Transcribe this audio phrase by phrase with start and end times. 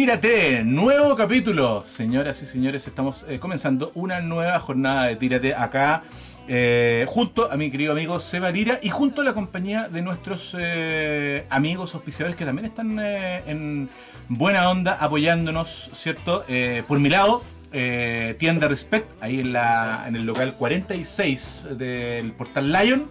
[0.00, 1.82] Tírate, nuevo capítulo.
[1.84, 6.04] Señoras y señores, estamos eh, comenzando una nueva jornada de Tírate acá.
[6.48, 10.56] eh, junto a mi querido amigo Seba Lira y junto a la compañía de nuestros
[10.58, 13.90] eh, amigos auspiciadores que también están en
[14.30, 16.44] buena onda apoyándonos, ¿cierto?
[16.88, 23.06] Por mi lado, tienda Respect, ahí en, la, en el local 46 del portal Lion.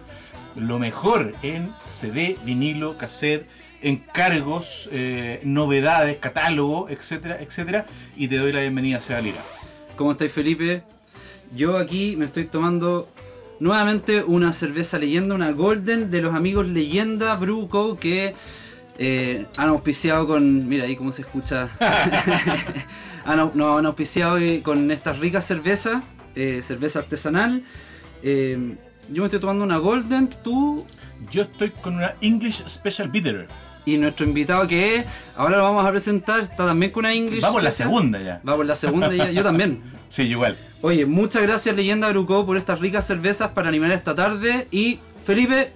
[0.56, 3.46] Lo mejor en CD, vinilo, cassette,
[3.82, 7.86] encargos, eh, novedades, catálogo, etcétera, etcétera.
[8.16, 9.40] Y te doy la bienvenida a Seba Lira.
[9.96, 10.82] ¿Cómo estáis, Felipe?
[11.54, 13.08] Yo aquí me estoy tomando
[13.58, 17.98] nuevamente una cerveza leyenda, una Golden de los amigos Leyenda Brew Co.
[17.98, 18.34] que
[18.98, 20.68] eh, han auspiciado con.
[20.68, 21.68] Mira ahí cómo se escucha.
[23.24, 26.02] han, no, han auspiciado eh, con estas ricas cervezas,
[26.34, 27.62] eh, cerveza artesanal.
[28.22, 28.76] Eh,
[29.08, 30.86] yo me estoy tomando una Golden, tú
[31.30, 33.48] Yo estoy con una English Special Bitter.
[33.84, 35.04] Y nuestro invitado que es,
[35.36, 37.40] ahora lo vamos a presentar, está también con una English.
[37.42, 37.88] Vamos la Special.
[37.88, 38.40] segunda ya.
[38.48, 39.82] Va por la segunda ya, yo también.
[40.10, 40.56] Sí, igual.
[40.80, 44.66] Oye, muchas gracias Leyenda Gruco por estas ricas cervezas para animar esta tarde.
[44.72, 45.72] Y Felipe,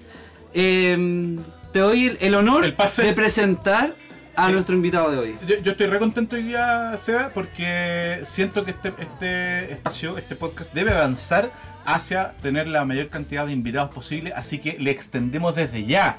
[0.52, 1.38] eh,
[1.72, 3.02] te doy el, el honor El pase.
[3.05, 3.94] de presentar
[4.36, 4.52] a Sí.
[4.52, 5.36] nuestro invitado de hoy.
[5.46, 10.34] Yo, yo estoy re contento hoy día, Seba, porque siento que este, este espacio, este
[10.34, 11.52] podcast, debe avanzar
[11.84, 14.33] hacia tener la mayor cantidad de invitados posible.
[14.34, 16.18] Así que le extendemos desde ya.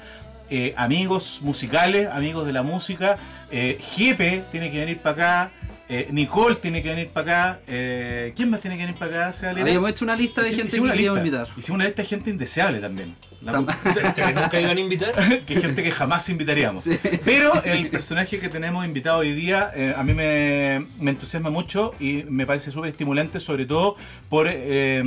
[0.50, 3.18] Eh, amigos musicales, amigos de la música,
[3.50, 5.52] eh, Jepe tiene que venir para acá,
[5.88, 9.48] eh, Nicole tiene que venir para acá, eh, ¿quién más tiene que venir para acá?
[9.50, 11.48] Habíamos hecho una lista de Hicimos gente que queríamos invitar.
[11.56, 13.14] Hicimos una lista de gente indeseable también.
[13.42, 13.66] La Tam-
[14.14, 15.12] que nunca iban a invitar.
[15.46, 16.82] que gente que jamás invitaríamos.
[16.82, 16.98] Sí.
[17.24, 21.94] Pero el personaje que tenemos invitado hoy día eh, a mí me, me entusiasma mucho
[22.00, 23.96] y me parece súper estimulante, sobre todo
[24.28, 25.02] por eh,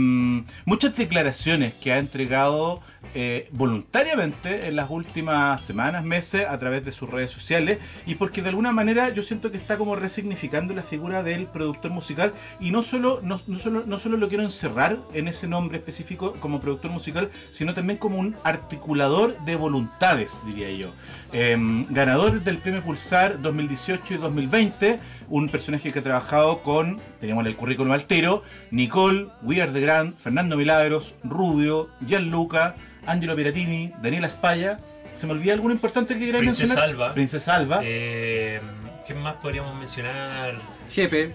[0.66, 2.82] muchas declaraciones que ha entregado
[3.14, 8.42] eh, voluntariamente en las últimas semanas, meses, a través de sus redes sociales y porque
[8.42, 12.71] de alguna manera yo siento que está como resignificando la figura del productor musical y
[12.71, 16.60] no solo, no, no solo, no solo lo quiero encerrar en ese nombre específico como
[16.60, 20.92] productor musical, sino también como un articulador de voluntades, diría yo.
[21.32, 27.45] Em, ganador del premio Pulsar 2018 y 2020, un personaje que ha trabajado con, tenemos
[27.45, 32.76] el currículum altero, Nicole, We Are the Grand, Fernando Milagros, Rubio, Gianluca,
[33.06, 34.80] Angelo Piratini, Daniela Espalla.
[35.14, 36.90] ¿Se me olvida alguno importante que queráis Princesa mencionar?
[36.90, 37.14] Alba.
[37.14, 37.82] Princesa Alba.
[37.84, 38.60] Eh,
[39.06, 40.56] ¿Quién más podríamos mencionar?
[40.90, 41.34] Jepe,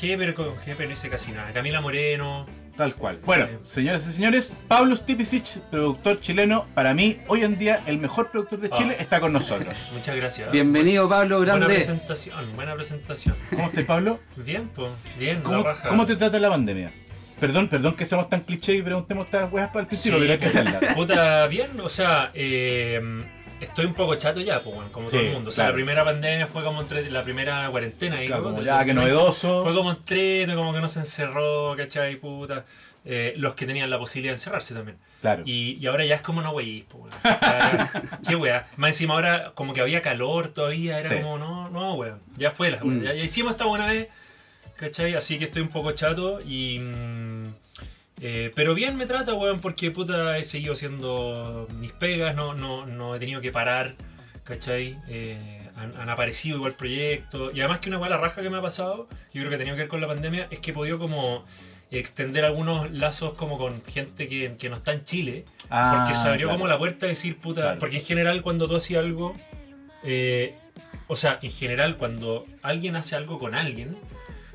[0.00, 1.52] G, pero con G no hice casi nada.
[1.52, 2.46] Camila Moreno.
[2.76, 3.18] Tal cual.
[3.26, 8.30] Bueno, señoras y señores, Pablo Stipicic, productor chileno, para mí, hoy en día, el mejor
[8.30, 9.02] productor de Chile, Ah.
[9.02, 9.76] está con nosotros.
[9.92, 10.50] Muchas gracias.
[10.50, 11.74] bienvenido Pablo Buena Grande.
[11.74, 13.36] presentación, buena presentación.
[13.50, 14.20] ¿Cómo estás, Pablo?
[14.36, 14.88] Bien, pues,
[15.18, 15.88] bien, ¿Cómo, la raja.
[15.88, 16.90] cómo te trata la pandemia?
[17.38, 20.32] Perdón, perdón que seamos tan cliché y preguntemos estas weas para el principio, Sí, pero
[20.32, 20.94] hay que hacerlas.
[20.96, 23.00] Puta, bien, o sea, eh,
[23.62, 25.48] estoy un poco chato ya, pues, como todo el mundo.
[25.48, 25.70] O sea, claro.
[25.70, 28.16] la primera pandemia fue como entre la primera cuarentena.
[28.18, 28.94] ahí, Claro, como ya, que 2020.
[28.94, 29.62] novedoso.
[29.62, 32.16] Fue como entrete, como que no se encerró, ¿cachai?
[32.16, 32.64] Puta.
[33.04, 34.96] Eh, los que tenían la posibilidad de encerrarse también.
[35.20, 35.42] Claro.
[35.44, 37.10] Y, y ahora ya es como no wey, po, weón.
[37.24, 37.90] Ya,
[38.28, 38.68] Qué wea.
[38.76, 41.16] Más encima ahora como que había calor todavía, era Sí.
[41.16, 42.20] como, no, no, weón.
[42.36, 42.78] Ya fue la.
[42.82, 43.02] Mm.
[43.02, 44.06] Ya, ya hicimos esta buena vez,
[44.76, 45.14] ¿cachai?
[45.14, 46.78] Así que estoy un poco chato y.
[46.78, 47.54] mm,
[48.22, 52.86] eh, pero bien me trata, weón, porque puta he seguido haciendo mis pegas, no, no,
[52.86, 53.94] no he tenido que parar,
[54.44, 54.96] ¿cachai?
[55.08, 55.38] Eh,
[55.76, 57.52] han, han aparecido igual proyectos.
[57.54, 59.74] Y además que una buena raja que me ha pasado, yo creo que ha tenido
[59.76, 61.44] que ver con la pandemia, es que he podido como
[61.90, 65.44] extender algunos lazos como con gente que, que no está en Chile.
[65.68, 66.58] Ah, Porque se abrió claro.
[66.58, 67.78] como la puerta de decir, puta, Claro.
[67.80, 69.34] porque en general cuando tú hacías algo,
[70.04, 70.54] eh,
[71.08, 73.96] o sea, en general cuando alguien hace algo con alguien,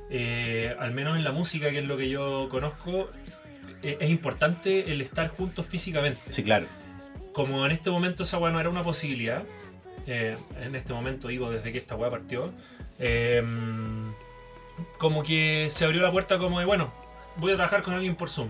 [0.09, 3.11] eh, al menos en la música, que es lo que yo conozco,
[3.83, 6.21] eh, es importante el estar juntos físicamente.
[6.31, 6.65] Sí, claro.
[7.33, 9.43] Como en este momento esa weá no era una posibilidad,
[10.07, 12.51] eh, en este momento digo desde que esta weá partió,
[12.99, 13.43] eh,
[14.97, 16.93] como que se abrió la puerta como de, bueno,
[17.37, 18.49] voy a trabajar con alguien por Zoom.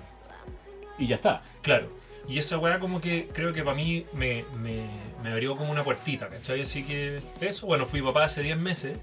[0.98, 1.44] Y ya está.
[1.62, 1.92] Claro.
[2.28, 4.86] Y esa weá como que creo que para mí me, me,
[5.24, 6.62] me abrió como una puertita, ¿cachai?
[6.62, 8.98] Así que eso, bueno, fui papá hace 10 meses.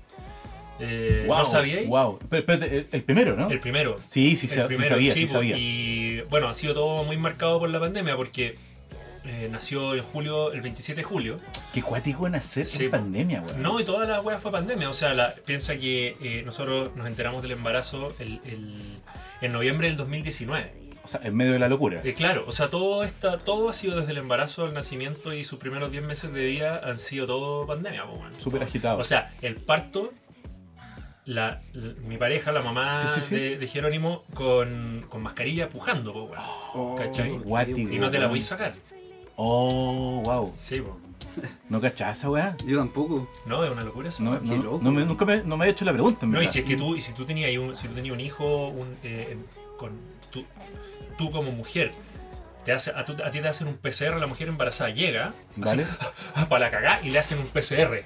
[0.80, 1.88] Eh, wow, ¿No sabíais?
[1.88, 2.18] Wow.
[2.28, 3.48] Pero, espérate, el, el primero, ¿no?
[3.50, 3.96] El primero.
[4.08, 5.56] Sí, sí, el sa- sí primero, sabía, sí, po, sabía.
[5.56, 8.56] Y bueno, ha sido todo muy marcado por la pandemia porque
[9.24, 11.36] eh, nació en julio, el 27 de julio.
[11.72, 12.96] Qué cuático nacer Sí, en po.
[12.98, 13.62] pandemia, weón.
[13.62, 14.90] No, y toda la weá fue pandemia.
[14.90, 18.98] O sea, la- piensa que eh, nosotros nos enteramos del embarazo el, el-
[19.40, 20.84] en noviembre del 2019.
[21.04, 22.00] O sea, en medio de la locura.
[22.02, 25.44] Eh, claro, o sea, todo, esta, todo ha sido desde el embarazo al nacimiento y
[25.44, 28.04] sus primeros 10 meses de vida han sido todo pandemia.
[28.06, 28.34] po, weón.
[28.40, 28.98] Súper agitado.
[28.98, 30.12] O sea, el parto,
[31.26, 33.34] la, la- mi pareja, la mamá Sí, sí, sí.
[33.34, 36.38] De, de Jerónimo, con, con mascarilla pujando, po, weón.
[36.74, 37.30] Oh, ¿Cachai?
[37.30, 37.78] Guático.
[37.78, 38.74] y no te la voy a sacar.
[39.36, 40.52] Oh, wow.
[40.56, 40.98] Sí, po.
[41.68, 42.56] ¿No cachás esa weá?
[42.64, 43.28] Yo tampoco.
[43.46, 44.22] No, es una locura eso.
[44.22, 44.80] No, qué no, loco.
[44.82, 46.26] no me, nunca me, no me he hecho la pregunta.
[46.26, 48.14] en No, y si es que tú, y si tú tenías un, si tú tenías
[48.14, 49.36] un hijo, un, eh,
[49.76, 49.90] con
[50.30, 50.44] tú,
[51.18, 51.92] tú como mujer,
[52.64, 55.84] te hace, a, tú- a ti te hacen un PCR, la mujer embarazada llega ¿Vale?
[56.48, 58.04] para la cagá y le hacen un PCR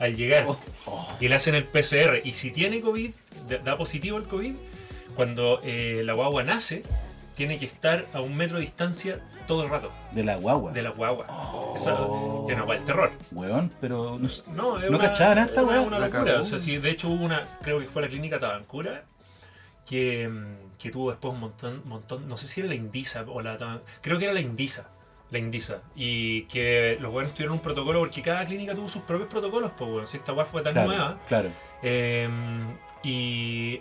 [0.00, 0.46] al llegar.
[0.86, 1.08] Oh.
[1.20, 2.20] Y le hacen el PCR.
[2.24, 3.12] Y si tiene COVID,
[3.64, 4.54] da- positivo el COVID,
[5.14, 6.82] cuando eh, la guagua nace,
[7.36, 10.72] tiene que estar a un metro de distancia todo el rato De la guagua.
[10.72, 11.26] de la guagua.
[11.30, 11.74] Oh.
[12.48, 13.10] Guagua del terror.
[13.32, 14.28] Weón, pero no.
[14.52, 16.40] No, ¿No una, cachaban una, una La locura.
[16.40, 19.04] O sea, sí, de hecho hubo una, creo que fue la clínica Tabancura,
[19.86, 23.40] que, mm, que tuvo después un montón, montón, no sé si era la Indisa o
[23.42, 24.90] la creo que era la Indisa,
[25.30, 29.28] la Indisa, y que los buenos tuvieron un protocolo porque cada clínica tuvo sus propios
[29.28, 31.48] protocolos, pues bueno, si esta weá fue tan Claro, nueva, claro.
[31.82, 32.28] eh,
[33.02, 33.80] y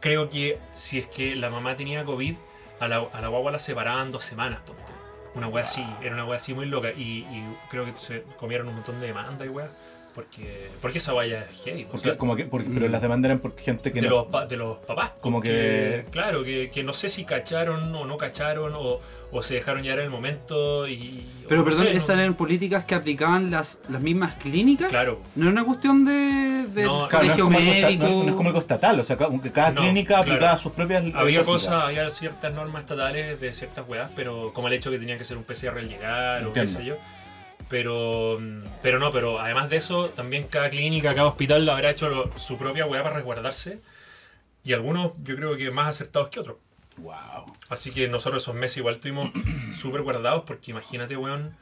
[0.00, 2.34] creo que si es que la mamá tenía COVID,
[2.80, 4.60] a la, a la guagua la separaban dos semanas.
[5.34, 6.92] Una wea así, era una wea así muy loca.
[6.92, 9.68] Y, y creo que se comieron un montón de demandas y wea.
[10.16, 11.84] Porque, porque esa wea ya es heavy.
[11.84, 14.14] o Porque, sea, como que, porque, pero las demandas eran por gente que de, no.
[14.16, 15.12] los, pa- de los papás.
[15.20, 15.50] Como porque,
[16.06, 18.98] que- Claro, que, que no sé si cacharon o no cacharon o,
[19.30, 21.22] o se dejaron llegar el momento y...
[21.46, 24.88] Pero no perdón, sé, ¿esas no- eran políticas que aplicaban las, las mismas clínicas?
[24.88, 25.20] Claro.
[25.34, 28.04] No era una cuestión de, de No, Claro, no, es colegio como médico.
[28.06, 30.22] no- no es como algo estatal, o sea, como que cada No, clínica claro.
[30.32, 31.04] aplicaba sus propias.
[31.14, 35.18] Había cosas, había ciertas normas estatales de ciertas weas, pero como el hecho que tenía
[35.18, 36.80] que ser un PCR al llegar o qué Entiendo.
[36.80, 36.96] sé yo.
[37.68, 42.08] Pero, mm, pero no, pero además de eso, también cada clínica, cada hospital habrá hecho
[42.08, 43.80] lo- su propia wea para resguardarse.
[44.64, 46.56] Y algunos yo creo que más acertados que otros.
[46.98, 47.52] Wow.
[47.68, 49.30] Así que nosotros esos meses igual estuvimos
[49.76, 51.54] súper guardados porque imagínate, weón.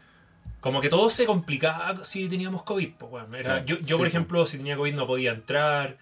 [0.61, 2.93] Como que todo se complicaba si teníamos COVID.
[2.99, 3.35] Pues, weón.
[3.35, 4.07] Era- Claro, yo, yo sí, por po.
[4.07, 5.97] ejemplo, si tenía COVID no podía entrar,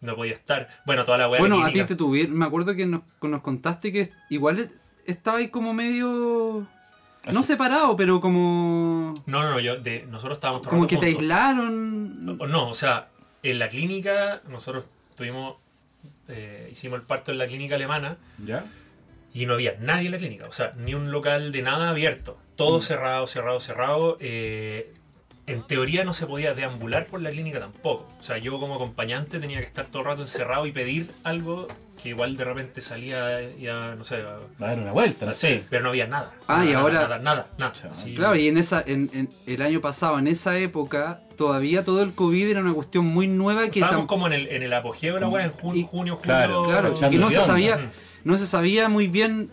[0.00, 0.68] no podía estar.
[0.86, 1.40] Bueno, toda la weá.
[1.40, 2.36] Bueno, a ti te tuvieron.
[2.36, 4.70] Me acuerdo que nos, nos contaste que igual
[5.06, 6.66] estaba ahí como medio.
[7.32, 9.14] No separado, pero como.
[9.26, 12.24] No, no, no, yo, de, nosotros estábamos todo el Como que te aislaron.
[12.24, 13.08] No, no, o sea,
[13.42, 14.84] en la clínica, nosotros
[15.16, 15.56] tuvimos,
[16.28, 18.64] eh, hicimos el parto en la clínica alemana ¿Ya?
[19.32, 22.38] y no había nadie en la clínica, o sea, ni un local de nada abierto,
[22.56, 24.16] todo cerrado, cerrado, cerrado.
[24.20, 24.92] eh,
[25.46, 28.08] en teoría no se podía deambular por la clínica tampoco.
[28.18, 31.66] O sea, yo como acompañante tenía que estar todo el rato encerrado y pedir algo
[32.04, 35.32] que igual de repente salía ya, no sé, a- Va a dar una vuelta, no
[35.34, 35.64] sí, sé.
[35.70, 36.32] pero no había nada.
[36.46, 37.72] Ah, Nada, y ahora- Nada, nada, nada.
[37.72, 41.82] Chucha, Así- Claro, y en esa, en, en- el año pasado, en esa época, todavía
[41.82, 44.62] todo el COVID era una cuestión muy nueva que Estábamos tam- como en el, en
[44.62, 46.20] el apogeo de la weá, en jun- Y- junio, julio.
[46.22, 47.90] Claro, Claro, y no se sabía,
[48.22, 49.50] no se sabía muy bien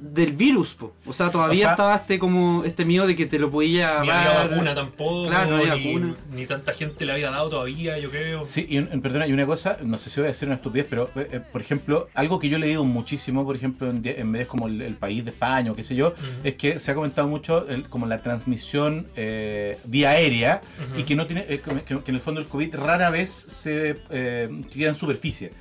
[0.00, 0.92] del virus, po.
[1.06, 4.00] o sea, todavía O sea- estaba este como este miedo de que te lo podía
[4.02, 5.28] Ni había vacuna tampoco.
[5.28, 6.14] Claro, no había ni, vacuna.
[6.32, 8.44] ni tanta gente le había dado todavía, yo creo.
[8.44, 10.86] Sí, y un- perdona, y una cosa, no sé si voy a decir una estupidez,
[10.88, 14.30] pero eh, eh, por ejemplo, algo que yo he leído muchísimo, por ejemplo, en, en
[14.30, 16.14] medios como el, el País de España o qué sé yo,
[16.44, 20.60] es que se ha comentado mucho el- como la transmisión eh, vía aérea
[20.96, 23.96] y que no tiene eh, que, que en el fondo el COVID rara vez se
[24.10, 25.52] eh, queda en superficie.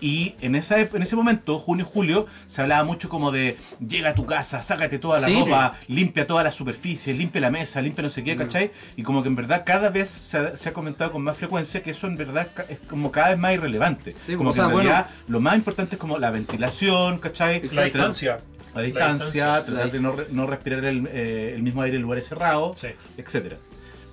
[0.00, 3.56] Y en, esa, en ese momento, junio julio, se hablaba mucho como de
[3.88, 5.38] llega a tu casa, sácate toda la Sí.
[5.40, 8.70] ropa, limpia toda la superficie, limpia la mesa, limpia no sé qué, ¿cachai?
[8.96, 11.82] Y como que en verdad cada vez se ha, se ha comentado con más frecuencia
[11.82, 14.14] que eso en verdad es como cada vez más irrelevante.
[14.18, 17.18] Sí, como o que sea, en bueno- realidad lo más importante es como la ventilación,
[17.18, 17.62] ¿cachai?
[17.72, 18.38] La distancia.
[18.74, 22.02] La distancia, La tratar de no, re- no respirar el, eh, el mismo aire en
[22.02, 22.88] lugares cerrados, Sí.
[23.16, 23.56] etcétera.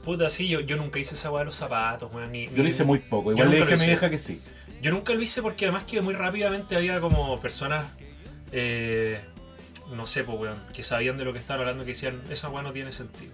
[0.06, 2.32] Puta, sí, yo, yo nunca hice esa weá de los zapatos, weón.
[2.32, 4.39] Ni, Yo ni- lo hice muy poco, igual le dije a mi vieja que sí.
[4.82, 7.86] Yo nunca lo hice porque además que muy rápidamente había como personas,
[8.53, 9.20] eh,
[9.92, 12.62] no sé, pues, weón, que sabían de lo que estaban hablando que decían, esa weá
[12.63, 13.34] no tiene sentido.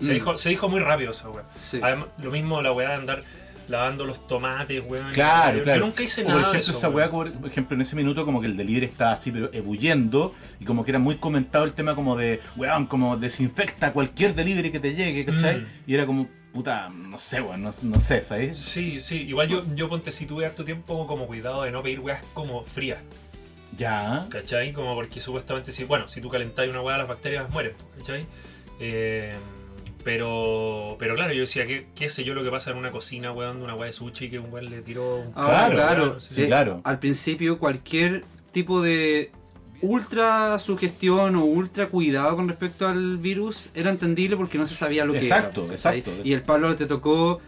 [0.00, 0.14] Se, Mm.
[0.14, 1.44] dijo, se dijo muy rápido esa weá.
[1.60, 1.78] Sí.
[1.82, 3.22] Además, lo mismo la weá de andar
[3.68, 5.12] lavando los tomates, weón.
[5.12, 5.80] Claro, yo, claro.
[5.80, 6.78] Yo nunca hice O nada por ejemplo, de eso.
[6.78, 10.34] esa weá, por ejemplo, en ese minuto como que el delivery estaba así, pero ebulliendo,
[10.58, 14.72] y como que era muy comentado el tema como de, weón, como desinfecta cualquier delivery
[14.72, 15.60] que te llegue, ¿cachai?
[15.60, 15.66] Mm.
[15.86, 18.58] Y era como, puta, no sé, weón, no, no sé, ¿sabes?
[18.58, 22.00] Sí, sí, igual yo, yo ponte si tuve harto tiempo como cuidado de no pedir
[22.00, 22.98] weas como frías,
[23.76, 24.26] Ya.
[24.30, 24.72] ¿cachai?
[24.72, 28.26] Como porque supuestamente si, bueno, si tú calentas una wea las bacterias mueren, ¿cachai?
[28.80, 29.34] Eh,
[30.04, 33.32] pero, pero claro, yo decía, ¿qué, qué sé yo lo que pasa en una cocina,
[33.32, 36.02] weón, de una wea de sushi que un weón le tiró un Ahora, Claro, claro,
[36.04, 36.80] weón, sí, claro.
[36.84, 39.30] al principio cualquier tipo de
[39.82, 45.04] ultra sugestión o ultra cuidado con respecto al virus era entendible porque no se sabía
[45.04, 45.72] lo que Exacto, era.
[45.74, 45.98] ¿cachai?
[46.00, 46.20] exacto.
[46.24, 47.40] Y el Pablo te tocó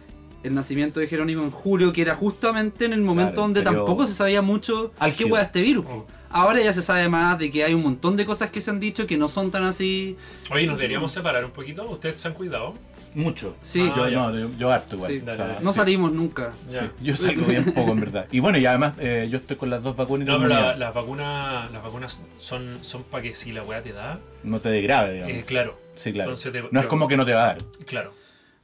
[0.43, 3.75] el nacimiento de Jerónimo en julio, que era justamente en el momento Claro, donde pero-
[3.77, 5.29] tampoco se sabía mucho qué Álgido.
[5.31, 5.85] hueá este virus.
[5.89, 6.05] Oh.
[6.29, 8.79] Ahora ya se sabe más de que hay un montón de cosas que se han
[8.79, 10.17] dicho que no son tan así.
[10.51, 12.73] Oye, nos deberíamos separar un poquito, ustedes se han cuidado.
[13.15, 13.55] Mucho.
[13.61, 13.87] Sí.
[13.91, 14.15] Ah, yo, ya.
[14.17, 15.11] no, yo, yo harto igual.
[15.11, 15.19] Sí.
[15.21, 15.63] o sea, Dale, dale.
[15.63, 16.53] No sí, salimos nunca.
[16.67, 16.79] sí.
[16.99, 18.25] Yo salgo bien poco, en verdad.
[18.31, 20.59] Y bueno, y además eh, yo estoy con las dos vacunas y No, no, pero
[20.59, 24.59] la- las vacunas las vacunas son, son para que si la weá te da, no
[24.59, 25.35] te degrade, digamos.
[25.35, 26.31] eh, claro, Sí, claro.
[26.31, 27.57] Entonces te- no es te- como que no te va a dar.
[27.85, 28.13] Claro.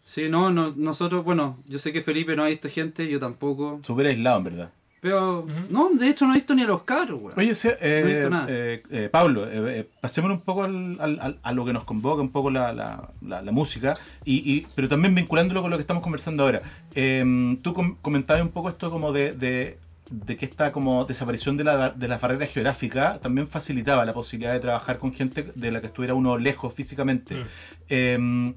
[0.10, 3.80] Sí, no, no, nosotros, bueno, yo sé que Felipe no ha visto gente, yo tampoco.
[3.84, 4.70] Súper aislado, en verdad.
[5.01, 7.34] Pero, no, de hecho no he visto ni a los cabros, weón.
[7.38, 8.46] Oye, se- eh, No he visto nada.
[8.50, 11.84] eh, eh, Pablo, eh, eh, pasemos un poco al- al- al- a lo que nos
[11.84, 15.78] convoca, un poco la, la- la- la música, y, y- pero también vinculándolo con lo
[15.78, 16.63] que estamos conversando ahora.
[16.96, 19.78] Eh, tú com- comentabas un poco esto como de, de-
[20.10, 24.54] de que esta como desaparición de la, de las barreras geográficas también facilitaba la posibilidad
[24.54, 27.46] de trabajar con gente de la que estuviera uno lejos físicamente.
[27.89, 28.54] Eh,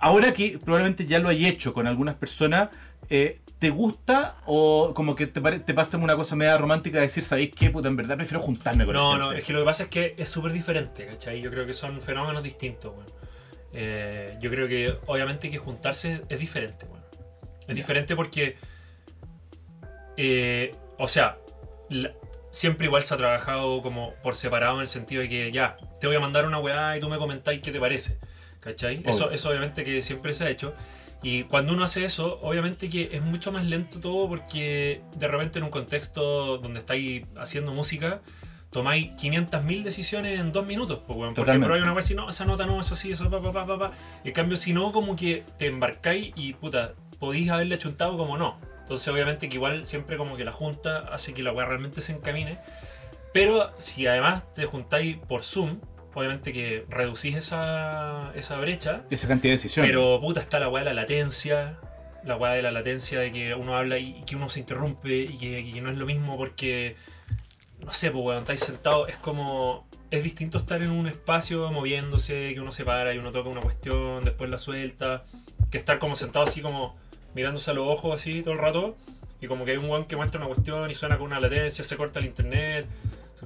[0.00, 2.70] ahora que probablemente ya lo hay hecho con algunas personas,
[3.08, 7.22] eh, ¿te gusta o como que te, te pasa una cosa media romántica de decir,
[7.24, 7.70] ¿sabéis qué?
[7.70, 9.40] Puta, en verdad prefiero juntarme con No, la no, gente"?
[9.40, 11.40] es que lo que pasa es que es súper diferente, ¿cachai?
[11.40, 13.06] Yo creo que son fenómenos distintos, weón.
[13.72, 17.04] Eh, yo creo que obviamente que juntarse es diferente, weón.
[17.68, 18.56] Es diferente porque,
[20.16, 21.38] eh, o sea,
[21.88, 22.12] la-
[22.50, 26.06] siempre igual se ha trabajado como por separado en el sentido de que ya, te
[26.06, 28.18] voy a mandar una weá y tú me comentáis qué te parece,
[28.60, 29.02] ¿cachai?
[29.04, 29.34] Eso, Obvio.
[29.34, 30.74] eso obviamente que siempre se ha hecho.
[31.22, 35.58] Y cuando uno hace eso, obviamente que es mucho más lento todo porque de repente
[35.58, 38.22] en un contexto donde estáis haciendo música,
[38.70, 41.00] tomáis 500.000 decisiones en dos minutos.
[41.06, 43.40] Pues, porque por ahí una vez si no, esa nota no, eso sí, eso pa,
[43.42, 43.90] pa, pa, pa, pa.
[44.24, 48.58] En cambio, si no, como que te embarcáis y puta, podéis haberle chuntado como no.
[48.80, 52.12] Entonces, obviamente que igual siempre como que la junta hace que la weá realmente se
[52.12, 52.58] encamine.
[53.32, 55.78] Pero si además te juntáis por Zoom,
[56.14, 59.02] obviamente que reducís esa, esa brecha.
[59.10, 59.90] Esa cantidad de decisiones.
[59.90, 61.78] Pero puta, está la weá de la latencia.
[62.24, 65.16] La weá de la latencia de que uno habla y y que uno se interrumpe
[65.16, 66.96] y que, y que no es lo mismo porque.
[67.84, 69.08] No sé, pues weón, estáis sentados.
[69.08, 69.86] Es como.
[70.10, 73.60] Es distinto estar en un espacio moviéndose, que uno se para y uno toca una
[73.60, 75.24] cuestión, después la suelta.
[75.70, 76.96] Que estar como sentado así como
[77.32, 78.96] mirándose a los ojos así todo el rato.
[79.40, 81.84] Y como que hay un weón que muestra una cuestión y suena con una latencia,
[81.84, 82.86] se corta el internet.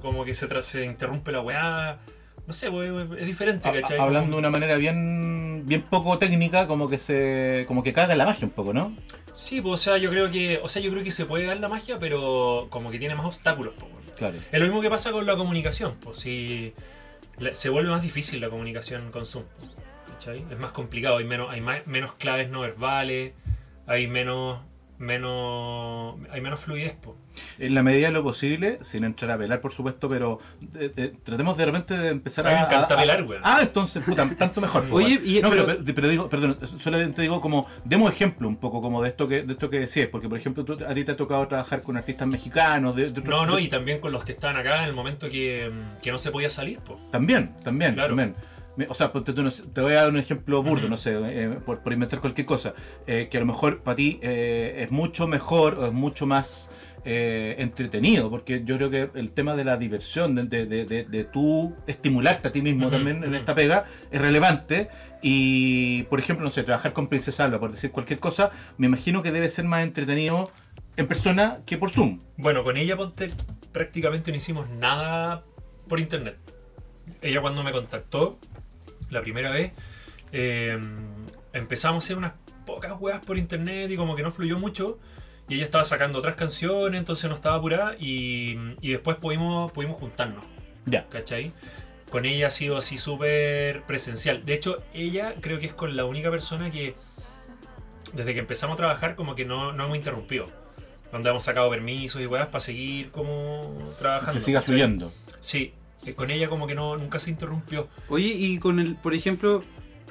[0.01, 1.99] Como que se, se interrumpe la weá.
[2.47, 3.97] No sé, weón, es diferente, ¿cachai?
[3.99, 8.25] hablando de una manera bien bien poco técnica, como que se como que caga la
[8.25, 8.95] magia un poco, ¿no?
[9.33, 11.57] Sí, pues, o sea, yo creo que, o sea, yo creo que se puede dar
[11.59, 13.91] la magia, pero como que tiene más obstáculos, pues.
[14.15, 14.37] Claro.
[14.51, 16.73] Es lo mismo que pasa con la comunicación, pues si
[17.53, 19.43] se vuelve más difícil la comunicación con Zoom.
[20.13, 20.45] ¿cachai?
[20.49, 23.33] Es más complicado, hay menos, hay más- menos claves no verbales,
[23.87, 24.59] hay menos,
[24.97, 27.17] menos, hay menos fluidez, pues.
[27.59, 30.39] En la medida de lo posible, sin entrar a pelar, por supuesto, pero
[30.75, 32.53] eh, eh, tratemos de repente de empezar A a.
[32.53, 33.41] mí me encanta a- a- pelar, weón.
[33.43, 34.87] Ah, entonces, puta, tanto mejor.
[34.89, 38.81] po, Oye, y- no, pero, pero- digo, perdón, solamente digo como, demos ejemplo un poco
[38.81, 41.11] como de esto que de esto que decías, porque por ejemplo, tú, a ti te
[41.11, 44.11] ha tocado trabajar con artistas mexicanos, de, de otros- No, no, de- y también con
[44.11, 45.71] los que estaban acá en el momento que,
[46.01, 46.99] que no se podía salir, pues.
[47.11, 48.09] También, también, Claro.
[48.15, 48.35] también.
[48.77, 49.11] Me- O sea,
[49.51, 52.45] sé, te voy a dar un ejemplo burdo, no sé, eh, por, por inventar cualquier
[52.45, 52.73] cosa,
[53.07, 56.69] eh, que a lo mejor para ti eh, es mucho mejor o es mucho más
[57.05, 61.23] eh, entretenido, porque yo creo que el tema de la diversión, de, de, de, de-
[61.23, 64.89] tú estimularte a ti mismo Ujú, también en esta pega, es relevante.
[65.21, 69.23] Y, por ejemplo, no sé, trabajar con Princesa Alba, por decir cualquier cosa, me imagino
[69.23, 70.51] que debe ser más entretenido
[70.97, 72.19] en persona que por Zoom.
[72.37, 73.31] Bueno, con ella ponte,
[73.71, 75.43] prácticamente no hicimos nada
[75.87, 76.37] por internet.
[77.21, 78.37] Ella cuando me contactó
[79.09, 79.71] la primera vez,
[80.31, 80.79] eh,
[81.53, 82.33] empezamos a hacer unas
[82.65, 84.99] pocas weas por internet y como que no fluyó mucho.
[85.47, 89.97] Y ella estaba sacando otras canciones, entonces no estaba apurada y, y después pudimos, pudimos
[89.97, 90.43] juntarnos,
[90.85, 91.07] Ya.
[91.09, 91.51] ¿cachai?
[92.09, 94.43] Con ella ha sido así súper presencial.
[94.45, 96.95] De hecho, ella creo que es con la única persona que
[98.13, 100.45] desde que empezamos a trabajar como que no, no hemos interrumpido.
[101.11, 104.33] Donde hemos sacado permisos y weas para seguir como trabajando.
[104.39, 105.13] Que siga fluyendo.
[105.41, 105.73] Sí,
[106.13, 107.87] con ella como que no, nunca se interrumpió.
[108.09, 109.61] Oye, y con el, por ejemplo,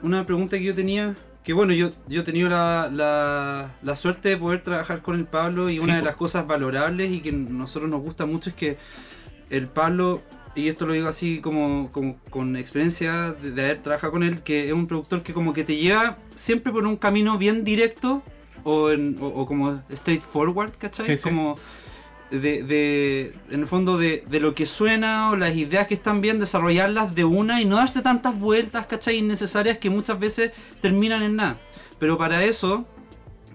[0.02, 4.30] una pregunta que yo tenía, que bueno, yo, yo he tenido la, la, la suerte
[4.30, 7.30] de poder trabajar con el Pablo y Sí, una de las cosas valorables y que
[7.30, 8.76] a nosotros nos gusta mucho es que
[9.50, 10.22] el Pablo,
[10.54, 14.42] y esto lo digo así como, como con experiencia de, de haber trabajado con él,
[14.42, 18.22] que es un productor que como que te lleva siempre por un camino bien directo
[18.64, 21.04] o, en- o, o como straightforward, ¿cachai?
[21.06, 21.22] Sí, sí.
[21.22, 21.58] Como
[22.40, 26.20] de, de- en el fondo de, de lo que suena o las ideas que están
[26.20, 29.18] bien, desarrollarlas de una y no darse tantas vueltas, ¿cachai?
[29.18, 31.58] Innecesarias que muchas veces terminan en nada.
[31.98, 32.86] Pero para eso,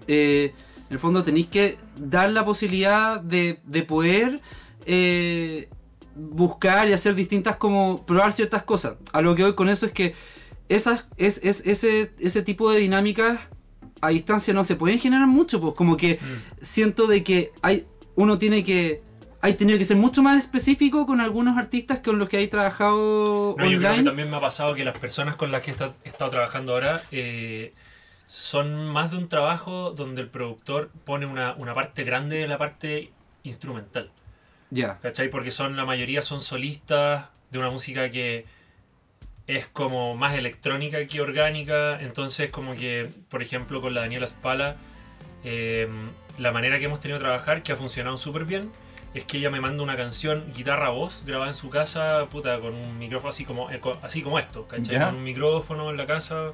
[0.07, 0.53] eh,
[0.87, 4.41] en el fondo tenéis que dar la posibilidad de, de poder
[4.85, 5.69] eh,
[6.15, 8.95] buscar y hacer distintas como probar ciertas cosas.
[9.13, 10.13] A lo que voy con eso es que
[10.67, 13.39] esas, es, es- ese, ese tipo de dinámicas
[14.01, 16.19] a distancia no se pueden generar mucho, pues como que
[16.61, 17.85] siento de que hay
[18.19, 19.01] uno tiene que
[19.41, 23.55] hay tenido que ser mucho más específico con algunos artistas con los que hay trabajado
[23.57, 24.03] No, yo creo que online.
[24.03, 27.73] también me ha pasado que las personas con las que he estado trabajando ahora eh,
[28.27, 32.57] son más de un trabajo donde el productor pone una, una parte grande de la
[32.57, 34.11] parte instrumental.
[34.69, 34.99] Ya.
[34.99, 35.29] ¿Cachai?
[35.29, 38.45] Porque son la mayoría son solistas de una música que
[39.47, 42.01] es como más electrónica que orgánica.
[42.01, 44.75] Entonces, como que, por ejemplo, con la Daniela Spala,
[45.45, 45.87] eh,
[46.39, 48.71] la manera que hemos tenido de trabajar, que ha funcionado súper bien,
[49.13, 52.97] es que ella me manda una canción guitarra-voz grabada en su casa, puta, con un
[52.97, 54.95] micrófono así como, eh, así como esto, ¿cachai?
[54.95, 55.05] Ya.
[55.05, 56.53] Con un micrófono en la casa.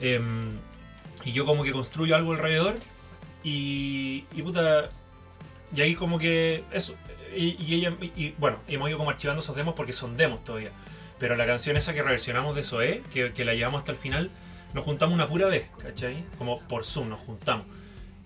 [0.00, 0.58] em,
[1.24, 2.74] y yo como que construyo algo alrededor.
[3.42, 4.88] Y, y puta,
[5.74, 6.94] y ahí como que eso.
[7.36, 10.70] Y, y ella, y, bueno, hemos ido como archivando esos demos porque son demos todavía.
[11.18, 14.30] Pero la canción esa que reversionamos de Zoé, que, que la llevamos hasta el final,
[14.72, 16.24] nos juntamos una pura vez, ¿cachai?
[16.38, 17.66] Como por Zoom nos juntamos.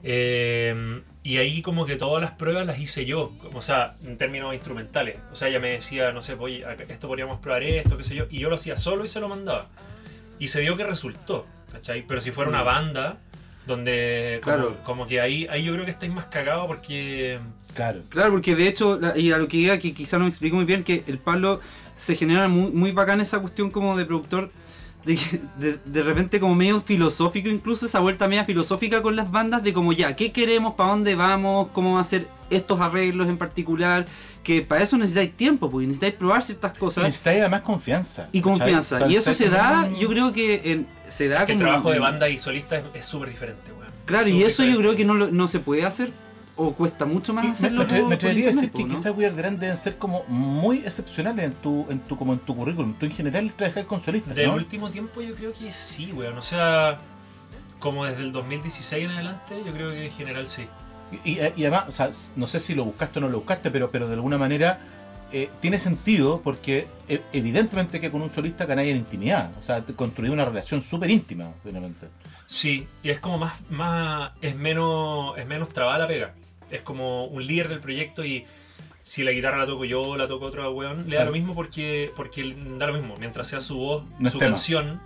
[0.03, 4.17] Eh, y ahí como que todas las pruebas las hice yo, como, o sea, en
[4.17, 5.17] términos instrumentales.
[5.33, 8.25] O sea, ella me decía, no sé, oye, esto podríamos probar esto, qué sé yo.
[8.31, 9.67] Y yo lo hacía solo y se lo mandaba.
[10.39, 12.05] Y se dio que resultó, ¿cachai?
[12.07, 13.19] Pero si fuera una banda,
[13.67, 14.77] donde como, Claro.
[14.85, 17.39] como que ahí, ahí yo creo que estáis más cagados porque...
[17.75, 18.01] Claro.
[18.09, 20.65] Claro, porque de hecho, y a lo que iba, que quizá no me explico muy
[20.65, 21.61] bien, que el Pablo
[21.95, 24.51] se genera muy, muy bacán esa cuestión como de productor,
[25.09, 29.31] de, que de, de repente como medio filosófico, incluso esa vuelta media filosófica con las
[29.31, 30.75] bandas, de como ya, ¿qué queremos?
[30.75, 31.69] ¿Para dónde vamos?
[31.73, 34.07] ¿Cómo va a ser estos arreglos en particular?
[34.43, 37.05] Que para eso necesitáis tiempo, porque necesitáis probar ciertas cosas.
[37.05, 38.29] Necesitáis además confianza.
[38.33, 38.97] Y confianza.
[38.97, 41.91] O sea, y eso se da, yo creo que en- se da que el trabajo
[41.91, 43.91] de banda y solista es- súper diferente, weón.
[44.05, 46.13] Claro, Es y eso yo creo que no, lo- no se puede hacer,
[46.59, 47.87] o cuesta mucho más hacerlo.
[47.87, 51.53] me me atrevería a decir que quizás Weird Grand deben ser como muy excepcionales en
[51.55, 52.95] tu, en tu, como en tu currículum.
[52.99, 54.55] Tú en general trabajas con solistas, Del ¿no?
[54.57, 56.37] último tiempo yo creo que sí, weón.
[56.37, 56.99] O sea,
[57.79, 60.67] como desde el 2016 en adelante, yo creo que en general sí.
[61.25, 63.71] Y, y- y además, o sea, no sé si lo buscaste o no lo buscaste,
[63.71, 64.81] pero, pero de alguna manera
[65.33, 69.51] eh, tiene sentido porque eh, evidentemente que con un solista ganáis en intimidad.
[69.59, 72.09] O sea, te construí una relación súper íntima, finalmente.
[72.47, 76.35] Sí, y es como más, más es menos, es menos trabada la pega.
[76.71, 78.45] Es como un líder del proyecto y
[79.03, 81.27] si la guitarra la toco yo, la toco otro weón, le da Claro.
[81.27, 83.15] lo mismo porque, porque da lo mismo.
[83.19, 84.53] Mientras sea su voz, No es su tema.
[84.53, 85.01] canción,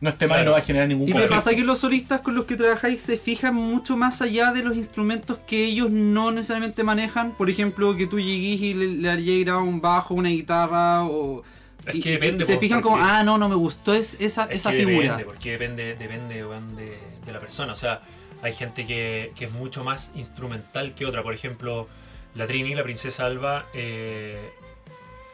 [0.00, 0.44] No es tema y Claro.
[0.46, 1.34] no va a generar ningún ¿Y te conflicto.
[1.36, 4.74] pasa que los solistas con los que trabajáis se fijan mucho más allá de los
[4.76, 7.32] instrumentos que ellos no necesariamente manejan?
[7.36, 11.42] Por ejemplo, que tú llegues y le, le hayas grabado un bajo, una guitarra o...
[11.86, 14.44] Es y- que depende, y se fijan como, ah, no, no me gustó es, esa,
[14.46, 15.02] Es esa que figura.
[15.16, 16.34] Depende, porque depende, depende
[16.76, 17.72] de, de la persona.
[17.72, 18.00] O sea,
[18.42, 21.22] hay gente que, que es mucho más instrumental que otra.
[21.22, 21.88] Por ejemplo,
[22.34, 24.50] la Trini, la princesa Alba, eh,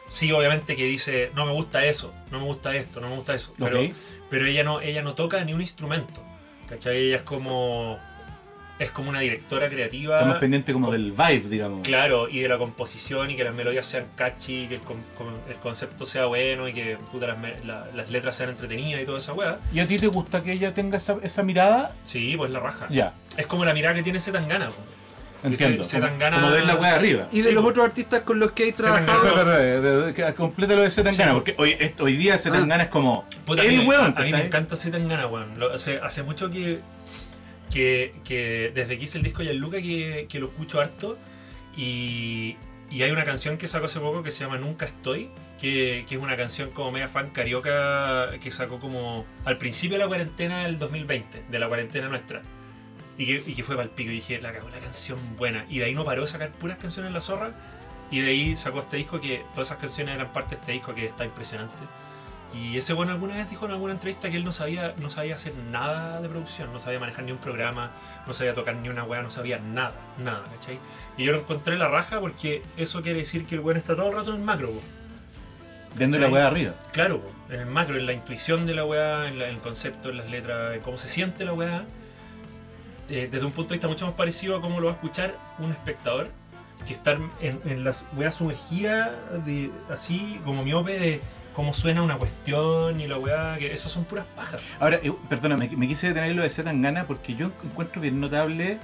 [0.07, 3.33] sí, obviamente que dice, no me gusta eso, no me gusta esto, no me gusta
[3.33, 3.53] eso.
[3.57, 3.81] Pero,
[4.29, 6.23] pero ella no, ella no toca ni un instrumento.
[6.67, 6.97] ¿Cachai?
[6.97, 7.99] Ella es como.
[8.79, 10.15] Es como una directora creativa.
[10.19, 11.85] Estamos pendientes como del vibe, digamos.
[11.85, 15.35] Claro, y de la composición y que las melodías sean catchy, que el, con- con-
[15.49, 19.17] el concepto sea bueno y que puta, las, la- las letras sean entretenidas y toda
[19.19, 19.59] esa weá.
[19.73, 21.93] ¿Y a ti te gusta que ella tenga esa, esa mirada?
[22.05, 22.87] Sí, pues la raja.
[22.89, 24.69] Ya, Es como la mirada que tiene Zetangana.
[24.69, 24.75] po.
[25.43, 25.83] entiendo.
[25.83, 27.27] se- se como, de la wea arriba.
[27.31, 29.25] Y de Sí, los otros artistas con los que hay trabajado...
[29.25, 31.35] Espera, espera, espera, de- Zetangana, Sí.
[31.35, 34.31] porque hoy, hoy día Zetangana es como Puta, a mí el me- weón, a, mí
[34.31, 35.57] me encanta Zetangana, weón.
[35.57, 36.79] Lo- hace, hace mucho que,
[37.69, 41.17] que, desde que hice el disco Luca que, lo escucho harto.
[41.75, 42.57] Y,
[42.89, 45.29] y hay una canción que sacó hace poco que se llama Nunca Estoy,
[45.59, 50.03] que, que es una canción como media fan carioca que sacó como al principio de
[50.03, 52.41] la cuarentena del 2020, de la cuarentena nuestra.
[53.17, 54.01] Y que, y fue para el.
[54.01, 55.65] Y dije, la cagó la canción buena.
[55.69, 57.51] Y de ahí no paró de sacar puras canciones en la zorra.
[58.09, 60.95] Y de ahí sacó este disco que todas esas canciones eran parte de este disco
[60.95, 61.77] que está impresionante.
[62.53, 65.35] Y ese bueno alguna vez dijo en alguna entrevista que él no sabía, no sabía
[65.35, 67.91] hacer nada de producción, no sabía manejar ni un programa,
[68.25, 70.79] no sabía tocar ni una weá, no sabía nada, nada, ¿cachai?
[71.17, 73.95] Y yo lo encontré en la raja porque eso quiere decir que el weón está
[73.95, 74.71] todo el rato en el macro.
[75.95, 76.73] Viendo la wea arriba.
[76.91, 80.09] Claro, en el macro, en la intuición de la weá, en, la- en el concepto,
[80.09, 81.83] en las letras, en cómo se siente la weá,
[83.09, 85.35] eh, desde un punto de vista mucho más parecido a cómo lo va a escuchar
[85.59, 86.29] un espectador
[86.85, 91.21] que estar en, en las weas sumergida de, así como miope de
[91.59, 94.61] cómo suena una cuestión y la weá, que eso son puras pajas.
[94.79, 98.17] Ahora, eh, perdona, me, me quise detener en lo de Zetangana porque yo encuentro bien
[98.21, 98.77] notable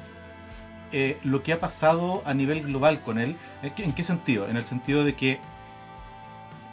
[0.91, 3.37] eh, lo que ha pasado a nivel global con él.
[3.63, 4.49] ¿En qué, en qué sentido?
[4.49, 5.39] En el sentido de que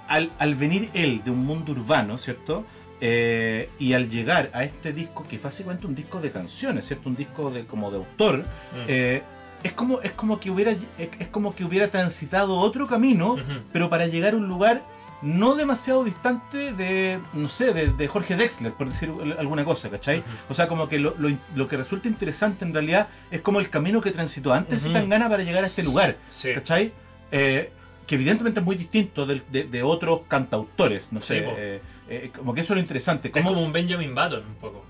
[0.08, 2.64] al, al venir él de un mundo urbano, ¿cierto?
[3.00, 7.08] Eh, y al llegar a este disco, que es básicamente un disco de canciones, ¿cierto?
[7.10, 8.84] Un disco de como de autor, Mm.
[8.88, 9.22] eh,
[9.62, 13.36] es como, es como que hubiera es, como que hubiera transitado otro camino,
[13.72, 14.82] pero para llegar a un lugar
[15.22, 20.22] no demasiado distante de, no sé, de, de Jorge Drexler, por decir alguna cosa, ¿cachai?
[20.48, 23.70] O sea, como que lo, lo, lo que resulta interesante en realidad es como el
[23.70, 24.94] camino que transitó antes Ujú.
[24.94, 26.52] de gana para llegar a este lugar, Sí.
[26.54, 26.92] ¿cachai?
[27.30, 27.70] Eh,
[28.06, 32.60] que evidentemente es muy distinto de, de otros cantautores, no sé, eh, eh, como que
[32.62, 33.28] eso es lo interesante.
[33.28, 34.84] Es Como, como un Benjamin Button un poco.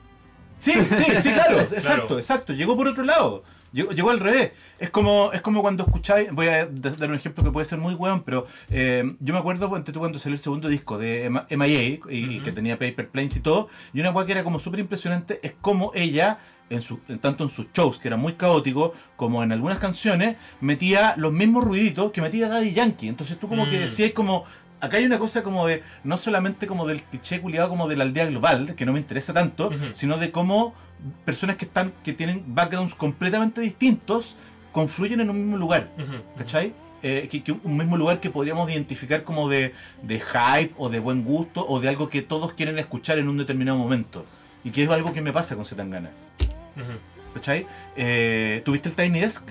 [0.58, 2.18] Sí, sí, sí, claro, exacto, Claro.
[2.18, 3.44] exacto, llegó por otro lado.
[3.72, 4.52] Llegó, llegó al revés.
[4.78, 7.94] Es como, es como cuando escucháis, voy a dar un ejemplo que puede ser muy
[7.94, 12.40] weón, pero eh, yo me acuerdo tú, cuando salió el segundo disco de MIA y,
[12.40, 15.54] que tenía Paper Planes y todo, y una weá que era como súper impresionante es
[15.60, 16.38] como ella,
[16.70, 21.14] en su, tanto en sus shows, que eran muy caóticos, como en algunas canciones, metía
[21.16, 23.08] los mismos ruiditos que metía Daddy Yankee.
[23.08, 23.80] Entonces tú como que Mm.
[23.80, 24.44] decías como,
[24.80, 28.04] acá hay una cosa como de, no solamente como del cliché culiado como de la
[28.04, 30.74] aldea global, que no me interesa tanto, sino de cómo
[31.24, 34.36] personas que están, que tienen backgrounds completamente distintos,
[34.72, 35.90] confluyen en un mismo lugar.
[35.98, 36.22] Ujú.
[36.38, 36.72] ¿Cachai?
[37.02, 41.00] Eh, que, que un mismo lugar que podríamos identificar como de, de hype o de
[41.00, 44.24] buen gusto o de algo que todos quieren escuchar en un determinado momento.
[44.64, 46.10] Y que es algo que me pasa con Zetangana.
[46.76, 47.34] Ujú.
[47.34, 47.66] ¿Cachai?
[47.96, 49.48] Eh, ¿Tuviste el Tiny Desk?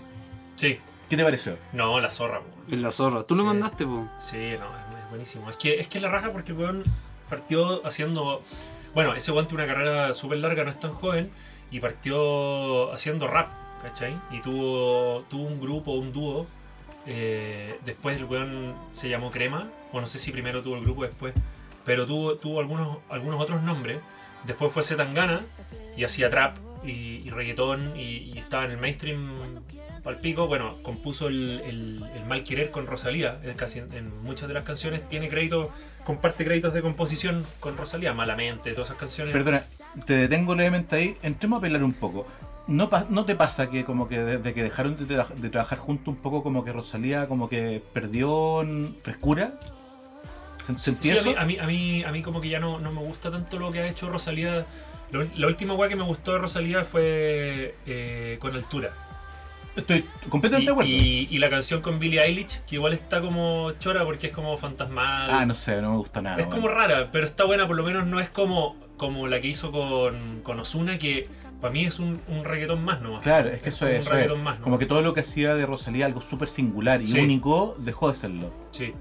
[0.55, 0.79] Sí.
[1.09, 1.57] ¿Qué te pareció?
[1.73, 2.41] No, la zorra.
[2.69, 3.23] En la zorra.
[3.23, 4.07] Tú lo mandaste, po.
[4.19, 5.49] Sí, no, es, buenísimo.
[5.49, 6.83] Es que, es que la raja porque el weón
[7.29, 8.41] partió haciendo.
[8.93, 11.29] Bueno, ese tiene una carrera súper larga, no es tan joven.
[11.71, 13.49] Y partió haciendo rap,
[13.81, 14.15] ¿cachai?
[14.31, 16.45] Y tuvo, tuvo un grupo, un dúo.
[17.07, 19.69] eh, después el weón se llamó Crema.
[19.93, 21.33] O no sé si primero tuvo el grupo después.
[21.85, 23.99] Pero tuvo, tuvo algunos, algunos otros nombres.
[24.43, 25.41] Después fue Zetangana
[25.95, 29.61] y hacía trap y, y reggaetón y estaba en el mainstream
[30.05, 30.47] al pico.
[30.47, 33.39] Bueno, compuso el, el, el Mal Querer con Rosalía.
[33.55, 35.71] Casi en, en muchas de las canciones tiene crédito,
[36.03, 38.13] comparte créditos de composición con Rosalía.
[38.13, 39.33] Malamente, todas esas canciones.
[39.33, 39.63] Perdona,
[40.05, 41.15] te detengo levemente ahí.
[41.21, 42.27] Entremos a pelear un poco.
[42.67, 45.79] ¿No, pa- ¿No te pasa que como que desde que dejaron de, tra- de trabajar
[45.79, 48.65] juntos un poco como que Rosalía como que perdió
[49.01, 49.53] frescura?
[50.63, 51.29] ¿Se- ¿Sentí Sí, a eso?
[51.29, 53.57] mí, a, mí, a, mí, a mí como que ya no, no me gusta tanto
[53.57, 54.65] lo que ha hecho Rosalía.
[55.11, 58.93] Lo- la última weá que me gustó de Rosalía fue eh, con altura.
[59.75, 60.91] Estoy completamente Y, de acuerdo.
[60.91, 64.57] y- y la canción con Billie Eilish, que igual está como chora porque es como
[64.57, 65.29] fantasmal.
[65.31, 66.41] Ah, no sé, no me gusta nada.
[66.41, 69.47] es como rara, pero está buena, por lo menos no es como, como la que
[69.47, 71.29] hizo con, con Osuna, que
[71.61, 73.23] para mí es un, un reggaetón más nomás.
[73.23, 74.13] Claro, es que eso es, un eso es.
[74.15, 74.63] reggaetón más, ¿no?
[74.65, 77.19] Como que todo lo que hacía de Rosalía algo súper singular y Sí.
[77.19, 78.51] único dejó de serlo.
[78.71, 78.93] Sí.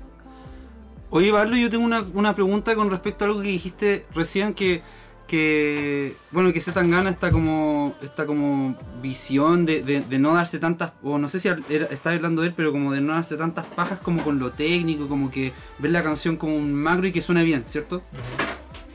[1.10, 4.82] Oye, Pablo, yo tengo una, una pregunta con respecto a algo que dijiste recién que.
[5.30, 7.94] Que bueno, que Zetangana está como.
[8.02, 10.92] esta como visión de, de- de no darse tantas.
[11.04, 13.64] o no sé si era- estaba hablando de él, pero como de no darse tantas
[13.66, 17.22] pajas como con lo técnico, como que ver la canción como un macro y que
[17.22, 18.02] suene bien, ¿cierto?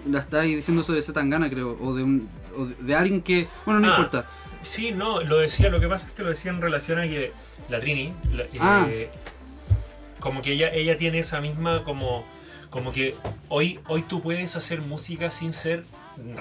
[0.10, 2.28] La estáis diciendo eso de Zetangana, creo, o de un.
[2.58, 3.48] o de, de alguien que.
[3.66, 3.92] bueno, no Ah.
[3.96, 4.26] importa.
[4.62, 7.32] Sí, no, lo decía, lo que pasa es que lo decía en relación a que
[7.70, 9.06] la Trini, la- eh, Ah, sí.
[10.20, 12.26] como que ella, ella tiene esa misma como,
[12.72, 13.16] como que
[13.48, 15.84] hoy, hoy tú puedes hacer música sin ser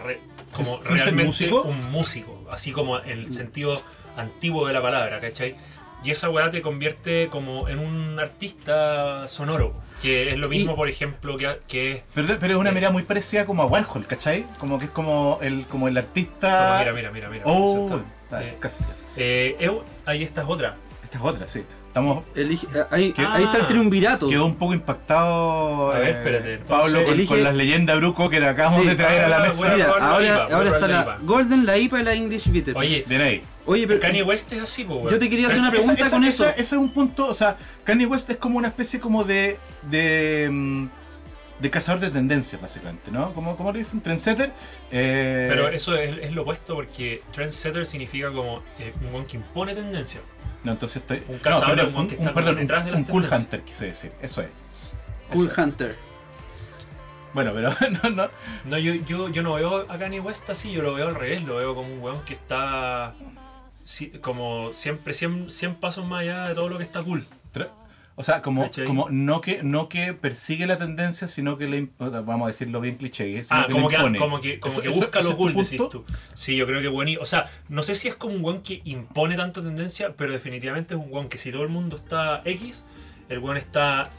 [0.05, 0.21] re-
[0.53, 1.63] como ¿Sin ser realmente músico?
[1.63, 3.75] un músico, así como en el sentido
[4.17, 5.57] antiguo de la palabra, ¿cachai?
[6.05, 10.77] Y esa weá te convierte como en un artista sonoro, que es lo mismo, Y-
[10.77, 12.75] por ejemplo, que, que Pero, pero es una Eh.
[12.75, 14.45] mirada muy parecida como a Warhol, ¿cachai?
[14.59, 16.67] Como que es como el, como el artista.
[16.67, 17.45] como, mira, mira, mira, mira.
[17.47, 18.45] Oh, está.
[18.45, 18.85] Eh, casi.
[19.17, 19.57] eh,
[20.05, 20.77] ahí esta es otra.
[21.03, 21.65] Esta es otra, sí.
[21.95, 22.25] Estamos.
[22.35, 23.25] Elige- ahí, ¿Qué?
[23.25, 24.27] ahí está el triunvirato.
[24.29, 27.97] Quedó un poco impactado A ver, eh, espérate, entonces- Pablo con, Elige- con las leyendas
[27.99, 28.89] Bruco que le acabamos Sí.
[28.89, 29.55] de traer a la Ah, mesa.
[29.55, 29.75] bueno.
[29.77, 31.19] Mira, probar la ahora, IPA, ahora probar está la la IPA.
[31.23, 32.77] Golden, la IPA y la English Bitter.
[32.77, 33.43] Oye, Bien ahí.
[33.65, 36.25] Oye, pero Kanye West es así, pues, yo te quería hacer una pregunta esa- con
[36.25, 36.55] esa- eso.
[36.55, 39.57] Ese es un punto, o sea, Kanye West es como una especie como de.
[39.89, 40.89] de.
[41.59, 43.33] De cazador de tendencias, básicamente, ¿no?
[43.33, 44.53] Como, como le dicen, trendsetter.
[44.91, 49.37] Eh, Pero eso es, es lo opuesto porque trendsetter significa como eh, un buen que
[49.37, 50.21] impone tendencia.
[50.65, 51.23] No, entonces estoy.
[51.29, 53.41] Un cazador, perdón, un que está perdón, detrás de un, las un cool tendencias.
[53.41, 54.13] hunter, quise decir.
[54.21, 54.49] Eso es.
[55.33, 55.67] Cool Eso es.
[55.67, 55.97] Hunter.
[57.35, 58.31] Bueno, pero no, no.
[58.65, 61.43] No, yo, yo, yo no veo a Kanye West así, yo lo veo al revés,
[61.43, 63.15] lo veo como un weón que está
[64.23, 67.27] como siempre 100, 100 pasos más allá de todo lo que está cool.
[67.53, 67.69] Tra-
[68.17, 68.85] O sea, como, ¿Cachai?
[68.87, 72.97] como no que no que persigue la tendencia, sino que le vamos a decirlo bien
[72.97, 74.19] cliché, sino Ah, que como le que, impone.
[74.21, 76.05] como que, como Eso- que eso- busca lo cool, decís tú.
[76.35, 77.11] Sí, yo creo que bueno.
[77.21, 80.95] O sea, no sé si es como un weón que impone tanto tendencia, pero definitivamente
[80.95, 82.85] es un weón que si todo el mundo está X,
[83.29, 84.11] el weón está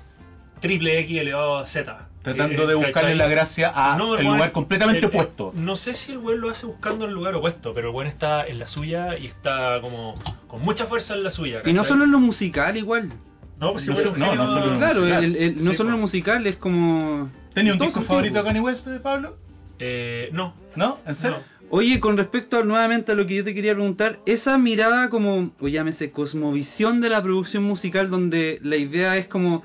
[0.59, 2.09] triple X elevado a Z.
[2.21, 3.15] Tratando Eh, de buscarle ¿cachai?
[3.17, 5.51] la gracia a No, el lugar completamente el- el- opuesto.
[5.55, 8.45] No sé si el weón lo hace buscando el lugar opuesto, pero el weón está
[8.47, 10.15] en la suya y está como
[10.47, 11.61] con mucha fuerza en la suya.
[11.65, 13.13] Y no solo en lo musical igual.
[13.59, 15.23] No, pues no no, no solo en lo Claro, musical.
[15.23, 17.29] el- el- no Sí, solo lo musical, es como...
[17.53, 19.37] ¿Tenía un todo disco favorito de Kanye West, Pablo?
[19.79, 20.99] Eh, no, ¿No?
[21.05, 21.37] ¿En serio?
[21.37, 21.55] no.
[21.69, 25.51] Oye, con respecto a, nuevamente a lo que yo te quería preguntar, esa mirada como,
[25.59, 29.63] o llámese, cosmovisión de la producción musical donde la idea es como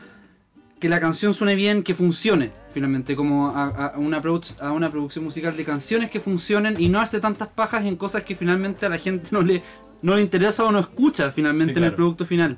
[0.79, 4.91] que la canción suene bien, que funcione, finalmente, como a, a una, produ- a una
[4.91, 8.87] producción musical de canciones que funcionen y no hace tantas pajas en cosas que finalmente
[8.87, 9.63] a la gente no le,
[10.01, 12.57] no le interesa o no escucha finalmente Sí, en el producto final.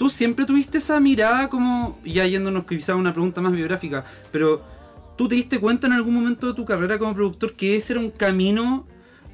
[0.00, 4.64] ¿Tú siempre tuviste esa mirada como, ya yéndonos quizá a una pregunta más biográfica, pero
[5.18, 8.00] ¿tú te diste cuenta en algún momento de tu carrera como productor que ese era
[8.00, 8.86] un camino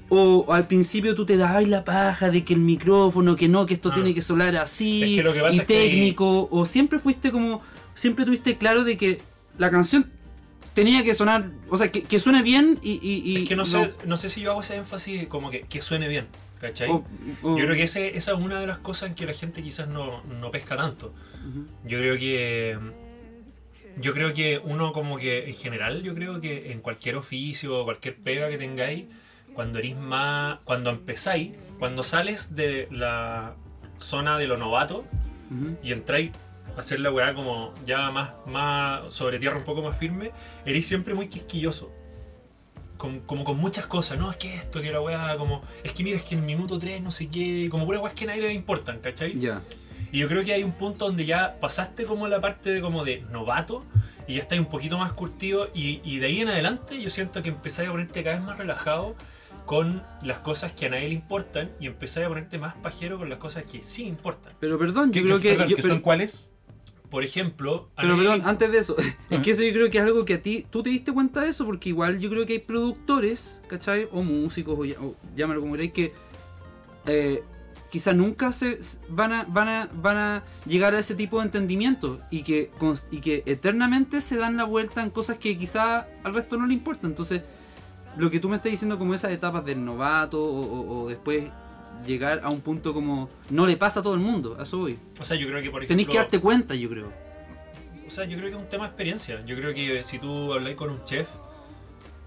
[0.09, 3.75] o al principio tú te dabas la paja de que el micrófono, que no, que
[3.75, 3.95] esto Ah.
[3.95, 6.67] tiene que sonar así, Es que lo que pasa y es que ahí- técnico, o
[6.67, 7.63] siempre fuiste como,
[7.95, 9.21] siempre tuviste claro de que
[9.59, 10.11] la canción
[10.75, 12.95] tenía que sonar, o sea, que, que suene bien y...
[13.01, 15.61] y- y Es que no sé, no sé si yo hago ese énfasis como que,
[15.61, 16.27] que suene bien,
[16.61, 16.89] ¿cachai?
[16.91, 17.05] o-
[17.43, 19.63] o- Yo creo que ese- esa es una de las cosas en que la gente
[19.63, 21.13] quizás no, no pesca tanto.
[21.85, 22.79] Yo creo que.
[23.99, 27.85] Yo creo que uno, como que en general, yo creo que en cualquier oficio o
[27.85, 29.05] cualquier pega que tengáis,
[29.55, 30.63] cuando eres más.
[30.65, 33.55] Cuando empezáis, cuando sales de la
[33.99, 35.05] zona de lo novato
[35.83, 36.33] y entráis
[36.77, 40.33] a hacer la weá como ya más, más sobre tierra, un poco más firme,
[40.67, 41.91] eres siempre muy quisquilloso.
[42.97, 46.03] Con- como con muchas cosas, no, es que esto, que la weá, como, es que
[46.03, 48.29] mira, es que en el minuto 3, no sé qué, como puras weas que a
[48.29, 49.39] nadie le importan, ¿cachai?
[49.39, 49.61] Ya.
[50.13, 53.05] Y yo creo que hay un punto donde ya pasaste como la parte de como
[53.05, 53.85] de novato
[54.27, 57.43] y ya estás un poquito más curtido y, y de ahí en adelante yo siento
[57.43, 59.15] que empezáis a ponerte cada vez más relajado
[59.67, 63.29] con las cosas que a nadie le importan y empezáis a ponerte más pajero con
[63.29, 64.53] las cosas que sí importan.
[64.61, 65.49] Pero perdón, yo ¿Qué- creo que...
[65.51, 66.53] perdón, yo- ¿que pero- son cuáles?
[67.11, 68.97] Por ejemplo, Pero perdón, antes de eso,
[69.31, 71.41] es que eso yo creo que es algo que a ti, tú te diste cuenta
[71.43, 74.09] de eso, porque igual yo creo que hay productores, ¿cachai?
[74.13, 76.13] O músicos, o, o llámalo como queráis, que
[77.07, 77.43] eh,
[77.91, 82.21] quizá nunca se van a, van, a, van a llegar a ese tipo de entendimiento
[82.31, 82.71] y que,
[83.11, 86.75] y que eternamente se dan la vuelta en cosas que quizá al resto no le
[86.75, 87.07] importa.
[87.07, 87.43] Entonces,
[88.17, 91.45] lo que tú me estás diciendo como esas etapas del novato o, o- o después
[92.05, 94.99] llegar a un punto como no le pasa a todo el mundo, a eso voy.
[95.21, 97.13] o sea, yo creo que por ejemplo, Tenéis que darte cuenta, yo creo.
[98.07, 99.45] o sea, yo creo que es un tema de experiencia.
[99.47, 101.29] Yo creo que si tú habláis con un chef,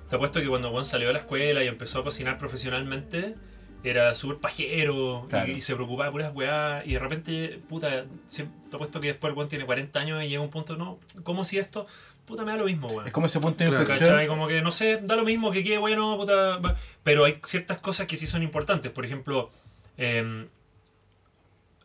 [0.09, 3.35] te apuesto que cuando Juan salió a la escuela y empezó a cocinar profesionalmente,
[3.83, 5.51] era súper pajero y- Claro.
[5.51, 6.83] y, se preocupaba de puras weá.
[6.85, 8.05] Y de repente, puta,
[8.35, 11.45] te apuesto que después el Juan tiene 40 años y llega un punto, no, ¿cómo
[11.45, 11.85] si esto?
[12.29, 13.07] Puta, me da lo mismo, weón.
[13.07, 13.81] Es como ese punto de Claro.
[13.81, 14.09] inflexión.
[14.11, 14.27] ¿Cachai?
[14.27, 16.57] Como que no sé, da lo mismo que quede bueno, puta.
[16.59, 18.91] va- Pero hay ciertas cosas que sí son importantes.
[18.91, 19.49] Por ejemplo,
[19.97, 20.47] em,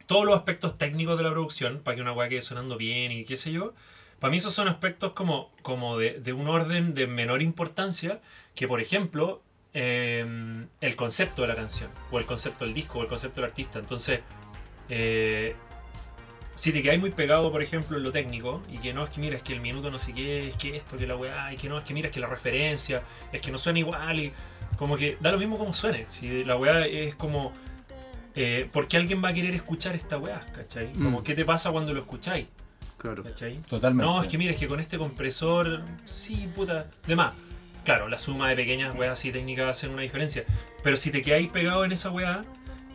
[0.07, 3.25] todos los aspectos técnicos de la producción, para que una weá quede sonando bien y
[3.25, 3.73] qué sé yo.
[4.21, 8.21] Para mí esos son aspectos como, como de, de un orden de menor importancia
[8.55, 9.41] que, por ejemplo,
[9.73, 13.49] em, el concepto de la canción, o el concepto del disco, o el concepto del
[13.51, 13.79] artista.
[13.79, 14.21] Entonces,
[14.91, 15.57] eh,
[16.55, 19.21] si te quedáis muy pegado, por ejemplo, en lo técnico, y que no es que
[19.21, 21.57] mira, es que el minuto no sé qué, es que esto, que la weá, y
[21.57, 24.33] que no, es que mira, es que la referencia, es que no suena igual, y
[24.77, 26.07] como que da lo mismo como suene.
[26.09, 27.53] Si la weá es como.
[28.37, 30.41] Eh, ¿Por qué alguien va a querer escuchar esta weá?
[30.53, 30.93] ¿Cachai?
[30.93, 31.23] Como, Mm.
[31.23, 32.47] ¿qué te pasa cuando lo escucháis?
[32.99, 33.23] Claro.
[33.23, 33.57] ¿Cachai?
[33.69, 34.05] Totalmente.
[34.05, 37.33] No, es que mira, es que con este compresor, sí, puta, de más.
[37.85, 40.45] Claro, la suma de pequeñas weas así técnicas hacen una diferencia.
[40.83, 42.41] Pero si te quedáis pegado en esa weá,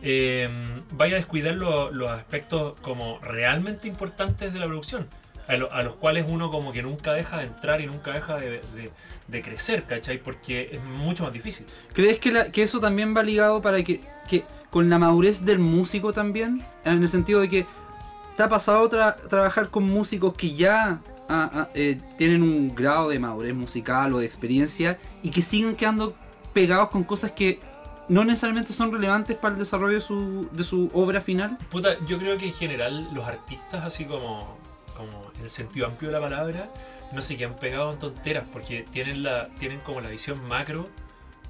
[0.02, 0.48] eh,
[0.92, 5.06] vaya a descuidar lo- los aspectos como realmente importantes de la producción.
[5.48, 8.36] A, lo- a los cuales uno como que nunca deja de entrar y nunca deja
[8.36, 8.60] de,
[9.42, 10.18] crecer, ¿cachai?
[10.22, 11.66] Porque es mucho más difícil.
[11.92, 16.62] ¿Crees que, eso también va ligado para que, que con la madurez del músico también?
[16.84, 17.66] En el sentido de que
[18.36, 23.08] te ha pasado tra- trabajar con músicos que ya ah, ah, eh, tienen un grado
[23.08, 26.14] de madurez musical o de experiencia y que siguen quedando
[26.52, 27.58] pegados con cosas que
[28.10, 31.56] no necesariamente son relevantes para el desarrollo de su, de su obra final.
[31.70, 34.58] Puta, yo creo que en general los artistas, así como,
[34.96, 36.68] como en el sentido amplio de la palabra,
[37.12, 40.88] no se quedan pegados en tonteras porque tienen, la, tienen como la visión macro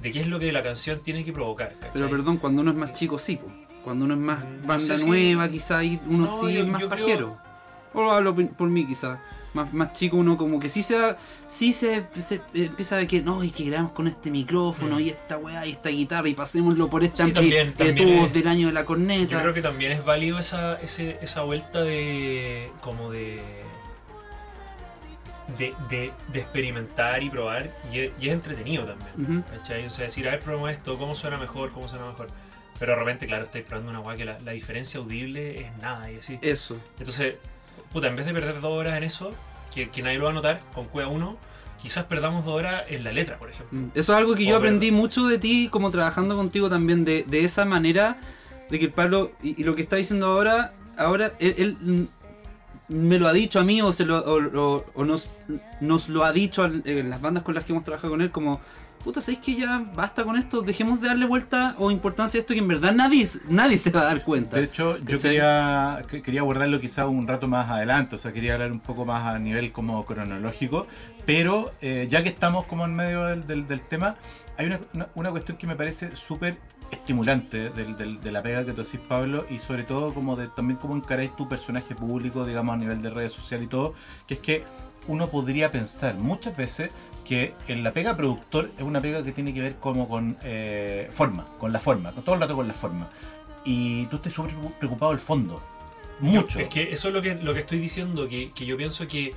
[0.03, 1.75] de qué es lo que la canción tiene que provocar.
[1.75, 1.91] ¿cachai?
[1.95, 3.37] Pero perdón, cuando uno es más chico, sí.
[3.37, 3.47] po.
[3.85, 6.61] Cuando uno es más No banda sé si- nueva, quizá ahí uno No, sí yo-
[6.61, 7.39] es más yo creo- pajero.
[7.95, 9.21] O hablo por mí, quizá.
[9.53, 13.09] Más, más chico uno como que sí se da- sí se, se empieza a ver
[13.09, 15.01] que no, y que grabamos con este micrófono Mm.
[15.01, 18.27] y esta weá y esta guitarra y pasémoslo por este Sí, también- de también tubos
[18.29, 19.41] es- del año de la Yo corneta.
[19.41, 22.71] creo que también es válido esa, ese- esa vuelta de.
[22.81, 23.41] como de.
[25.59, 29.43] De, de, de experimentar y probar, y es, y es entretenido también.
[29.51, 29.85] ¿Cachai?
[29.85, 32.29] O sea, decir, a ver, probemos esto, cómo suena mejor, cómo suena mejor.
[32.79, 36.11] Pero de repente, claro, estáis probando una guay que la, la diferencia audible es nada
[36.11, 36.39] y así.
[36.41, 36.79] Eso.
[36.99, 37.35] Entonces,
[37.93, 39.33] puta, en vez de perder dos horas en eso,
[39.75, 41.37] que, que nadie lo va a notar, con Cueva 1,
[41.81, 43.79] quizás perdamos dos horas en la letra, por ejemplo.
[43.79, 43.85] Mm.
[43.95, 47.45] Eso es algo que yo aprendí mucho de ti, como trabajando contigo también, de, de
[47.45, 48.19] esa manera,
[48.71, 52.03] de que el Pablo, y, y lo que está diciendo ahora, ahora, él, él, mm,
[52.89, 55.29] me lo ha dicho a mí, o, se lo, o, o- o nos,
[55.81, 58.61] nos lo ha dicho en las bandas con las que hemos trabajado con él, como,
[59.03, 60.63] puta, ¿sabéis que ya basta con esto?
[60.63, 64.03] Dejemos de darle vuelta o importancia a esto que en verdad nadie, nadie se va
[64.03, 64.57] a dar cuenta.
[64.57, 68.55] De hecho, yo quería, que- quería abordarlo quizá un rato más adelante, o sea, quería
[68.55, 70.87] hablar un poco más a nivel como cronológico,
[71.25, 74.17] pero eh, ya que estamos como en medio del, del- del tema,
[74.59, 76.59] hay una, una- una cuestión que me parece súper
[76.91, 80.49] estimulante del- del- de la pega que tú haces, Pablo, y sobre todo como de
[80.49, 83.95] también cómo encaráis tu personaje público, digamos, a nivel de redes sociales y todo,
[84.27, 84.65] que es que
[85.09, 86.91] uno podría pensar muchas veces
[87.31, 91.09] que en la pega productor es una pega que tiene que ver como con eh,
[91.13, 93.09] forma, con la forma, con todo el rato con la forma.
[93.65, 95.63] Y tú estás súper preocupado del fondo.
[96.19, 96.59] Mucho.
[96.59, 99.33] Es que eso es lo que, lo que estoy diciendo, que, que yo pienso que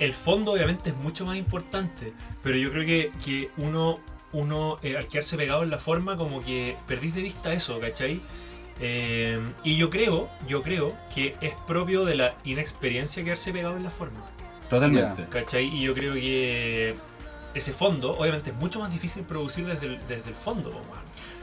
[0.00, 4.00] el fondo obviamente es mucho más importante, pero yo creo que, que uno,
[4.32, 8.20] uno eh, al quedarse pegado en la forma, como que perdís de vista eso, ¿cachai?
[8.80, 13.84] Eh, y yo creo, yo creo que es propio de la inexperiencia quedarse pegado en
[13.84, 14.24] la forma,
[14.70, 15.26] Totalmente.
[15.28, 15.64] ¿cachai?
[15.66, 16.94] Y yo creo que
[17.52, 20.70] ese fondo, obviamente, es mucho más difícil producir desde el, desde el fondo.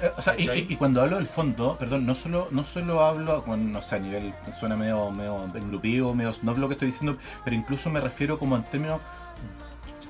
[0.01, 3.65] Eh, o sea, y, cuando hablo del fondo, perdón, no solo, no solo hablo, bueno,
[3.65, 7.55] no sé, a nivel, suena medio, medio engrupido, medio snob lo que estoy diciendo, pero
[7.55, 9.01] incluso me refiero como en términos,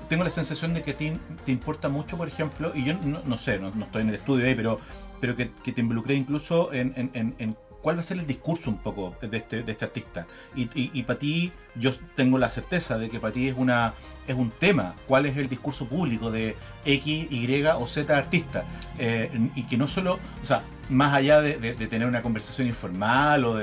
[0.08, 3.36] tengo la sensación de que te, te importa mucho, por ejemplo, y yo no, no
[3.38, 4.78] sé, no, no estoy en el estudio ahí, pero,
[5.20, 8.26] pero que, que te involucré incluso en, en- en- en cuál va a ser el
[8.26, 10.26] discurso un poco de este, este artista.
[10.54, 13.94] Y, para ti, yo tengo la certeza de que para ti es, una,
[14.26, 18.64] es un tema, cuál es el discurso público de X, Y o Z artista.
[18.98, 23.54] Eh, y que no solo, o sea, más allá de, tener una conversación informal o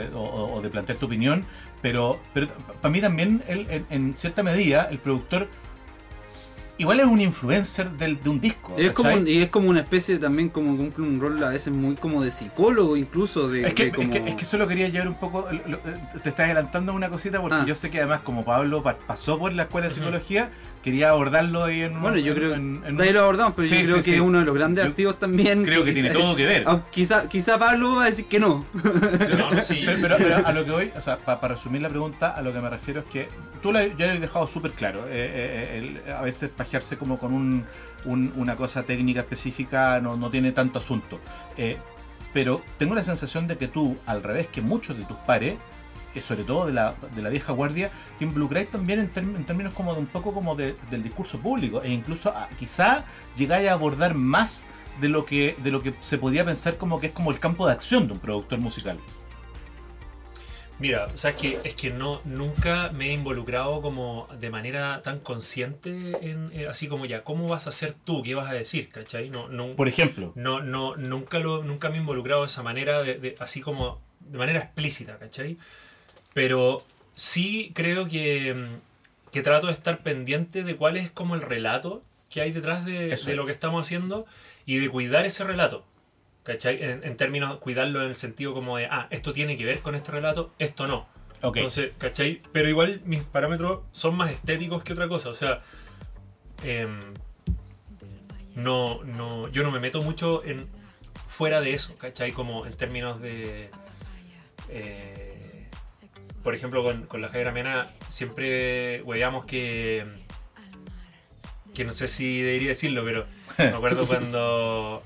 [0.61, 1.43] de, plantear tu opinión,
[1.81, 2.19] pero,
[2.81, 5.47] para mí también, en cierta medida, el productor
[6.77, 8.75] igual es un influencer del- de un disco.
[8.77, 11.71] Es como, un- y es como una especie también como cumple un rol a veces
[11.73, 14.13] muy como de psicólogo incluso de, Es que, de como...
[14.13, 15.47] es, que, es que solo quería llevar un poco.
[15.67, 17.65] lo- te estás adelantando una cosita porque Ah.
[17.65, 20.49] yo sé que además, como Pablo pa- pasó por la escuela de psicología,
[20.85, 21.99] quería abordarlo ahí en.
[21.99, 24.01] bueno yo en- creo en- en- de ahí lo abordamos pero Sí, yo creo sí,
[24.03, 24.15] que sí.
[24.15, 26.65] es uno de los grandes Yo activos también Creo que tiene quizá- todo que ver.
[26.91, 28.63] quizá, quizá Pablo va a decir que no
[29.37, 29.83] No, no, sí.
[30.01, 30.15] Pero,
[30.47, 33.01] a lo que voy, o sea, para resumir la pregunta, a lo que me refiero
[33.01, 33.27] es que
[33.61, 35.05] tú la, ya lo has dejado súper claro.
[35.09, 37.65] eh, eh, el- a veces pajearse como con un,
[38.05, 41.19] un- una cosa técnica específica no, no tiene tanto asunto.
[41.57, 41.77] Eh,
[42.33, 45.57] pero tengo la sensación de que tú, al revés que muchos de tus pares, eh,
[46.21, 49.73] sobre todo de la, de la vieja guardia, te involucráis también en, term- en términos
[49.73, 53.03] como de un poco como de- del discurso público e incluso a- quizá
[53.37, 54.67] llegáis a abordar más
[55.01, 57.67] de lo que de lo que se podría pensar como que es como el campo
[57.67, 58.97] de acción de un productor musical.
[60.77, 65.01] Mira, o sea, es que, es que no, nunca me he involucrado como de manera
[65.03, 68.21] tan consciente en, eh, así como ya, ¿cómo vas a hacer tú?
[68.23, 68.89] ¿Qué vas a decir?
[68.89, 69.29] ¿Cachai?
[69.29, 70.33] No, no, Por ejemplo.
[70.35, 74.01] no, no, nunca, lo, nunca me he involucrado de esa manera, de, de- así como
[74.19, 75.57] de manera explícita, ¿cachai?
[76.35, 76.83] Pero
[77.15, 82.03] sí creo que, mm, que trato de estar pendiente de cuál es como el relato
[82.29, 84.25] que hay detrás de, lo que estamos haciendo
[84.65, 85.85] y de cuidar ese relato.
[86.43, 86.83] ¿Cachai?
[86.83, 89.95] En, en términos, cuidarlo en el sentido como de, ah, esto tiene que ver con
[89.95, 91.07] este relato, esto no.
[91.41, 91.55] Ok.
[91.55, 92.41] Entonces, ¿cachai?
[92.51, 95.29] Pero igual mis parámetros son más estéticos que otra cosa.
[95.29, 95.63] O sea,
[96.65, 96.99] em,
[98.55, 100.67] no, no, yo no me meto mucho en
[101.27, 102.33] fuera de eso, ¿cachai?
[102.33, 103.69] Como en términos de...
[104.67, 105.14] eh,
[106.45, 110.05] por ejemplo, con, con la Javiera Mena siempre hueveamos que...
[111.73, 113.25] Que no sé si debería decirlo, pero
[113.57, 115.03] me acuerdo cuando...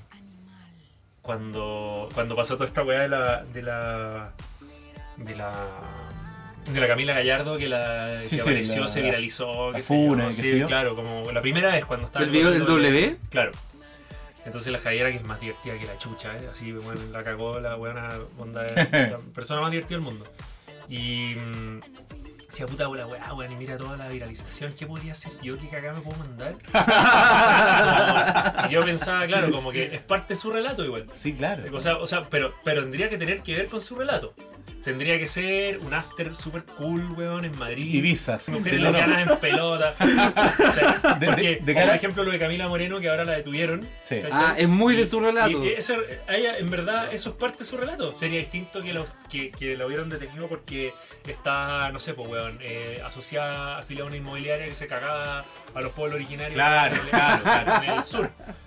[1.22, 4.32] Cuando, cuando pasó toda esta weá de la, de la.
[5.18, 5.52] de la.
[6.72, 10.26] de la Camila Gallardo que la Sí, que sí, apareció, la- se viralizó, la funa
[10.28, 10.66] qué sí, yo.
[10.66, 13.52] claro, como la primera vez cuando estaba el video del W Claro.
[14.46, 16.48] Entonces la Javiera que es más divertida que la chucha, ¿eh?
[16.50, 18.74] así bueno, la cagó la buena onda de
[19.10, 20.24] la persona más divertida del mundo.
[20.90, 21.80] Y mm,
[22.50, 25.56] decía puta la weá, weón, y mira toda la viralización, ¿qué podría hacer yo?
[25.58, 26.54] ¿Qué cagada me puedo mandar?
[28.68, 31.06] y yo pensaba, claro, como que es parte de su relato igual.
[31.10, 31.64] Sí, claro.
[31.72, 34.34] O sea, o sea pero, pero tendría que tener que ver con su relato.
[34.84, 37.94] Tendría que ser un after super cool, weón, en Madrid.
[37.94, 39.18] Ibiza, sí, Mujeres sí, no, no.
[39.18, 39.94] en pelota.
[40.00, 43.08] O sea, De- porque, de- de o cara- por ejemplo, lo de Camila Moreno, que
[43.10, 43.86] ahora la detuvieron.
[44.04, 44.20] Sí.
[44.32, 45.64] Ah, es muy de su relato.
[45.64, 45.94] Y, eso,
[46.28, 48.12] a ella, en verdad, eso es parte de su relato.
[48.12, 50.94] Sería distinto que lo, que, que lo hubieran detenido porque
[51.26, 55.80] está, no sé, pues, weón, eh, asociada, afiliada a una inmobiliaria que se cagaba a
[55.80, 57.82] los pueblos originarios Claro, claro, claro.
[57.84, 58.30] en el sur.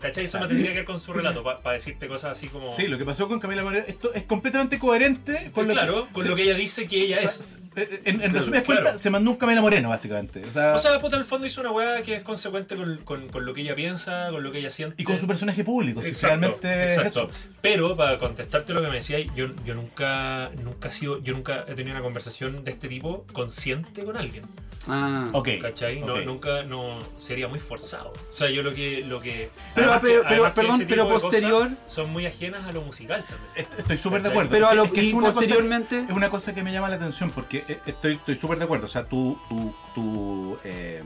[0.00, 0.24] ¿Cachai?
[0.24, 2.74] Eso no tendría que ver con su relato, para decirte cosas así como...
[2.74, 6.12] Sí, lo que pasó con Camila Moreno, esto es completamente coherente con lo claro, que,
[6.14, 7.60] con lo que ella dice que ella o sea, es.
[7.74, 8.82] se- En, en resumidas claro.
[8.82, 10.42] cuentas, se mandó un Camila Moreno, básicamente.
[10.44, 12.98] O sea, O sea, puta, en el fondo hizo una weá que es consecuente con,
[12.98, 15.00] con- con lo que ella piensa, con lo que ella siente.
[15.00, 17.30] y con su personaje público, si Exacto, realmente exacto.
[17.60, 21.64] Pero para contestarte lo que me decías, yo, yo nunca nunca he sido, yo nunca
[21.68, 24.44] he tenido una conversación de este tipo consciente con alguien.
[24.88, 25.28] Ah.
[25.32, 25.48] Ok.
[25.60, 26.00] ¿Cachai?
[26.00, 28.12] No, nunca no sería muy forzado.
[28.30, 32.10] O sea, yo lo que lo que Pero- que- pero- que perdón, pero posterior- son
[32.10, 33.50] muy ajenas a lo musical también.
[33.56, 34.50] Est- Estoy súper de acuerdo.
[34.50, 36.04] Pero a lo Es que y es una cosa- posteriormente.
[36.08, 38.86] Es una cosa que me llama la atención porque eh, estoy estoy súper de acuerdo.
[38.86, 41.02] O sea, tu, tu, tu, eh,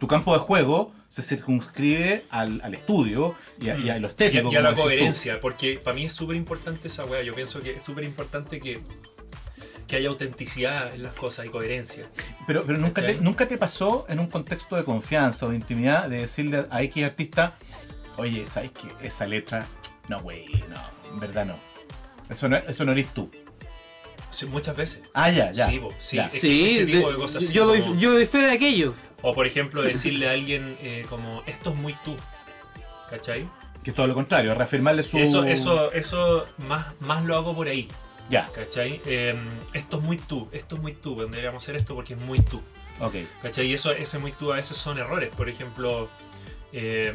[0.00, 4.10] tu campo de juego se circunscribe al, al estudio y a, y a lo Y
[4.10, 4.48] estético.
[4.48, 4.88] a, y a la decís tú.
[4.88, 7.22] coherencia, porque para mí es súper importante esa weá.
[7.22, 8.80] Yo pienso que es súper importante que,
[9.92, 12.06] que haya autenticidad en las cosas y coherencia.
[12.46, 16.08] Pero, pero nunca, te, nunca te pasó en un contexto de confianza o de intimidad
[16.08, 17.56] de decirle a X artista,
[18.16, 19.06] oye, ¿sabes qué?
[19.06, 19.66] Esa letra,
[20.08, 21.56] no, güey, no, en verdad no.
[22.30, 23.30] Eso no, eso no eres tú.
[24.30, 25.02] Sí, muchas veces.
[25.12, 25.68] Ah, ya, ya.
[25.68, 26.16] Sí, po, sí.
[26.16, 26.24] ya.
[26.24, 28.38] Es que Sí, ese tipo de- de cosas así yo, doy, como- yo doy fe
[28.38, 28.94] de aquello.
[29.20, 32.16] O por ejemplo decirle a alguien eh, como, esto es muy tú.
[33.10, 33.46] ¿Cachai?
[33.84, 35.18] Que es todo lo contrario, reafirmarle su...
[35.18, 37.88] Eso, eso, eso más, más lo hago por ahí.
[38.30, 39.00] Ya, ¿Cachai?
[39.04, 39.34] Eh,
[39.74, 42.60] esto es muy tú, esto es muy tú, deberíamos hacer esto porque es muy tú.
[43.00, 43.14] ok.
[43.42, 43.66] ¿Cachai?
[43.66, 45.30] Y eso, ese muy tú a veces son errores.
[45.36, 46.08] Por ejemplo,
[46.72, 47.12] eh,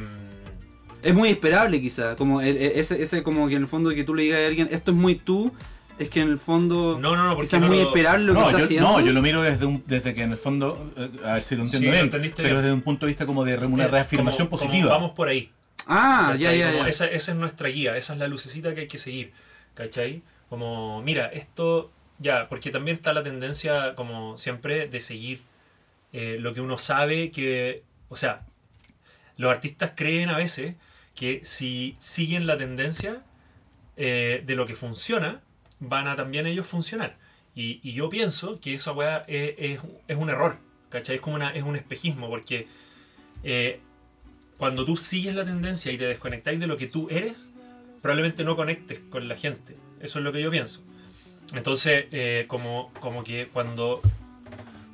[1.04, 4.04] Es muy esperable quizá, como el- el- ese, ese como que en el fondo que
[4.04, 5.54] tú le digas a alguien, esto es muy tú,
[6.00, 8.26] es que en el fondo no, no, no, porque quizás es no muy lo- esperable
[8.26, 8.90] lo que No está yo, haciendo.
[8.92, 11.56] no, yo lo miro desde, un, desde que en el fondo, eh, a ver si
[11.56, 12.62] lo entiendo Sí, lo bien, entendiste pero bien.
[12.64, 14.92] desde un punto de vista como de una reafirmación como- como positiva.
[14.92, 15.52] vamos por ahí.
[15.88, 16.60] Ah, ya, ¿cachai?
[16.60, 16.90] ya, Como ya.
[16.90, 19.32] Esa, esa es nuestra guía, esa es la lucecita que hay que seguir.
[19.76, 20.22] ¿Cachai?
[20.50, 25.42] Como, mira, esto ya, porque también está la tendencia, como siempre, de seguir
[26.14, 28.46] eh, lo que uno sabe que, o sea,
[29.38, 30.76] los artistas creen a veces
[31.16, 33.24] que si siguen la tendencia
[33.98, 35.42] eh, de lo que funciona,
[35.80, 37.18] van a también ellos funcionar.
[37.56, 39.80] Y, y yo pienso que esa weá es,
[40.10, 40.58] un error,
[40.90, 41.16] ¿cachai?
[41.16, 42.68] Es como una, es un espejismo, porque
[43.44, 43.80] eh,
[44.58, 47.52] cuando tú sigues la tendencia y te desconectáis de lo que tú eres,
[48.02, 49.76] probablemente no conectes con la gente.
[50.02, 50.84] Eso es lo que yo pienso.
[51.54, 54.02] Entonces, eh, como, como que cuando,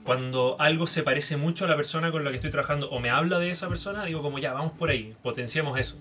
[0.03, 3.09] cuando algo se parece mucho a la persona con la que estoy trabajando o me
[3.09, 5.97] habla de esa persona, digo como ya, vamos por ahí, potenciemos eso.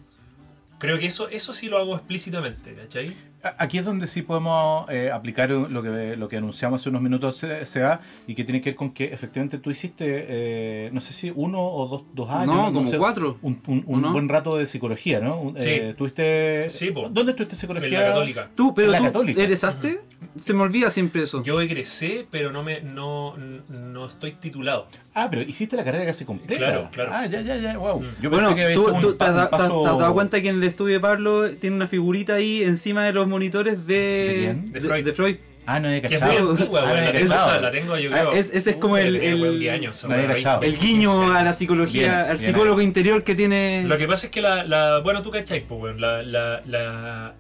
[0.78, 3.14] Creo que eso, eso sí lo hago explícitamente, ¿cachai?
[3.58, 7.36] Aquí es donde sí podemos eh, aplicar lo que, lo que anunciamos hace unos minutos,
[7.36, 11.12] Se- Seba, y que tiene que ver con que efectivamente tú hiciste, eh, no sé
[11.12, 12.46] si uno o dos, dos años.
[12.54, 13.38] no, como sé, cuatro.
[13.42, 14.12] Un, un- un ¿O no?
[14.12, 15.54] buen rato de psicología, ¿no?
[15.58, 15.68] Sí.
[15.70, 17.08] eh, ¿tuviste, Sí, po.
[17.10, 18.00] ¿Dónde estuviste En psicología?
[18.00, 18.48] la católica.
[18.54, 19.42] Tú, pero La tú católica.
[19.42, 20.00] egresaste,
[20.36, 21.42] se me olvida siempre eso.
[21.42, 23.36] Yo egresé, pero no me no,
[23.68, 24.86] no estoy titulado.
[25.14, 26.58] Ah, pero hiciste la carrera casi completa.
[26.58, 27.10] Claro, claro.
[27.12, 28.02] Ah, ya, ya, ya, wow.
[28.22, 30.94] Yo bueno, pensé que había tú, un te has dado cuenta que en el estudio
[30.94, 34.72] de Pablo tiene una figurita ahí encima de los monitores de, ¿De quién?
[34.72, 35.04] De Freud.
[35.04, 35.36] de Freud.
[35.64, 36.40] Ah, no Que es cachado.
[36.42, 38.32] muy antigua, Ah, esa, la tengo yo Ah, creo.
[38.32, 40.14] es- ese es como el- weón, el- 10 años, No.
[40.14, 43.84] El 20, guiño 15 a la psicología, Bien, al bien psicólogo interior que tiene.
[43.86, 47.34] Lo que pasa es que la, la- bueno, tú cachai, pues, weón, la, la, la,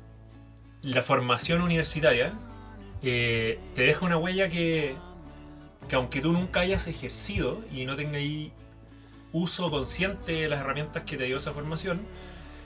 [0.82, 2.32] la formación universitaria
[3.02, 4.94] eh, te deja una huella que,
[5.88, 8.52] que aunque tú nunca hayas ejercido y no tengas ahí
[9.32, 12.00] uso consciente de las herramientas que te dio esa formación,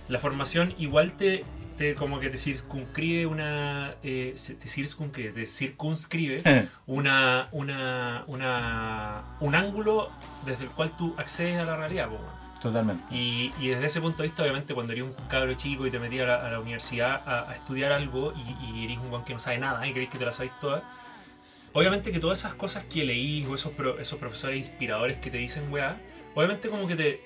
[0.08, 1.44] la formación igual te,
[1.76, 9.54] te como que te circunscribe una eh, te circunscribe, te circunscribe una, una, una, un
[9.54, 10.10] ángulo
[10.44, 12.08] desde el cual tú accedes a la realidad.
[12.08, 12.18] po.
[12.62, 13.04] Totalmente.
[13.14, 15.98] Y, y desde ese punto de vista, obviamente, cuando eres un cabro chico y te
[15.98, 19.24] metías a la, a la universidad a, a estudiar algo y, y eres un guan
[19.24, 20.82] que no sabe nada y crees que te la sabes toda,
[21.74, 25.36] obviamente que todas esas cosas que leís o esos, pro- esos profesores inspiradores que te
[25.36, 25.98] dicen, weá,
[26.36, 27.20] obviamente como que te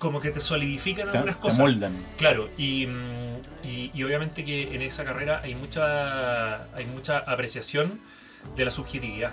[0.00, 1.58] como que te solidifican Te, algunas te cosas.
[1.60, 1.94] moldan.
[2.16, 3.36] Claro, y, mm,
[3.66, 8.00] y, y obviamente que en esa carrera hay mucha, hay mucha apreciación
[8.56, 9.30] de la subjetividad.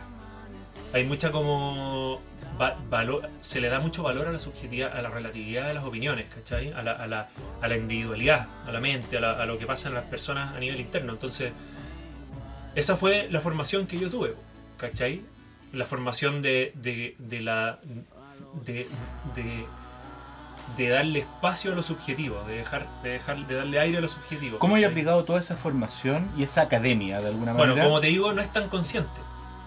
[0.94, 2.22] Hay mucha como...
[2.62, 5.84] va- valor, se le da mucho valor a la subjetividad, a la relatividad de las
[5.84, 6.72] opiniones, ¿cachai?
[6.72, 7.30] A la, a la,
[7.62, 10.54] a la individualidad, a la mente, a, la- a lo que pasa en las personas
[10.56, 11.14] a nivel interno.
[11.14, 11.52] Entonces,
[12.76, 14.36] esa fue la formación que yo tuve,
[14.78, 15.22] ¿cachai?
[15.72, 17.80] La formación de, de, de la...
[18.66, 18.88] De,
[19.36, 19.66] de,
[20.78, 24.10] de darle espacio a lo subjetivo, de dejar, de dejar, de darle aire a lo
[24.10, 24.60] subjetivo.
[24.60, 24.90] ¿Cómo ¿cachai?
[24.92, 27.86] aplicado toda esa formación y esa academia de alguna Bueno, manera?
[27.88, 29.20] como te digo, no es tan consciente.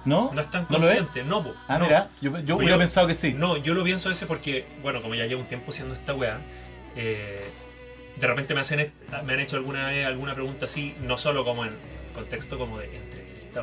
[0.04, 0.30] ¿No?
[0.32, 1.86] No es tan consciente, no, Ah, no.
[1.86, 3.34] mira, yo, yo hubiera pensado que sí.
[3.34, 6.38] No, yo lo pienso ese porque, bueno, como ya llevo un tiempo haciendo esta weá,
[6.94, 7.44] eh,
[8.16, 8.92] de repente me, hacen,
[9.24, 11.72] me han hecho alguna vez alguna pregunta así, no solo como en
[12.14, 12.86] contexto como de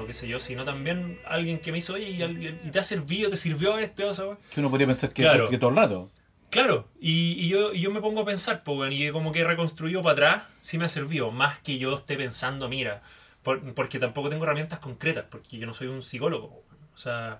[0.01, 3.29] o qué sé yo, sino también alguien que me hizo, oye, ¿y, te ha servido,
[3.29, 4.37] te sirvió este o esa weá?
[4.49, 5.49] Que uno podría pensar que, Claro.
[5.49, 6.11] que todo el rato.
[6.49, 9.43] Claro, y, y yo, y yo me pongo a pensar, pues, y como que he
[9.43, 13.01] reconstruido para atrás, sí me ha servido, más que yo esté pensando, mira,
[13.41, 16.63] por- porque tampoco tengo herramientas concretas, porque yo no soy un psicólogo,
[16.93, 17.39] o sea,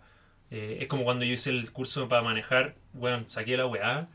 [0.50, 4.08] eh, es como cuando yo hice el curso para manejar, weón, saqué la weá,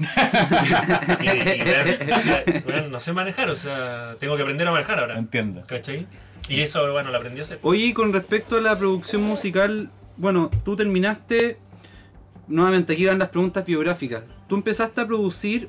[1.20, 5.62] y, weón, no sé manejar, o sea, tengo que aprender a manejar ahora, Entiendo.
[5.66, 6.06] ¿cachai?
[6.48, 7.58] Y eso, bueno, lo aprendí a hacer.
[7.62, 11.58] Oye, con respecto a la producción musical, bueno, tú terminaste.
[12.46, 14.22] Nuevamente, aquí van las preguntas biográficas.
[14.48, 15.68] ¿Tú empezaste a producir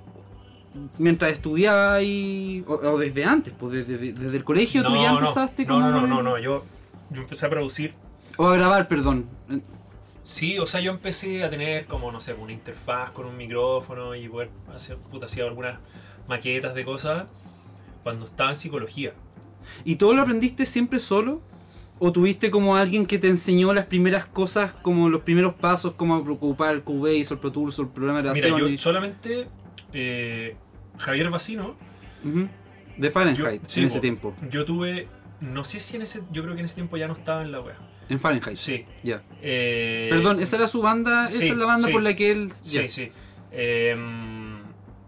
[0.97, 3.53] mientras estudiabas y, o, o desde antes?
[3.59, 6.63] Pues desde, desde el colegio tú ya empezaste no, como- no, no, no, no, yo,
[7.09, 7.93] yo empecé a producir
[8.37, 9.25] O a grabar, perdón.
[10.23, 14.15] Sí, o sea, yo empecé a tener como, no sé, una interfaz con un micrófono
[14.15, 15.79] y poder hacer, puta, hacía algunas
[16.27, 17.33] maquetas de cosas
[18.03, 19.13] cuando estaba en psicología.
[19.85, 21.41] ¿Y todo lo aprendiste siempre solo?
[22.01, 26.15] ¿O tuviste como alguien que te enseñó las primeras cosas, como los primeros pasos, como
[26.17, 29.47] ocupar el Cubase el Pro Tools o el programa de Mira, yo solamente
[29.91, 30.55] eh,
[30.97, 31.75] Javier Bacino,
[32.23, 32.47] Ujú.
[32.97, 34.01] De Fahrenheit, Yo- sí, en ese po.
[34.01, 34.35] tiempo.
[34.49, 35.07] yo tuve,
[35.41, 37.51] no sé si en ese, yo creo que en ese tiempo ya no estaba en
[37.51, 37.77] la wea.
[38.09, 38.57] En Fahrenheit.
[38.57, 38.85] Sí.
[39.03, 39.21] Ya.
[39.41, 41.93] Eh, Perdón, esa era su banda, sí, esa es la banda sí.
[41.93, 42.51] por la que él.
[42.61, 43.11] Sí, sí.
[43.51, 43.95] Eh,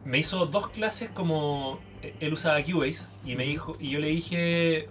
[0.06, 1.80] me hizo dos clases como
[2.20, 4.90] él usaba Cubase y me dijo y yo le dije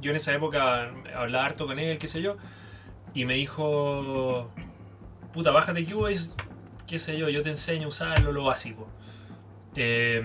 [0.00, 2.36] yo en esa época hablaba harto con él, qué sé yo,
[3.14, 4.50] y me dijo
[5.32, 6.30] puta, bájate Cubase,
[6.86, 8.88] qué sé yo, yo te enseño a usarlo lo básico.
[9.76, 10.22] Eh,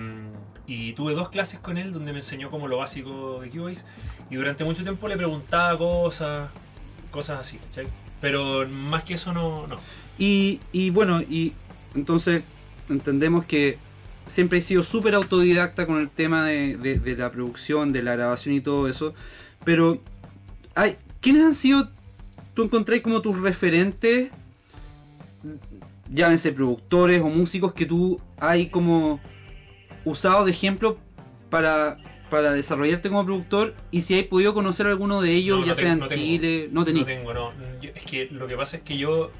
[0.66, 3.84] y tuve dos clases con él donde me enseñó como lo básico de Cubase
[4.30, 6.50] y durante mucho tiempo le preguntaba cosas,
[7.10, 7.86] cosas así, ¿cachai?
[8.20, 9.76] Pero más que eso no, no.
[10.18, 11.52] Y, y bueno, y
[11.94, 12.42] entonces
[12.88, 13.78] entendemos que
[14.26, 18.16] siempre he sido súper autodidacta con el tema de, de- de la producción, de la
[18.16, 19.14] grabación y todo eso.
[19.64, 20.00] Pero,
[20.74, 21.88] hay, ¿quiénes han sido,
[22.54, 24.30] tú encontráis como tus referentes,
[26.12, 29.20] llámense productores o músicos que tú hay como
[30.04, 30.98] usado de ejemplo
[31.50, 31.98] para,
[32.30, 33.74] para desarrollarte como productor?
[33.90, 36.06] Y si hay podido conocer alguno de ellos, No, no ya tengo- sea en no
[36.08, 36.22] tengo.
[36.22, 37.06] Chile, no tenéis.
[37.06, 37.52] No tengo, no.
[37.80, 39.30] Yo- es que lo que pasa es que yo.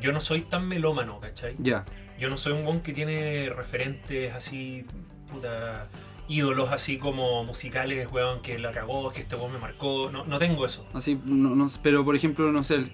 [0.00, 1.56] Yo no soy tan melómano, ¿cachai?
[1.58, 1.84] Ya,
[2.20, 4.84] Yo no soy un bon que tiene referentes así.
[5.30, 5.88] puta.
[6.28, 10.10] ídolos así como musicales, weón, que la cagó, que este weón me marcó.
[10.12, 10.86] No, no tengo eso.
[10.92, 12.84] Así, no, no- pero por ejemplo, no sé.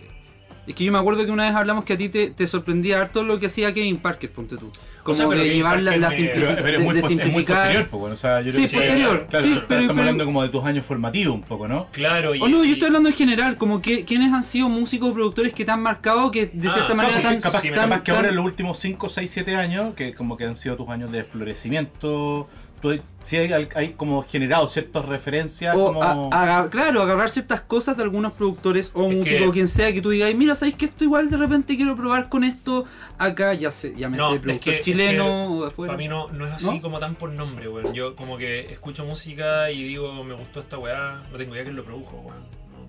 [0.67, 3.01] Es que yo me acuerdo que una vez hablamos que a ti te, te sorprendía
[3.01, 4.71] harto lo que hacía Kevin Parker, ponte tú.
[5.03, 7.01] Como sea, de llevar la, Parker la me- simplifi- Pero, pero es, de- muy, de
[7.01, 7.57] pos- es muy simplificar.
[7.59, 10.01] posterior, pues, o sea, yo Sí, creo que- posterior, claro, sí, pero pero- estamos pero-
[10.11, 11.87] hablando como de tus años formativos un poco, ¿no?
[11.93, 12.43] Claro, y.
[12.43, 15.65] O no, yo estoy hablando en general, como que quiénes han sido músicos productores que
[15.65, 18.11] te han marcado que de Ah, cierta manera tan, capaz, sí, me- tan- capaz que
[18.11, 21.13] ahora en los últimos 5, 6, 7 años, que como que han sido tus años
[21.13, 22.49] de florecimiento,
[22.95, 26.03] tú sí hay, hay como generado ciertas referencias o como...
[26.03, 29.67] a- aga- claro, agarrar ciertas cosas de algunos productores o Es músicos que- o quien
[29.69, 32.85] sea que tú digas, mira, ¿sabéis que esto igual de repente quiero probar con esto
[33.19, 33.53] acá?
[33.55, 35.93] Ya sé, ya me No, sé, es productor que- es chileno que o de afuera.
[35.93, 36.81] Para mí no, no es así ¿No?
[36.81, 37.93] como tan por nombre, weón.
[37.95, 41.75] Yo como que escucho música y digo, me gustó esta weá, no tengo idea quién
[41.77, 42.43] lo produjo, weón.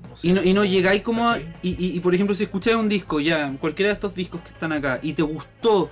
[0.03, 0.27] No, no sé.
[0.27, 2.87] Y no, y no llegáis como a- y, y- y, por ejemplo si escucháis un
[2.89, 5.89] disco ya, cualquiera de estos discos que están acá, y te gustó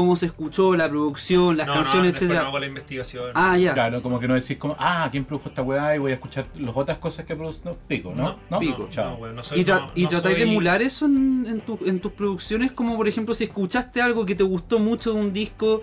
[0.00, 2.42] cómo se escuchó la producción, las No, canciones, no, etcétera.
[2.42, 3.30] no hago la investigación.
[3.34, 3.74] Ah, ya.
[3.74, 5.94] Claro, como que no decís como, ah, ¿quién produjo esta weá?
[5.94, 7.58] Y voy a escuchar las otras cosas que produjo.
[7.64, 8.38] No, pico, ¿no?
[8.50, 8.78] No, Pico.
[8.84, 9.10] no, Chao.
[9.10, 11.60] no, weón, no soy- Y, tra- no- y no tratáis de emular eso en, en
[11.60, 15.20] tu- en tus producciones, como por ejemplo si escuchaste algo que te gustó mucho de
[15.20, 15.82] un disco,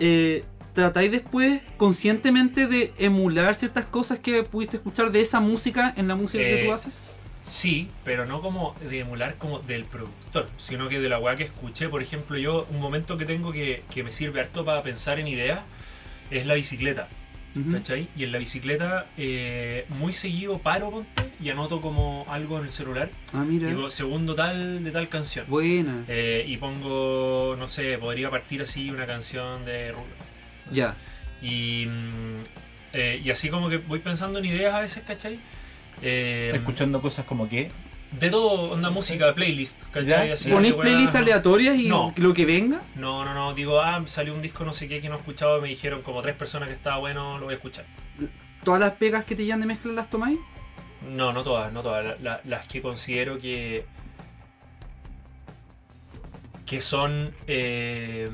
[0.00, 6.06] eh, tratáis después conscientemente de emular ciertas cosas que pudiste escuchar de esa música en
[6.08, 7.02] la música que Eh, tú haces.
[7.48, 11.44] Sí, pero no como de emular como del productor, sino que de la weá que
[11.44, 11.88] escuché.
[11.88, 15.28] Por ejemplo, yo un momento que tengo que, que me sirve harto para pensar en
[15.28, 15.60] ideas
[16.30, 17.08] es la bicicleta.
[17.72, 18.08] ¿Cachai?
[18.16, 22.70] Y en la bicicleta eh, muy seguido paro ponte, y anoto como algo en el
[22.70, 23.10] celular.
[23.32, 23.68] Ah, mira.
[23.68, 25.46] Digo, segundo tal de tal canción.
[25.48, 26.04] Buena.
[26.06, 30.04] Eh, y pongo, no sé, podría partir así una canción de Rulo.
[30.70, 30.94] Ya.
[31.42, 32.42] Y, mm,
[32.92, 35.40] eh, y así como que voy pensando en ideas a veces, ¿cachai?
[36.02, 37.70] Eh, Escuchando cosas como que...
[38.12, 40.32] De todo, onda música, playlist, ¿cachai?
[40.32, 42.14] Así ¿Ponéis de weá- playlists aleatorias y No.
[42.16, 42.80] lo que venga?
[42.94, 45.60] No, no, no, digo, ah, salió un disco no sé qué que no he escuchado,
[45.60, 47.84] me dijeron como tres personas que estaba bueno, lo voy a escuchar.
[48.64, 50.38] ¿Todas las pegas que te llegan de mezcla las tomáis?
[51.06, 52.02] No, no todas, no todas.
[52.04, 53.84] la- la- las que considero que.
[56.66, 57.34] que son.
[57.46, 58.30] eh,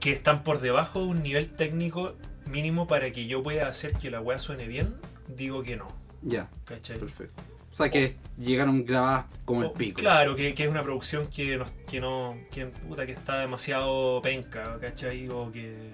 [0.00, 4.10] que están por debajo de un nivel técnico mínimo para que yo pueda hacer que
[4.10, 4.96] la weá suene bien,
[5.28, 5.86] digo que no.
[6.22, 6.98] Ya, ¿Cachai?
[6.98, 7.42] perfecto.
[7.72, 10.00] O sea que llegaron grabadas como el pico.
[10.00, 12.36] Claro, que, que es una producción que no, que no.
[12.50, 15.28] que puta que está demasiado penca, ¿cachai?
[15.30, 15.90] O que.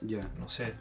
[0.00, 0.28] Ya.
[0.38, 0.72] no sé.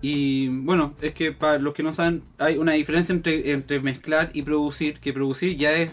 [0.00, 4.30] Y bueno, es que para los que no saben, hay una diferencia entre, entre mezclar
[4.32, 5.90] y producir, que producir ya es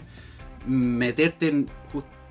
[0.66, 1.66] meterte en...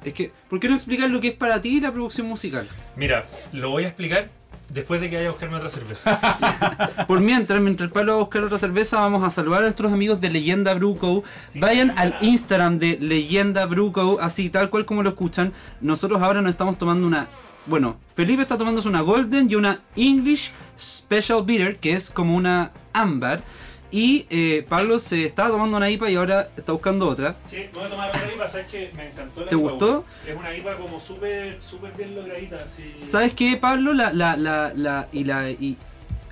[0.03, 2.67] Es que, ¿por qué no explicar lo que es para ti la producción musical?
[2.95, 4.29] Mira, lo voy a explicar
[4.69, 7.05] después de que vaya a buscarme otra cerveza.
[7.07, 9.91] Por mientras, mientras el Pablo va a buscar otra cerveza, vamos a saludar a nuestros
[9.91, 11.23] amigos de Leyenda Brew Co.
[11.55, 14.19] Vayan al Instagram de Leyenda Brew Co.
[14.21, 15.53] Así, tal cual como lo escuchan.
[15.81, 17.27] Nosotros ahora nos estamos tomando una...
[17.65, 22.71] Bueno, Felipe está tomándose una Golden y una English Special Bitter, que es como una
[22.93, 23.43] ámbar.
[23.89, 27.37] Y eh, Pablo se estaba tomando una IPA y ahora está buscando otra.
[27.45, 30.05] Sí, voy a tomar otra IPA, sabes que me encantó la ¿Te IPA, gustó?
[30.27, 32.93] Es una IPA como súper, súper bien logradita, así.
[33.01, 33.93] ¿Sabes qué, Pablo?
[33.93, 35.77] La, la, la, la, y la, y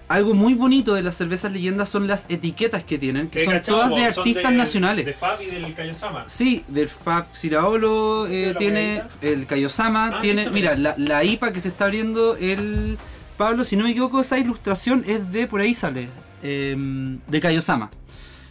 [0.09, 3.53] algo muy bonito de las cervezas leyendas son las etiquetas que tienen, que Que son
[3.53, 5.05] cachado, todas de artistas de- nacionales.
[5.05, 6.25] De Fab y del Kayosama.
[6.27, 10.75] Sí, del Fab Siraolo eh, ¿De la tiene el Kaiosama, Ah, tiene, mira.
[10.75, 12.97] la, la IPA que se está abriendo el
[13.37, 16.09] Pablo, si no me equivoco, esa ilustración es de por ahí sale,
[16.43, 17.91] em, de Kaiosama.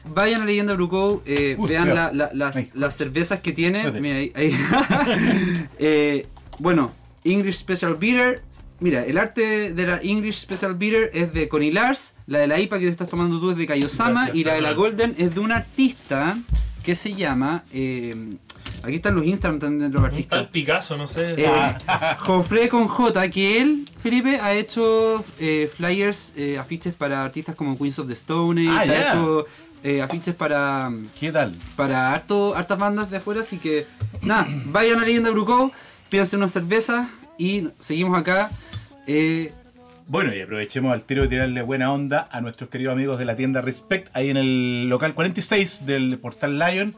[0.06, 2.30] vayan a Leyenda Bruco, eh, Uf, vean la- cuidado.
[2.34, 3.90] la- las, cervezas que tiene.
[3.92, 4.32] Mira, ahí.
[4.34, 4.52] ahí.
[5.78, 6.26] Eh,
[6.58, 6.92] bueno,
[7.24, 8.42] English Special Beer.
[8.80, 12.58] Mira, el arte de la English Special Beer es de Connie Lars, la de la
[12.60, 14.72] IPA que te estás tomando tú es de Kaiosama Gracias, y la de la.
[14.72, 16.36] Golden es de un artista
[16.82, 17.64] que se llama...
[18.82, 20.38] aquí están los Instagram también de los artistas.
[20.40, 21.34] tal Picasso, no sé.
[21.36, 21.46] Eh,
[22.18, 27.76] Jofre con J, que él, Felipe, ha hecho eh, flyers, eh, afiches para artistas como
[27.78, 29.46] Queens of the Stone Age, Ah, ha hecho
[29.82, 31.54] eh, afiches para, ¿Qué tal?
[31.76, 33.86] para harto, hartas bandas de afuera, así que
[34.22, 35.72] nada, vayan a Leyenda Bruco,
[36.08, 37.08] pídanse unas cervezas
[37.38, 38.50] y seguimos acá.
[39.06, 39.52] Eh,
[40.06, 43.36] Bueno, y aprovechemos al tiro de tirarle buena onda a nuestros queridos amigos de la
[43.36, 46.94] tienda Respect, ahí en el local 46 del portal Lion.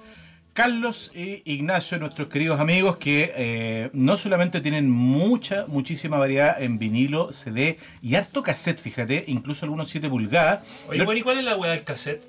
[0.57, 6.79] Carlos e Ignacio, nuestros queridos amigos que eh, no solamente tienen mucha, muchísima variedad en
[6.79, 10.61] vinilo, CD y harto cassette, fíjate, incluso algunos 7 pulgadas.
[10.89, 12.23] Oye, bueno, ¿y cuál es la weá del cassette?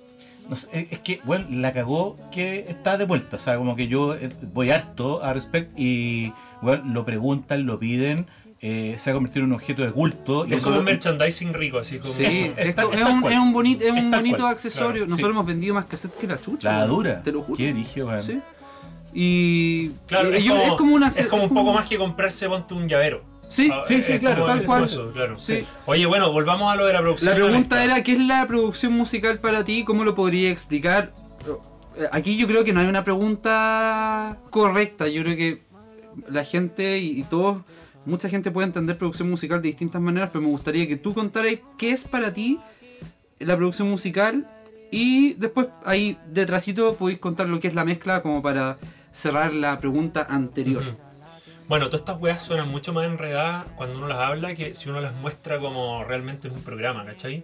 [0.49, 3.37] no sé, es- es que, bueno, la cagó que está de vuelta.
[3.37, 7.79] O sea, como que yo eh, voy harto a Respect y, bueno, lo preguntan, lo
[7.79, 8.27] piden.
[8.61, 10.45] Eh, se ha convertido en un objeto de culto.
[10.47, 12.13] y Es como un merchandising rico, así como.
[12.13, 14.51] sí, Eso, es, es es es un, es bonito, es Es un tal bonito cual,
[14.51, 14.91] accesorio.
[14.91, 15.31] claro, Nosotros sí.
[15.31, 16.71] hemos vendido más cassette que la chucha.
[16.79, 17.21] La dura.
[17.23, 17.57] Te lo juro.
[17.57, 18.21] ¿Qué dije, weón?
[18.21, 18.39] Sí.
[19.13, 21.61] Y, Claro, y es, yo- como, es como un es acce- como un es como-
[21.65, 23.23] poco más que comprarse, ponte un llavero.
[23.49, 24.83] Sí, Ah, sí, sí, es claro, tal cual.
[24.83, 25.39] eso, claro.
[25.39, 25.63] Sí.
[25.85, 27.29] Oye, bueno, volvamos a lo de la producción.
[27.31, 29.83] La pregunta era, ¿qué es la producción musical para ti?
[29.85, 31.13] ¿Cómo lo podría explicar?
[32.11, 35.07] Aquí yo creo que no hay una pregunta correcta.
[35.07, 35.61] Yo creo que
[36.27, 37.61] la gente y, y todos,
[38.07, 41.55] mucha gente puede entender producción musical de distintas maneras, pero me gustaría que tú contaras
[41.77, 42.59] qué es para ti
[43.39, 44.49] la producción musical
[44.91, 48.77] y después ahí detrásito podéis contar lo que es la mezcla como para
[49.11, 50.83] cerrar la pregunta anterior.
[51.67, 55.01] Bueno, todas estas weas suenan mucho más enredadas cuando uno las habla que si uno
[55.01, 57.43] las muestra como realmente en un programa, ¿cachai?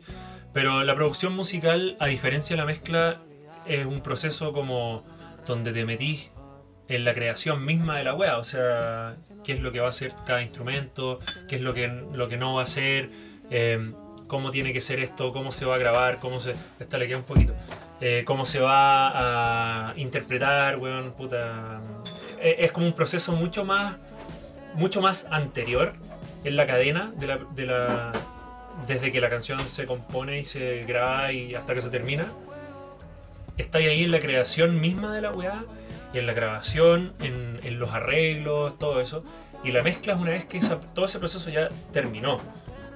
[0.54, 3.22] Pero la producción musical, a diferencia de la mezcla,
[3.68, 5.04] es un proceso como
[5.46, 6.30] donde te metís
[6.88, 9.90] en la creación misma de la wea, o sea, qué es lo que va a
[9.90, 13.10] hacer cada instrumento, qué es lo que, lo que no va a hacer,
[13.50, 13.92] eh,
[14.28, 16.56] cómo tiene que ser esto, cómo se va a grabar, cómo se...
[16.80, 17.54] Esta le un poquito.
[18.02, 21.80] Eh, cómo se va a interpretar, weón, puta...
[22.40, 23.96] Eh, es como un proceso mucho más
[24.76, 25.94] mucho más anterior
[26.44, 28.12] en la cadena de la, de la-
[28.88, 32.26] desde que la canción se compone y se graba y hasta que se termina
[33.56, 35.64] está ahí en la creación misma de la weá
[36.14, 39.24] y en la grabación en, en los arreglos todo eso
[39.64, 42.40] y la mezcla es una vez que esa- todo ese proceso ya terminó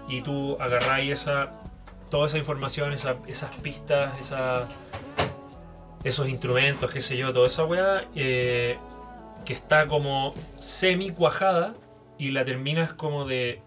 [0.10, 1.52] y tú agarráis esa
[2.10, 4.12] toda esa información esa- esas pistas
[6.04, 8.78] esos instrumentos qué sé yo toda esa weá eh,
[9.46, 11.74] que está como semi cuajada
[12.18, 13.62] y la terminas como de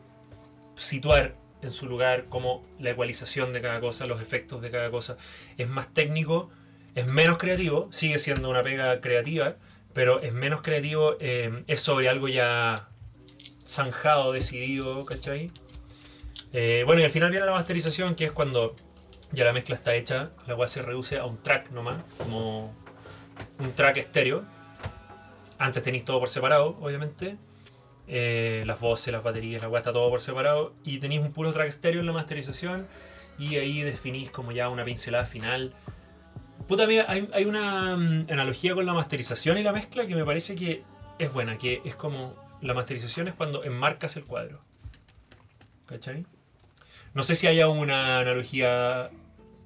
[0.77, 5.19] situar en su lugar como la ecualización de cada cosa, los efectos de cada cosa.
[5.59, 6.49] Es más técnico,
[6.95, 9.57] es menos creativo, sigue siendo una pega creativa,
[9.93, 12.89] pero es menos creativo, eh, es sobre algo ya
[13.67, 15.51] zanjado, decidido, ¿cachai?
[16.53, 18.75] Eh, bueno, y al final viene la masterización, que es cuando
[19.33, 22.75] ya la mezcla está hecha, la cual se reduce a un track nomás, como
[23.59, 24.45] un track estéreo.
[25.59, 27.37] Antes tenéis todo por separado, obviamente.
[28.09, 30.75] Eh, las voces, las baterías, la weá está todo por separado.
[30.85, 32.87] Y tenéis un puro track estéreo en la masterización.
[33.39, 35.75] Y ahí definís como ya una pincelada final.
[36.71, 40.25] Puta amiga, hay, hay una mm, analogía con la masterización y la mezcla que me
[40.25, 40.85] parece que
[41.19, 41.59] es buena.
[41.59, 42.35] Que es como.
[42.63, 44.61] La masterización es cuando enmarcas el cuadro.
[45.87, 46.25] ¿Cachai?
[47.13, 49.11] No sé si haya una analogía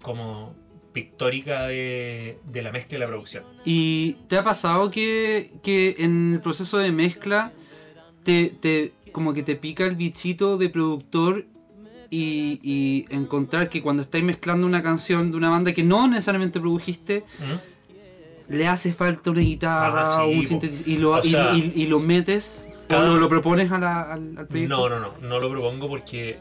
[0.00, 0.54] como
[0.92, 3.44] pictórica de, de la mezcla y la producción.
[3.66, 7.52] ¿Y te ha pasado que, que en el proceso de mezcla
[8.22, 11.44] te, te- como que te pica el bichito de productor
[12.14, 16.60] y, y encontrar que cuando estáis mezclando una canción de una banda que no necesariamente
[16.60, 18.52] produjiste, ¿Mm?
[18.54, 20.48] le hace falta una guitarra Ah, sí, un po.
[20.48, 23.70] sintetizador y lo, O y- sea, y- y lo metes cada- o lo, lo propones
[23.72, 24.76] a la- al, al proyecto?
[24.76, 26.38] No, no, no, no lo propongo porque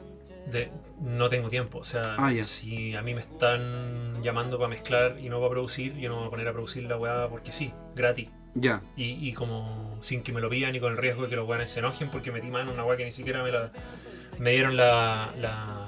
[0.52, 0.70] de-
[1.02, 1.80] no tengo tiempo.
[1.80, 5.96] O sea, Ah, si a mí me están llamando para mezclar y no para producir,
[5.98, 8.28] yo no me voy a poner a producir la weá porque sí, gratis.
[8.56, 11.36] Ya, Y, y como sin que me lo pidan y con el riesgo de que
[11.36, 13.72] los weones se enojen porque metí mano en una weá que ni siquiera me la
[14.40, 15.80] me dieron la, la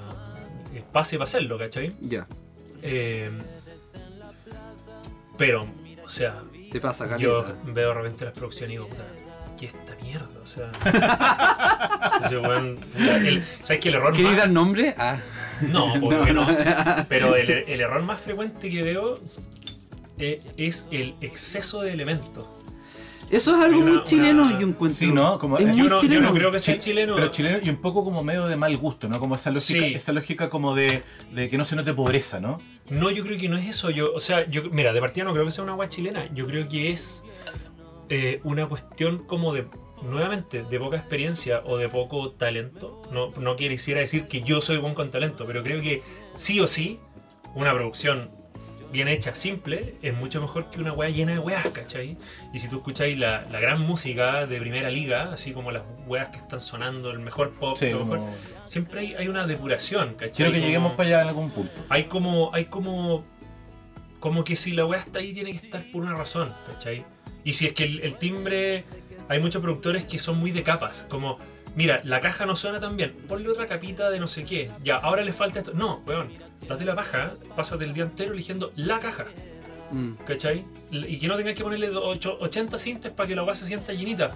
[0.74, 1.94] el pase para hacerlo, ¿cachai?
[2.00, 2.26] ya.
[2.82, 3.30] Eh,
[5.38, 5.66] pero,
[6.04, 7.60] o sea, Te pasa, yo caleta.
[7.72, 9.02] veo de repente las producciones y digo, puta,
[9.58, 10.28] ¿qué es esta mierda?
[10.42, 10.70] O sea,
[12.26, 14.94] ese weón, puta, el- ¿sabes que el error ¿Queréis más- dar nombre?
[14.98, 15.18] Ah,
[15.68, 16.46] No, porque no.
[17.08, 19.14] Pero el, el error más frecuente que veo
[20.18, 22.46] eh, es el exceso de elementos.
[23.30, 24.98] Eso es algo Una- muy chileno una- yo encuentro.
[25.06, 25.38] Sí, ¿no?
[25.38, 26.28] Como- es yo muy yo chileno.
[26.28, 27.14] no creo que sea Sí, chileno.
[27.16, 29.18] Pero chileno y un poco como medio de mal gusto, ¿no?
[29.18, 29.94] Como esa lógica, Sí.
[29.94, 31.02] esa lógica como de,
[31.32, 32.60] de que no se note pobreza, ¿no?
[32.88, 33.90] No, yo creo que no es eso.
[33.90, 36.32] Yo, o sea, yo, mira, de partida no creo que sea una agua chilena.
[36.34, 37.24] Yo creo que es
[38.08, 39.66] eh, una cuestión como de,
[40.02, 43.02] nuevamente, de poca experiencia o de poco talento.
[43.10, 46.02] No, no quisiera decir que yo soy buen con talento, pero creo que
[46.34, 47.00] sí o sí,
[47.56, 48.30] una producción
[48.92, 52.16] bien hecha, simple, es mucho mejor que una weá llena de weas, ¿cachai?
[52.52, 56.28] Y si tú escucháis la, la gran música de primera liga, así como las weas
[56.30, 58.34] que están sonando, el mejor pop, Sí, lo mejor, como-
[58.64, 60.30] siempre hay, hay una depuración, ¿cachai?
[60.30, 61.72] Quiero que Como- lleguemos para allá en algún punto.
[61.88, 63.24] hay como hay como
[64.20, 67.04] como que si la weá está ahí tiene que estar por una razón ¿cachai?
[67.44, 68.84] y si es que el, el timbre
[69.28, 71.38] hay muchos productores que son muy de capas como
[71.76, 74.96] mira la caja no suena tan bien ponle otra capita de no sé qué ya
[74.96, 76.28] ahora le falta esto no weón
[76.68, 79.26] date la paja pásate el día entero eligiendo la caja
[79.92, 80.14] Mm.
[80.26, 80.64] ¿cachai?
[80.90, 83.92] y que no tengas que ponerle ocho- 80 cintas para que la weá se sienta
[83.92, 84.32] llenita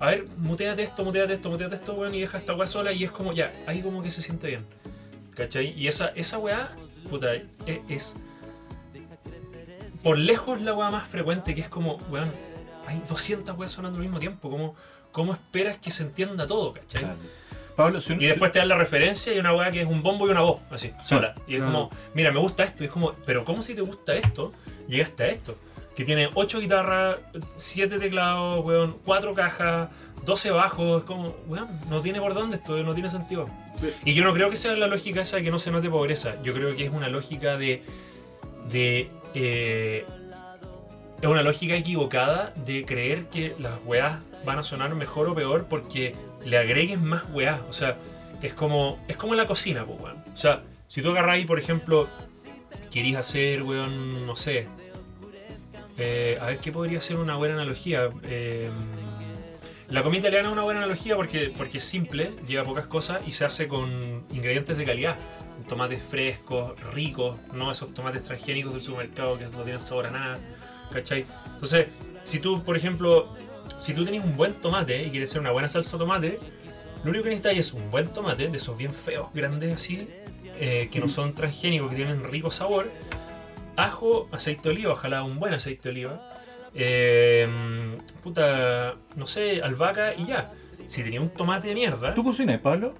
[0.00, 3.04] a ver, muteate esto, muteate esto, muteate esto, weón, y deja esta weá sola y
[3.04, 4.64] es como ya, ahí como que se siente bien.
[5.34, 5.72] ¿Cachai?
[5.78, 6.70] Y esa, esa weá,
[7.10, 7.50] puta, es,
[7.88, 8.16] es
[10.02, 12.30] por lejos la weá más frecuente, que es como, weón,
[12.86, 14.74] hay 200 weas sonando al mismo tiempo, ¿cómo,
[15.12, 17.02] cómo esperas que se entienda todo, ¿cachai?
[17.02, 17.18] Claro.
[17.78, 20.02] Pablo, si un- Y después te dan la referencia y una weá que es un
[20.02, 21.32] bombo y una voz, así, sola.
[21.46, 22.82] Y es como, mira, me gusta esto.
[22.82, 24.52] Y es como, pero ¿cómo si te gusta esto?
[24.88, 25.56] Llegaste a esto.
[25.96, 27.20] Que tiene 8 guitarras,
[27.56, 29.88] 7 teclados, weón, 4 cajas,
[30.24, 31.02] 12 bajos.
[31.02, 33.48] Es como, weón, no tiene por dónde esto, no tiene sentido.
[34.04, 36.34] Y yo no creo que sea la lógica esa de que no se note pobreza.
[36.42, 37.84] Yo creo que es una lógica de.
[38.70, 39.08] de.
[39.34, 40.04] eh,
[41.20, 45.66] es una lógica equivocada de creer que las weas van a sonar mejor o peor
[45.68, 46.14] porque
[46.44, 47.60] le agregues más weas.
[47.68, 47.98] O sea,
[48.42, 48.98] es como.
[49.08, 50.24] es como en la cocina, pues weón.
[50.32, 52.08] O sea, si tú agarras ahí, por ejemplo,
[52.90, 54.66] querís hacer, weón, no sé.
[55.98, 58.08] eh, a ver qué podría ser una buena analogía.
[58.22, 58.70] Eh,
[59.88, 63.32] la comida italiana es una buena analogía porque, porque es simple, lleva pocas cosas y
[63.32, 65.16] se hace con ingredientes de calidad.
[65.66, 70.38] Tomates frescos, ricos, no esos tomates transgénicos del supermercado que no tienen sabor a nada.
[70.92, 71.26] ¿Cachai?
[71.54, 71.88] Entonces,
[72.24, 73.34] si tú, por ejemplo,
[73.76, 76.38] si tú tenés un buen tomate y quieres hacer una buena salsa de tomate,
[77.04, 80.08] lo único que necesitas es un buen tomate, de esos bien feos, grandes así,
[80.58, 82.90] eh, que no son transgénicos, que tienen rico sabor,
[83.76, 86.40] ajo, aceite de oliva, ojalá un buen aceite de oliva,
[86.74, 87.48] eh,
[88.22, 90.52] puta, no sé, albahaca y ya.
[90.86, 92.94] Si tenía un tomate de mierda, ¿Tú cocinas, Pablo?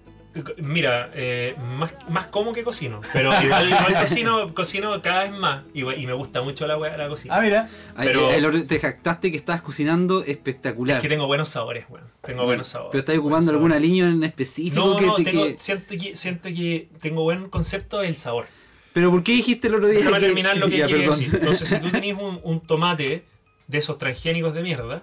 [0.58, 5.64] Mira, eh, más, más como que cocino, pero igual, igual cocino, cocino cada vez más
[5.74, 7.34] y, y me gusta mucho la, la cocina.
[7.36, 7.68] Ah, mira.
[7.96, 10.98] Pero- el te jactaste que estabas cocinando espectacular.
[10.98, 12.04] Es que tengo buenos sabores, weón.
[12.22, 12.92] Tengo buenos sabores.
[12.92, 13.80] Pero estás ocupando sabores.
[13.80, 17.48] línea en específico No, que no, te tengo- que- siento, que, siento que tengo buen
[17.48, 18.46] concepto del sabor.
[18.92, 21.18] Pero ¿por qué dijiste el otro día Déjame que- terminar lo que Ya, quería perdón.
[21.20, 21.34] decir.
[21.36, 23.24] Entonces, si tú tenés un, un tomate
[23.66, 25.02] de esos transgénicos de mierda,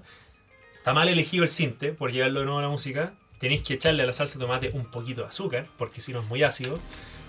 [0.73, 4.03] está mal elegido el cinte, por llevarlo de nuevo a la música, tenéis que echarle
[4.03, 6.79] a la salsa de tomate un poquito de azúcar, porque si no es muy ácido.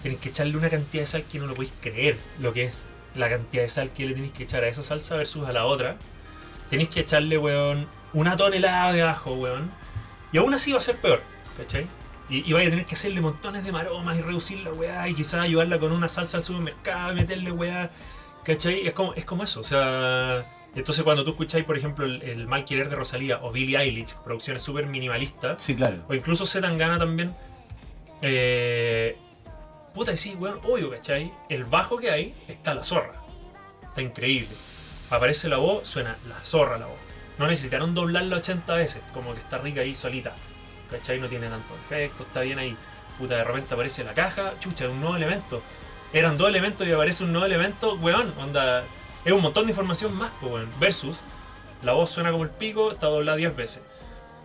[0.02, 2.84] Tenéis que echarle una cantidad de sal que no lo podéis creer lo que es
[3.14, 5.64] la cantidad de sal que le tenéis que echar a esa salsa versus a la
[5.64, 5.96] otra.
[6.70, 9.70] Tenéis que echarle, weón, una tonelada de ajo, weón.
[10.32, 11.22] Y aún así va a ser peor,
[11.56, 11.86] ¿cachai?
[12.28, 15.14] Y, y vaya a tener que hacerle montones de maromas y reducir la weá y
[15.14, 17.90] quizás ayudarla con una salsa al supermercado meterle weá,
[18.44, 18.86] ¿cachai?
[18.86, 20.55] Es como, es como eso, o sea...
[20.76, 24.14] Entonces cuando tú escucháis, por ejemplo, el, el Mal Querer de Rosalía o Billie Eilish,
[24.24, 25.96] producciones súper minimalistas, Sí, claro.
[26.08, 27.34] o incluso Zetangana también,
[28.22, 29.16] eh,
[29.94, 31.32] puta, y sí, weón, obvio, ¿cachai?
[31.48, 33.14] El bajo que hay está la zorra,
[33.82, 34.54] está increíble.
[35.10, 36.98] Aparece la voz, suena la zorra la voz.
[37.38, 40.32] No necesitaron doblarla 80 veces, como que está rica ahí solita.
[40.90, 41.18] ¿Cachai?
[41.20, 42.76] No tiene tanto efecto, está bien ahí.
[43.18, 45.62] Puta, de repente aparece la caja, chucha, un nuevo elemento.
[46.12, 48.84] Eran dos elementos y aparece un nuevo elemento, weón, onda.
[49.26, 50.70] Es un montón de información más, pues, weón.
[50.80, 51.18] Versus,
[51.82, 53.82] la voz suena como el pico, está doblada 10 veces.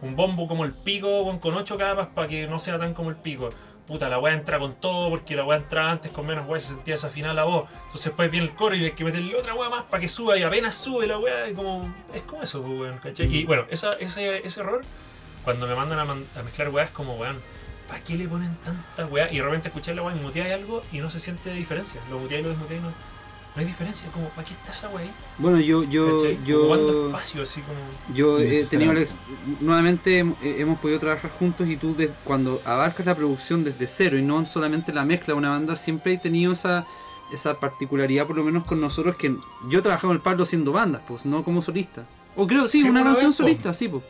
[0.02, 3.16] Un bombo como el pico, con 8 capas para que no sea tan como el
[3.16, 3.50] pico.
[3.88, 6.62] Puta, la weá entra con todo porque la weá entraba antes con menos weá y
[6.62, 7.70] se sentía desafinada la voz.
[7.86, 10.38] Entonces después viene el coro y hay que meterle otra weá más para que suba
[10.38, 11.48] y apenas sube la weá.
[11.50, 13.36] Y como, es como eso, pues, weón, ¿cachai?
[13.36, 14.82] Y bueno, esa, ese, ese error,
[15.44, 17.40] cuando me mandan a, man- a mezclar weá, es como, weón,
[17.88, 19.32] ¿para qué le ponen tanta weá?
[19.32, 22.02] Y de repente escucháis la weá y muteáis algo y no se siente diferencia.
[22.10, 22.94] Lo muteáis y lo desmuteáis, no,
[23.56, 24.10] no hay diferencia.
[24.12, 25.12] Como, ¿para qué está esa ahí?
[25.38, 27.80] Bueno, yo, yo, yo, espacio, así como.
[28.16, 29.06] yo he tenido la
[29.60, 34.22] nuevamente eh, hemos podido trabajar juntos y tú cuando abarcas la producción desde cero y
[34.22, 36.86] no solamente la mezcla de una banda, siempre he tenido esa,
[37.34, 39.36] esa particularidad, por lo menos con nosotros, que
[39.70, 42.06] yo he trabajado en el Pablo haciendo bandas, pues, no como solista.
[42.36, 44.04] O creo, sí, Sí, una canción solista, sí, pues.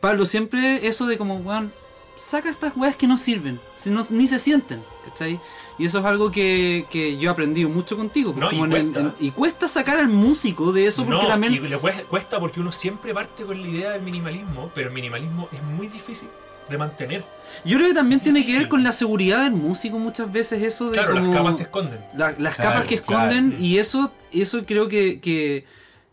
[0.00, 1.72] Pablo, siempre eso de como, weón,
[2.16, 5.40] saca estas weas que no sirven, si no- ni se sienten, ¿cachai?
[5.80, 8.34] Y eso es algo que, que yo he aprendido mucho contigo.
[8.36, 9.00] No, y como cuesta.
[9.00, 11.54] en- y cuesta sacar al músico de eso porque no, también...
[11.54, 14.94] y le cuesta, cuesta porque uno siempre parte con la idea del minimalismo, pero el
[14.94, 16.28] minimalismo es muy difícil
[16.68, 17.24] de mantener.
[17.64, 20.90] Yo creo que también tiene que ver con la seguridad del músico muchas veces eso
[20.90, 21.26] de Claro, como...
[21.28, 21.98] las capas te esconden.
[22.14, 23.56] La- las Claro, capas que esconden Mm.
[23.58, 25.64] y eso eso creo que, que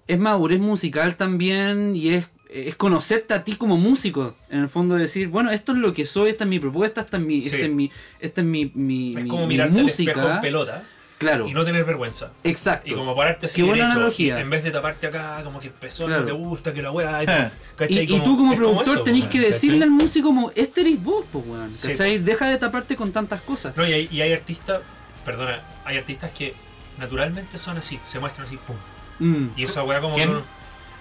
[0.07, 4.95] es madurez musical también y es, es conocerte a ti como músico en el fondo
[4.95, 7.48] decir bueno esto es lo que soy esta es mi propuesta esta es mi Sí.
[7.50, 10.84] esta es mi esta es mi, mi, Es mi- como mi espejo en música pelota
[11.18, 12.32] claro y no tener vergüenza.
[12.43, 14.38] exacto Y como pararte así Qué buena derecho, analogía.
[14.38, 16.22] y en vez de taparte acá, como que el pezón Claro.
[16.22, 17.24] no te gusta, que la weá.
[17.24, 17.50] y- Eh.
[17.76, 17.98] ¿cachai?
[18.06, 19.52] y, y tú como es productor eso, tenés que ¿cachai?
[19.52, 22.20] decirle al músico como este eres vos pues weón Sí, ¿cachai?
[22.20, 24.82] deja de taparte con tantas cosas No, y hay, y hay artistas,
[25.26, 26.54] perdona, hay artistas que
[26.98, 28.76] naturalmente son así, se muestran así, pum.
[29.20, 30.32] Mm, Y esa weá como ¿Quién?
[30.32, 30.57] no-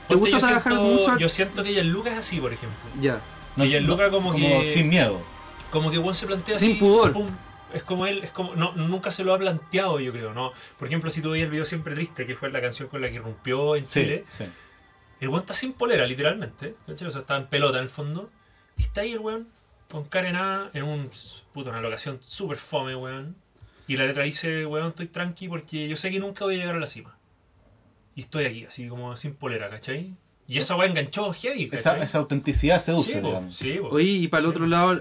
[0.08, 1.18] ¿Te Ponte, gusta yo trabajar siento, mucho?
[1.18, 2.78] Yo siento que ella Lucas es así, por ejemplo.
[3.00, 3.20] ya
[3.56, 5.20] Y el Luca como que- sin miedo.
[5.70, 7.12] Como que Juan se plantea Sin así, pudor.
[7.12, 7.26] pum,
[7.74, 10.52] es como él, es como, no, nunca se lo ha planteado, yo creo, ¿no?
[10.78, 13.10] Por ejemplo, si tú veías el video Siempre Triste, que fue la canción con la
[13.10, 14.44] que rompió en Sí, Chile, sí.
[15.20, 17.08] el weón está sin polera, literalmente, ¿cachai?
[17.08, 18.30] O sea, está en pelota en el fondo,
[18.78, 19.48] y está ahí el weón,
[19.90, 21.10] con cara en nada, en un,
[21.52, 23.34] puto, una locación súper fome, weón.
[23.88, 26.76] Y la letra dice, weón, estoy tranqui porque yo sé que nunca voy a llegar
[26.76, 27.15] a la cima.
[28.16, 30.14] Y estoy aquí, así como sin polera, ¿cachai?
[30.48, 33.54] Y esa weá enganchó heavy, Esa, esa autenticidad seduce, sí, digamos.
[33.56, 33.78] sí.
[33.90, 35.00] Oye, y para el otro lado,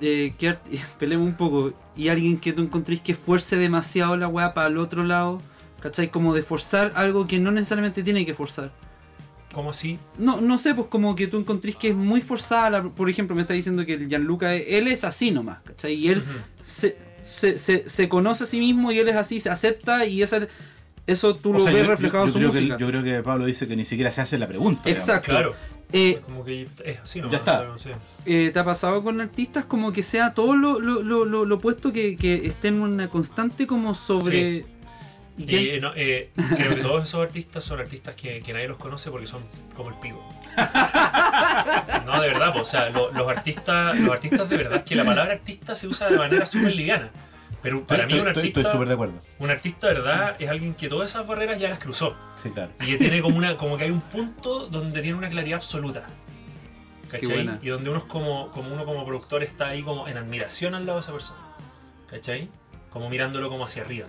[0.00, 0.66] eh, ¿qué art-
[0.98, 1.72] pelemos un poco.
[1.96, 5.40] ¿Y alguien que tú encontréis que fuerce demasiado la weá para el otro lado?
[5.80, 6.10] ¿Cachai?
[6.10, 8.72] Como de forzar algo que no necesariamente tiene que forzar.
[9.52, 9.98] ¿Cómo así?
[10.18, 12.68] No, no sé, pues como que tú encontréis que es muy forzada.
[12.70, 15.94] la- por ejemplo, me está diciendo que el Gianluca, él es así nomás, ¿cachai?
[15.94, 16.24] Y él
[16.62, 20.22] se, se, se, se conoce a sí mismo y él es así, se acepta y
[20.22, 20.40] esa,
[21.06, 22.76] eso tú O lo sea, ves yo- reflejado yo, en su creo que, música.
[22.78, 24.82] yo creo que Pablo dice que ni siquiera se hace la pregunta.
[24.84, 25.08] digamos.
[25.08, 25.30] Exacto.
[25.30, 25.54] Claro.
[25.92, 27.32] Eh, Como que es así nomás.
[27.32, 27.58] Ya está.
[27.58, 27.90] claro, sí.
[28.26, 31.54] Eh, ¿Te ha pasado con artistas como que sea todo lo, lo, lo, lo, lo
[31.56, 34.64] opuesto que, que esté en una constante como sobre...
[35.36, 35.64] ¿Y quién?
[35.66, 39.10] Eh, no, eh, creo que todos esos artistas son artistas que, que nadie los conoce
[39.10, 39.42] porque son
[39.76, 40.22] como el pico.
[42.06, 44.94] No, de verdad, po, o sea, lo- los artistas, los artistas de verdad, es que
[44.94, 47.10] la palabra artista se usa de manera súper liviana.
[47.64, 49.14] Pero para Estoy- mí un artista, Estoy súper de acuerdo.
[49.40, 52.14] un artista verdad es alguien que todas esas barreras ya las cruzó.
[52.40, 52.70] Sí, claro.
[52.82, 56.04] Y que tiene como una, como que hay un punto donde tiene una claridad absoluta.
[57.10, 57.28] ¿Cachai?
[57.32, 57.58] buena.
[57.62, 60.84] Y donde uno es como, como uno como productor está ahí como en admiración al
[60.86, 61.38] lado de esa persona.
[62.10, 62.48] ¿Cachai?
[62.90, 64.06] Como mirándolo como hacia arriba.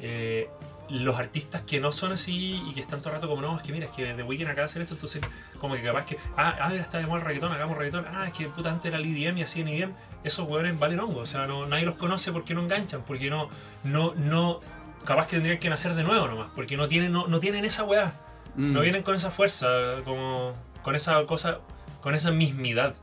[0.00, 0.48] Eh,
[0.90, 3.62] los artistas que no son así y que están todo el rato como no, es
[3.62, 5.22] que mira, es que The Weeknd acaba de hacer esto, entonces
[5.60, 8.26] como que capaz que, ah, ah, mira, está de moda el reggaetón, hagamos reggaetón, ah,
[8.28, 9.92] es que puta antes era el EDM y así en EDM,
[10.24, 13.48] esos hueones valen hongo, o sea, no, nadie los conoce porque no enganchan, porque no,
[13.84, 14.60] no, no,
[15.04, 17.84] capaz que tendrían que nacer de nuevo nomás, porque no tienen, no, no tienen esa
[17.84, 18.14] weá,
[18.56, 18.72] Mm.
[18.72, 19.68] no vienen con esa fuerza,
[20.04, 21.58] como con esa cosa,
[22.00, 22.94] con esa mismidad,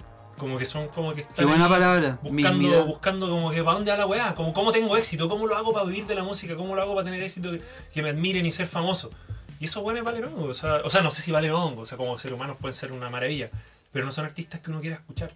[0.43, 2.19] como que son como que están Qué buena ahí palabra.
[2.21, 2.85] buscando, mismidad.
[2.85, 5.73] buscando como que para dónde va la weá, como cómo tengo éxito, cómo lo hago
[5.73, 7.61] para vivir de la música, cómo lo hago para tener éxito, que,
[7.93, 9.09] que me admiren y ser famoso.
[9.59, 11.85] Y esos weones valen hongo, o sea, o sea, no sé si valen hongo, o
[11.85, 13.49] sea, como seres humanos pueden ser una maravilla,
[13.91, 15.31] pero no son artistas que uno quiera escuchar.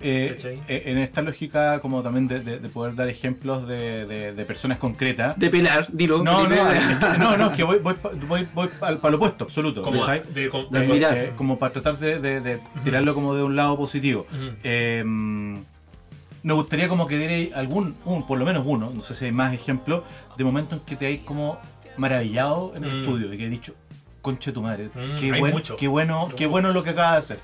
[0.00, 0.38] Eh,
[0.68, 4.44] eh, en esta lógica, como también de, de- de poder dar ejemplos de, de- de
[4.44, 5.36] personas concretas.
[5.36, 6.22] De pelar, dilo.
[6.22, 7.96] No, no, es que- no, no, es que voy, voy,
[8.28, 9.82] voy, voy al, para lo opuesto, absoluto.
[9.82, 10.22] Como ¿cachai?
[10.32, 11.18] de, com- De de- admirar.
[11.18, 14.26] Eh, como para tratar de, de- de tirarlo como de un lado positivo.
[14.62, 19.24] Eh, me gustaría como que dierais algún, un, por lo menos uno, no sé si
[19.24, 20.04] hay más ejemplos,
[20.36, 21.58] de momentos en que te hayas como
[21.96, 23.00] maravillado en el Mm.
[23.00, 23.74] estudio y que he dicho,
[24.22, 27.18] conche tu madre, Mm, qué, hay buen- qué bueno, qué bueno lo que acabas de
[27.34, 27.40] hacer.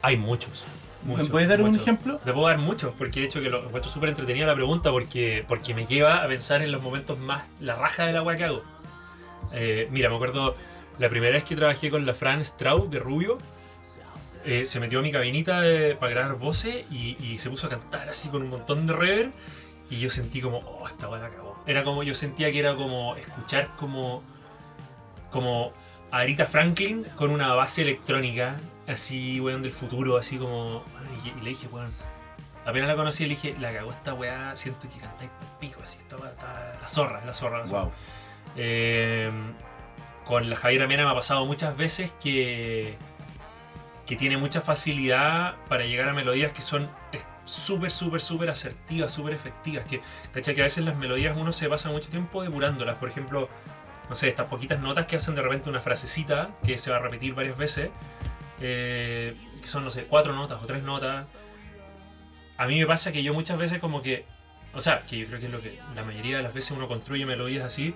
[0.00, 0.64] Hay muchos.
[1.04, 1.82] Muchos, puedes dar un muchos.
[1.82, 2.18] ejemplo?
[2.24, 5.44] Te puedo dar muchos, porque de hecho que lo encuentro súper entretenida la pregunta, porque,
[5.48, 8.44] porque me lleva a pensar en los momentos más, la raja de la weá que
[8.44, 8.62] hago.
[9.52, 10.54] Eh, mira, me acuerdo
[10.98, 13.38] la primera vez que trabajé con la Fran Straub de Rubio,
[14.44, 17.70] eh, se metió a mi cabinita de- para grabar voces y, y se puso a
[17.70, 19.32] cantar así con un montón de reverb
[19.90, 21.62] y yo sentí como, oh, esta weá la cagó.
[21.66, 24.22] Era como, yo sentía que era como escuchar como,
[25.30, 25.72] como
[26.10, 28.56] a Arita Franklin con una base electrónica,
[28.86, 30.84] así, weón, del futuro, así como,
[31.24, 31.92] y, y le dije, weón,
[32.64, 36.16] apenas la conocí, le dije, la cagó esta weá, siento que cantáis pico, así, esta
[36.16, 37.82] weá está, la zorra, la zorra, la zorra.
[37.82, 37.92] Wow.
[38.56, 39.30] Eh,
[40.24, 42.96] con la Javiera Mena me ha pasado muchas veces que,
[44.06, 46.88] que tiene mucha facilidad para llegar a melodías que son
[47.50, 49.84] súper, súper, súper asertivas, súper efectivas.
[49.86, 50.00] Que,
[50.32, 50.54] ¿cachai?
[50.54, 52.96] que a veces las melodías uno se pasa mucho tiempo depurándolas.
[52.96, 53.48] Por ejemplo,
[54.08, 57.00] no sé, estas poquitas notas que hacen de repente una frasecita que se va a
[57.00, 57.90] repetir varias veces,
[58.60, 61.28] eh, que son, no sé, cuatro notas o tres notas.
[62.56, 64.24] A mí me pasa que yo muchas veces como que,
[64.74, 66.88] o sea, que yo creo que es lo que la mayoría de las veces uno
[66.88, 67.94] construye melodías así,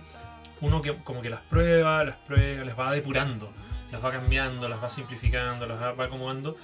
[0.61, 3.53] uno que como que las prueba, las prueba, las va depurando,
[3.93, 6.57] las va cambiando, las va simplificando, las va, acomodando.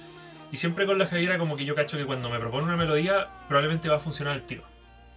[0.51, 3.29] Y siempre con la Javiera como que yo cacho que cuando me propone una melodía
[3.47, 4.63] probablemente va a funcionar al tiro.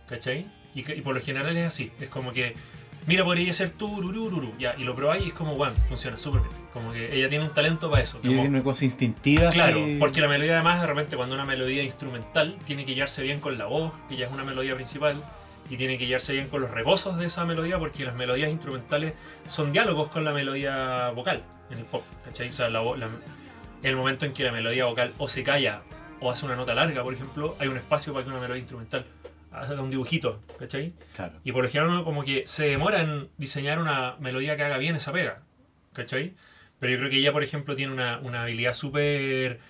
[0.07, 0.47] ¿Cachai?
[0.75, 1.91] Y, y por lo general es así.
[1.99, 2.55] Es como que,
[3.07, 4.55] mira, podría ser tururururu.
[4.59, 6.53] Ya, y lo probáis y es como, bueno, funciona súper bien.
[6.73, 8.19] Como que ella tiene un talento para eso.
[8.23, 9.51] Y como- una cosa instintiva.
[9.51, 13.41] Claro, porque la melodía además de repente cuando una melodía instrumental tiene que llevarse bien
[13.41, 15.23] con la voz, que ya es una melodía principal,
[15.71, 19.15] y tiene que llevarse bien con los reposos de esa melodía, porque las melodías instrumentales
[19.49, 22.49] son diálogos con la melodía vocal en el pop, ¿cachai?
[22.49, 23.09] O sea, la la-
[23.83, 25.83] el momento en que la melodía vocal o se calla
[26.21, 29.05] o hace una nota larga, por ejemplo, hay un espacio para que una melodía instrumental
[29.55, 30.93] haga un dibujito, ¿cachai?
[31.17, 31.35] Claro.
[31.45, 34.79] Y por lo general uno como que se demora en diseñar una melodía que haga
[34.79, 35.43] bien esa pega.
[35.93, 36.35] ¿Cachai?
[36.81, 39.61] Pero yo creo que ella, por ejemplo, tiene una, una habilidad súper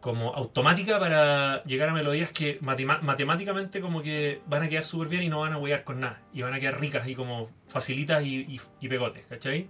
[0.00, 5.24] como automática para llegar a melodías que matemáticamente como que van a quedar súper bien
[5.24, 6.20] y no van a huear con nada.
[6.32, 9.66] Y van a quedar ricas y como facilitas y, y- y pegotes, ¿cachai?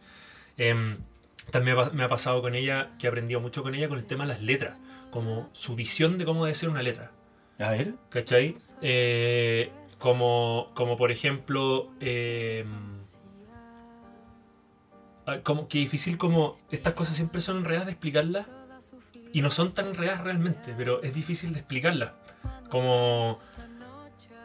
[0.59, 0.99] Em,
[1.51, 4.25] también me ha pasado con ella, que he aprendido mucho con ella, con el tema
[4.25, 4.77] de las letras.
[5.11, 7.11] Como su visión de cómo debe ser una letra.
[7.59, 7.95] A ver.
[8.09, 8.57] ¿Cachai?
[8.83, 11.91] Eh, como, como por ejemplo.
[12.01, 12.65] eh,
[15.27, 16.57] ah, como que difícil como.
[16.71, 18.47] Estas cosas siempre son enredadas de explicarlas.
[19.33, 22.13] Y no son tan enredadas realmente, pero es difícil de explicarlas.
[22.71, 23.39] Como.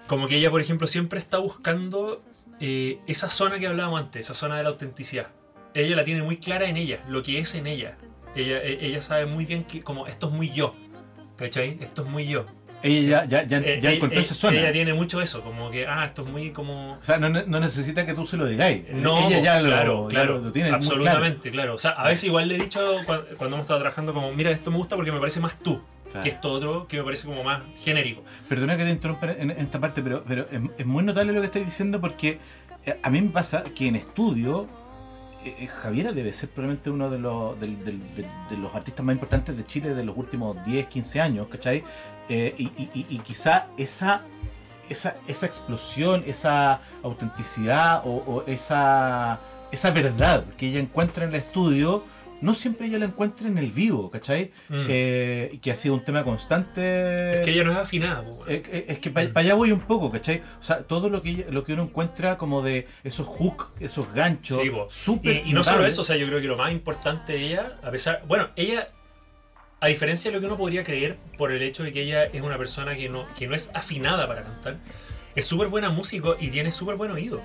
[0.07, 2.21] Como que ella, por ejemplo, siempre está buscando
[2.59, 5.27] eh, esa zona que hablábamos antes, esa zona de la autenticidad.
[5.73, 7.97] Ella la tiene muy clara en ella, lo que es en ella.
[8.35, 10.75] Ella, e- ella sabe muy bien que como esto es muy yo.
[11.37, 11.77] ¿Cachai?
[11.81, 12.45] Esto es muy yo.
[12.83, 14.59] Ella ya, ya, ya, Eh, ya eh, encontró eh, esa zona.
[14.59, 16.93] Ella tiene mucho eso, como que, ah, esto es muy como...
[17.01, 18.83] O sea, no, no necesita que tú se lo digáis.
[18.91, 20.83] No, ella ya claro, lo, claro, lo tiene claro.
[20.83, 21.75] absolutamente, claro.
[21.75, 24.51] O sea, a veces igual le he dicho cuando, cuando hemos estado trabajando como, mira,
[24.51, 25.81] esto me gusta porque me parece más tú,
[26.11, 26.23] Claro.
[26.25, 28.23] que esto otro que me parece como más genérico.
[28.47, 31.39] Perdona que te interrumpa en, en esta parte, pero, pero es, es muy notable lo
[31.39, 32.37] que estáis diciendo porque
[32.85, 34.67] eh, a mí me pasa que en estudio
[35.45, 39.65] eh, Javiera debe ser probablemente uno de los, del- de los artistas más importantes de
[39.65, 41.83] Chile de los últimos 10, 15 años, ¿cachai?
[42.29, 44.21] Eh, y, y- y- y quizá esa,
[44.89, 49.39] esa, esa explosión, esa autenticidad o, o esa,
[49.71, 52.03] esa verdad que ella encuentra en el estudio,
[52.43, 54.51] no siempre ella la encuentra en el vivo, ¿cachai?
[54.69, 54.85] Mm.
[54.89, 57.35] Eh, que ha sido un tema constante.
[57.39, 58.23] es que ella no es afinada.
[58.47, 60.41] Eh, eh, Es que para allá voy un poco, ¿cachai?
[60.59, 64.13] O sea, todo lo que ella- lo que uno encuentra como de esos hooks, esos
[64.13, 64.69] ganchos, Sí,
[65.23, 67.79] y, y no solo eso, o sea, yo creo que lo más importante de ella,
[67.83, 68.85] a pesar, bueno, ella,
[69.79, 72.41] a diferencia de lo que uno podría creer por el hecho de que ella es
[72.41, 74.77] una persona que no, que no es afinada para cantar,
[75.35, 77.41] es súper buena músico y tiene súper buen oído.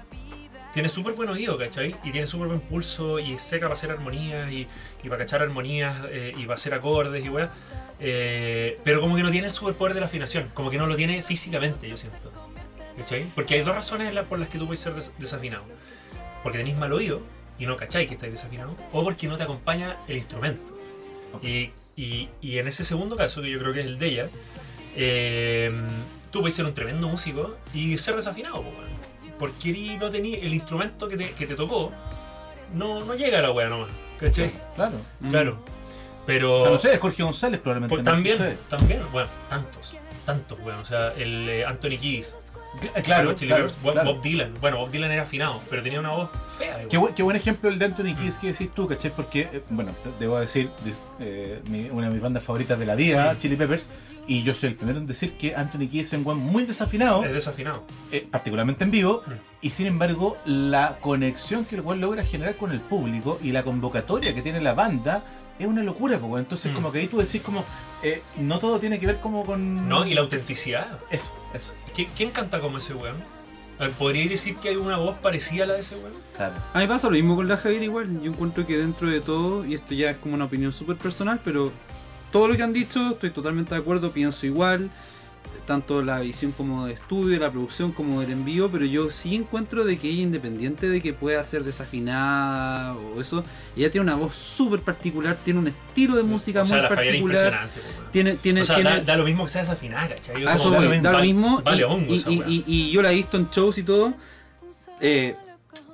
[0.74, 1.94] Tiene súper buen oído, ¿cachai?
[2.04, 4.66] Y tiene súper buen pulso y es seca para hacer armonías y,
[5.02, 7.50] y para cachar armonías eh, y para hacer acordes y weá.
[8.00, 10.94] Eh, pero como que no tiene el superpoder de la afinación, como que no lo
[10.94, 12.30] tiene físicamente, yo siento.
[12.96, 13.24] ¿Cachai?
[13.34, 15.64] Porque hay dos razones por las que tú puedes ser des- desafinado.
[16.42, 17.22] Porque tenés mal oído
[17.58, 20.76] y no cachai que estáis desafinado, o porque no te acompaña el instrumento.
[21.32, 21.42] Ok.
[21.44, 24.28] Y, y- y en ese segundo caso, que yo creo que es el de ella,
[24.96, 25.72] eh,
[26.30, 28.97] tú puedes ser un tremendo músico y ser desafinado, weón.
[29.38, 31.92] Porque no tenías el instrumento que te, que te tocó,
[32.74, 33.88] no, no llega a la wea nomás.
[34.20, 34.50] ¿Cachai?
[34.74, 34.96] Claro.
[35.20, 35.30] Mm.
[35.30, 35.58] Claro.
[36.26, 36.58] Pero.
[36.58, 37.94] O sea, no sé, es Jorge González probablemente.
[37.94, 38.58] pues no también, sé.
[38.68, 39.94] también, bueno, tantos,
[40.26, 42.47] tantos, bueno, o sea, el eh, Anthony Kiedis, Cl-
[43.02, 44.14] Claro, Red Chili claro, Peppers, Bob, claro.
[44.14, 46.80] Bob Dylan, bueno, Bob Dylan era afinado, pero tenía una voz fea.
[46.88, 49.10] Qué, bu- qué buen ejemplo el de Anthony Kiedis que decís tú, ¿cachai?
[49.10, 50.70] Porque, eh, bueno, debo decir,
[51.18, 51.60] eh,
[51.92, 53.38] una de mis bandas favoritas de la vida, Mm.
[53.38, 53.90] Chili Peppers,
[54.28, 57.24] y yo soy el primero en decir que Anthony Kiedis es un weón muy desafinado,
[57.24, 57.82] Es desafinado.
[58.12, 59.30] eh, particularmente en vivo, Mm.
[59.62, 63.64] y sin embargo, la conexión que el weón logra generar con el público y la
[63.64, 65.24] convocatoria que tiene la banda
[65.58, 66.44] es una locura, pues, weón.
[66.44, 66.74] entonces Mm.
[66.74, 67.64] como que ahí tú decís como,
[68.02, 69.88] eh, no todo tiene que ver como con...
[69.88, 70.98] No, y la autenticidad.
[71.10, 73.16] Eso, eso, ¿Qui- ¿Quién canta como ese weón?
[73.96, 76.12] ¿Podríais decir que hay una voz parecida a la de ese weón?
[76.36, 76.54] claro.
[76.74, 78.20] A mí pasa lo mismo con la Javier igual.
[78.20, 81.40] Yo encuentro que dentro de todo, y esto ya es como una opinión súper personal,
[81.44, 81.70] pero
[82.32, 84.90] todo lo que han dicho estoy totalmente de acuerdo, pienso igual.
[85.66, 89.84] Tanto la visión como de estudio, la producción como del envío, pero yo sí encuentro
[89.84, 93.44] de que ella, independiente de que pueda ser desafinada o eso,
[93.76, 96.88] ella tiene una voz súper particular, tiene un estilo de música o sea, muy la
[96.88, 97.52] particular.
[97.52, 98.10] weón.
[98.10, 101.00] Tiene, tiene, o sea, tiene, da, da lo mismo que sea desafinada, eso voy, vale-
[101.02, 101.60] da lo mismo.
[101.62, 104.14] Vale y, hongo y- y- yo la he visto en shows y todo.
[105.00, 105.34] eh,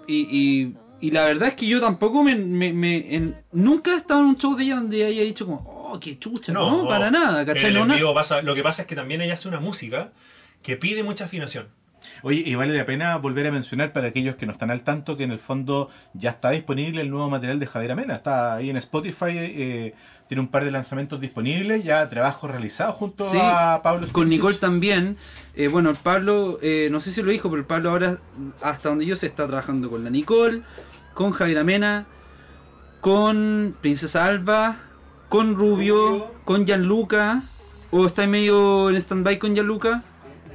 [0.07, 3.96] y, y- y la verdad es que yo tampoco me, me- me- en- nunca he
[3.96, 6.53] estado en un show de ella donde haya dicho como, oh, qué chucha.
[6.53, 7.76] No, para nada, ¿cachai?
[7.76, 10.12] en el pasa, lo que pasa es que también ella hace una música
[10.62, 11.68] que pide mucha afinación.
[12.22, 15.16] Oye, y vale la pena volver a mencionar para aquellos que no están al tanto
[15.16, 18.14] que en el fondo ya está disponible el nuevo material de Javier Amena.
[18.16, 19.95] Está ahí en Spotify, eh,
[20.28, 24.28] tiene un par de lanzamientos disponibles, ya trabajos realizados junto Sí, a Pablo Con.
[24.28, 25.16] Nicole también.
[25.55, 28.18] Eh, bueno, el Pablo, eh, no sé si lo dijo, pero el Pablo ahora,
[28.62, 30.62] hasta donde yo sé, está trabajando con la Nicole,
[31.14, 32.07] con Javier Amena,
[33.01, 34.76] con Princesa Alba,
[35.35, 37.43] con Rubio, con Gianluca,
[37.91, 40.05] o estáis medio en stand-by con Gianluca.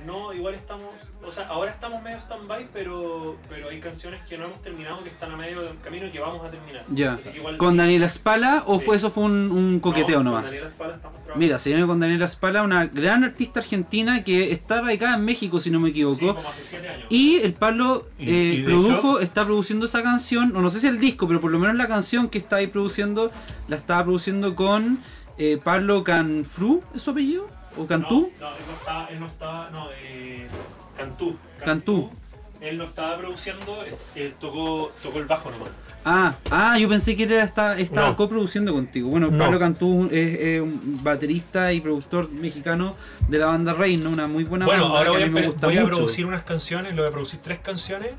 [0.06, 0.88] No, igual estamos.
[1.30, 5.10] O sea, ahora estamos medio stand-by, pero, pero hay canciones que no hemos terminado que
[5.10, 6.84] están a medio del camino y que vamos a terminar.
[6.90, 7.18] Ya.
[7.58, 7.78] ¿Con sí.
[7.78, 8.86] Daniela Spala o Sí.
[8.88, 10.46] fue eso fue un, un coqueteo No, con nomás?
[10.46, 11.40] Daniela Spala estamos trabajando.
[11.40, 15.60] Mira, se viene con Daniela Spala, una gran artista argentina que está radicada en México,
[15.62, 16.34] si no me Sí, equivoco.
[16.36, 17.06] como hace 7 años.
[17.10, 20.80] Y el Pablo Y- eh, y produjo, hecho- está produciendo esa canción, o no sé
[20.80, 23.30] si el disco, pero por lo menos la canción que está ahí produciendo,
[23.68, 25.00] la estaba produciendo con
[25.38, 27.48] eh, Pablo Canfru, ¿es su apellido?
[27.78, 28.30] ¿O Cantú?
[28.42, 30.48] No, no, él no estaba, él no estaba, no, eh,
[31.00, 31.36] Cantú.
[31.64, 32.10] Cantú.
[32.62, 33.84] Él no estaba produciendo,
[34.16, 35.70] él tocó, tocó el bajo nomás.
[36.04, 38.16] Ah, ah, yo pensé que era, está, estaba No.
[38.18, 39.10] coproduciendo contigo.
[39.10, 39.38] Bueno, No.
[39.38, 42.96] Pablo Cantú es, es un baterista y productor mexicano
[43.30, 45.34] de la banda Reino, una muy buena bueno, banda ahora que voy a a, mí
[45.40, 45.92] me gusta voy a mucho.
[45.96, 48.12] producir unas canciones, le voy a producir tres canciones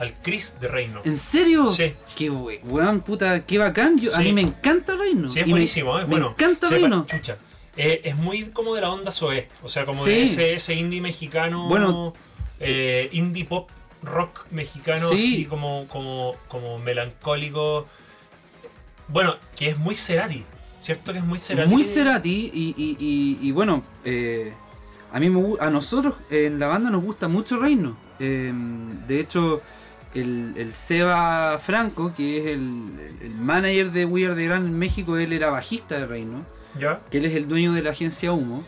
[0.00, 1.00] al Chris de Reino.
[1.04, 1.72] ¿En serio?
[1.72, 1.92] Sí.
[2.18, 3.96] Qué we- weón, puta, qué bacán.
[3.98, 5.28] Yo, A mí me encanta Reino.
[5.28, 6.30] Sí, es Y me- buenísimo, es me bueno.
[6.30, 7.06] encanta Sepa- Reino.
[7.08, 7.36] Chucha.
[7.76, 10.10] Eh, es muy como de la onda Zoé, o sea, como Sí.
[10.10, 12.12] de ese, ese indie mexicano, Bueno.
[12.60, 13.70] Eh, indie pop
[14.02, 15.16] rock mexicano, Sí.
[15.16, 17.86] así como, como, como melancólico.
[19.08, 20.44] Bueno, que es muy Cerati,
[20.80, 21.12] ¿cierto?
[21.12, 21.68] Que es muy Cerati.
[21.70, 24.52] Muy Cerati y, y, y, y bueno, eh,
[25.12, 27.96] a mí me, a nosotros en la banda nos gusta mucho Reino.
[28.20, 28.52] Eh,
[29.06, 29.60] de hecho,
[30.14, 32.70] el, el Seba Franco, que es el,
[33.22, 36.44] el manager de We Are The Grand en México, él era bajista de Reino,
[36.78, 37.00] ¿Ya?
[37.10, 38.64] que él es el dueño de la agencia Humo.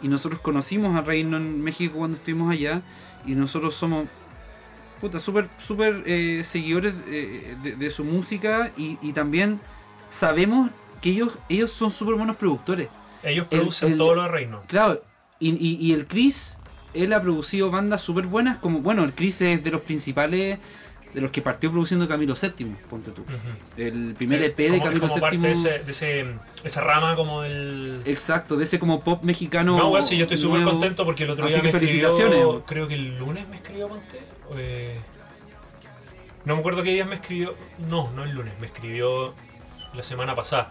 [0.00, 2.82] Y nosotros conocimos a Reino en México cuando estuvimos allá
[3.28, 4.06] y nosotros somos
[5.00, 9.60] puta, súper súper eh, seguidores eh, de, de su música y, y también
[10.10, 10.70] sabemos
[11.00, 12.88] que ellos, ellos son súper buenos productores.
[13.22, 14.62] Ellos El- producen el- todo lo de Reino.
[14.66, 15.02] Claro,
[15.38, 16.58] y, y- y el Chris,
[16.94, 20.58] él ha producido bandas súper buenas, como, bueno, el Chris es de los principales,
[21.18, 23.24] de los que partió produciendo Camilo VII, ponte tú.
[23.76, 25.46] El primer Eh, EP de Camilo como parte VII.
[25.46, 26.26] de, ese, de ese-
[26.64, 28.02] esa rama como del...
[28.04, 29.76] Exacto, de ese como pop mexicano.
[29.76, 32.38] No, sí, yo estoy súper contento porque el otro Así día que me felicitaciones.
[32.38, 34.20] escribió, creo que el lunes me escribió Ponte.
[34.56, 34.96] eh,
[36.44, 37.54] no me acuerdo qué días me escribió.
[37.88, 39.34] No, no el lunes, me escribió
[39.94, 40.70] la semana pasada.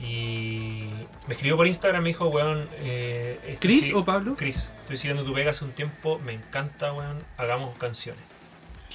[0.00, 0.84] Y
[1.28, 2.68] me escribió por Instagram, me dijo, weón.
[2.78, 4.34] Eh, estoy ¿Chris si- o Pablo?
[4.36, 8.22] Chris, estoy siguiendo tu pega hace un tiempo, me encanta, weón, hagamos canciones.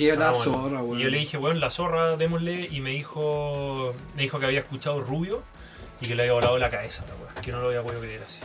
[0.05, 0.53] Que la Hagámoslo".
[0.53, 0.99] zorra, weón.
[0.99, 2.67] Y yo le dije, weón, la zorra, démosle.
[2.71, 5.41] Y me dijo, me dijo que había escuchado Rubio
[6.01, 8.23] y que le había volado la cabeza, la weón, que no lo había podido creer
[8.27, 8.39] así.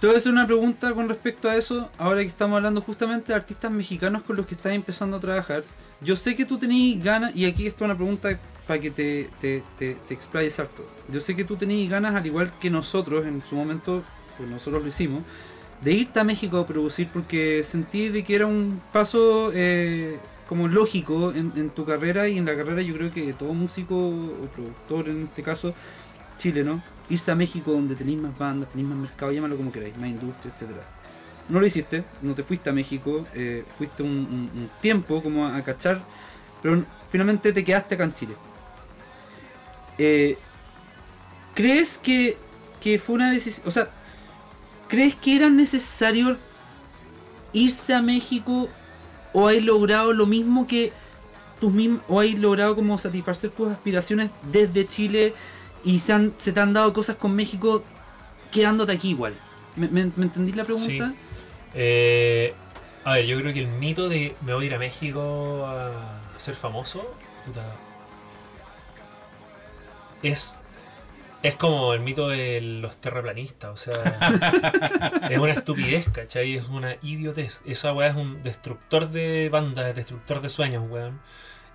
[0.00, 3.32] Te voy a hacer una pregunta con respecto a eso, ahora que estamos hablando justamente
[3.32, 5.62] de artistas mexicanos con los que estás empezando a trabajar.
[6.00, 9.62] Yo sé que tú tenías ganas, y aquí está una pregunta para que te, te,
[9.78, 10.86] te, te explayes harto.
[11.08, 14.02] Yo sé que tú tenías ganas, al igual que nosotros en su momento,
[14.38, 15.22] pues nosotros lo hicimos,
[15.82, 20.18] de irte a México a producir porque sentí de que era un paso eh,
[20.50, 24.48] como lógico en, tu carrera y en la carrera yo creo que todo músico o
[24.52, 25.72] productor en este caso
[26.38, 30.08] chileno, irse a México donde tenéis más bandas, tenéis más mercado, llámalo como queráis, más
[30.08, 30.82] industria, etcétera.
[31.48, 35.62] No lo hiciste, no te fuiste a México, eh, fuiste un, tiempo como a, a
[35.62, 36.02] cachar,
[36.60, 38.34] pero finalmente te quedaste acá en Chile.
[39.98, 40.36] Eh,
[41.54, 42.36] ¿Crees que,
[42.80, 43.88] que fue una decisión, o sea,
[44.88, 46.36] crees que era necesario
[47.52, 48.68] irse a México
[49.32, 50.92] o hay logrado lo mismo que
[51.60, 55.34] tus mism- o hay logrado como satisfacer tus aspiraciones desde Chile
[55.84, 57.82] y se, han- se te han dado cosas con México
[58.50, 59.34] quedándote aquí igual?
[59.76, 61.12] ¿Me, me, me entendí la pregunta?
[61.74, 62.54] Eh,
[63.04, 66.18] a ver, yo creo que el mito de me voy a ir a México a
[66.38, 67.14] ser famoso,
[70.22, 70.56] es,
[71.42, 76.56] es como el mito de los terraplanistas, o sea, es una estupidez, ¿cachai?
[76.56, 77.62] Es una idiotez.
[77.66, 81.20] Esa weá es un destructor de bandas, es destructor de sueños, weón.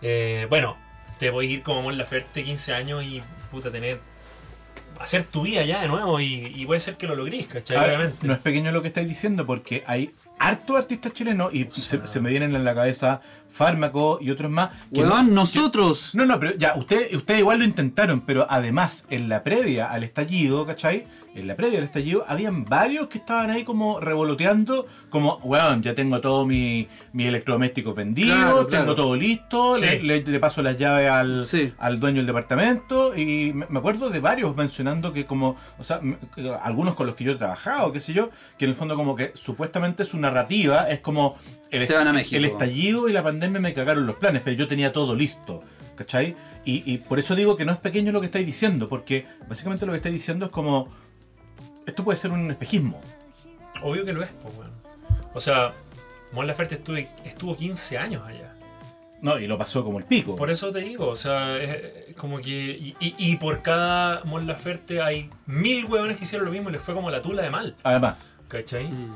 [0.02, 0.78] Eh, bueno,
[1.18, 4.00] te voy a ir como Mon Laferte 15 años y puta tener...
[5.00, 7.76] Hacer tu vida ya de nuevo y, y puede ser que lo logres, ¿cachai?
[7.76, 8.26] Ahora, Obviamente.
[8.28, 12.06] no es pequeño lo que estáis diciendo porque hay hartos artistas chilenos y se, sea-
[12.08, 13.22] se me vienen en la cabeza
[13.56, 14.72] Fármaco y otros más.
[14.94, 16.14] que no- nosotros.
[16.14, 20.04] No, no, pero ya, ustedes usted igual lo intentaron, pero además, en la previa al
[20.04, 21.08] estallido, ¿cachai?
[21.36, 25.94] En la previa al estallido, habían varios que estaban ahí como revoloteando, como, weón, ya
[25.94, 29.82] tengo todos mis mis electrodomésticos vendidos, Claro, tengo todo listo, Sí.
[29.86, 31.74] le, le- le paso las llaves al, Sí.
[31.78, 36.00] al dueño del departamento, y me me acuerdo de varios mencionando que como, o sea,
[36.64, 39.16] algunos con los que yo he trabajado, qué sé yo, que en el fondo como
[39.16, 41.36] que supuestamente su narrativa es como...
[41.72, 42.38] El, Se van a México.
[42.38, 45.62] el estallido y la pandemia me cagaron los planes, pero yo tenía todo listo,
[45.96, 46.36] ¿cachai?
[46.64, 49.86] Y, y por eso digo que no es pequeño lo que estáis diciendo, porque básicamente
[49.86, 50.90] lo que estáis diciendo es como,
[51.86, 53.00] esto puede ser un espejismo.
[53.82, 54.72] Obvio que lo es, pues, weón.
[55.34, 55.74] O sea,
[56.32, 58.54] Mon Laferte estuve, estuvo 15 años allá.
[59.22, 60.36] No, y lo pasó como el pico.
[60.36, 62.50] Por eso te digo, o sea, es es como que.
[62.52, 66.74] Y, y- y por cada Mon Laferte hay mil hueones que hicieron lo mismo y
[66.74, 68.16] les fue como la tula de mal, Además,
[68.48, 68.86] ¿cachai?
[68.90, 69.16] Mm.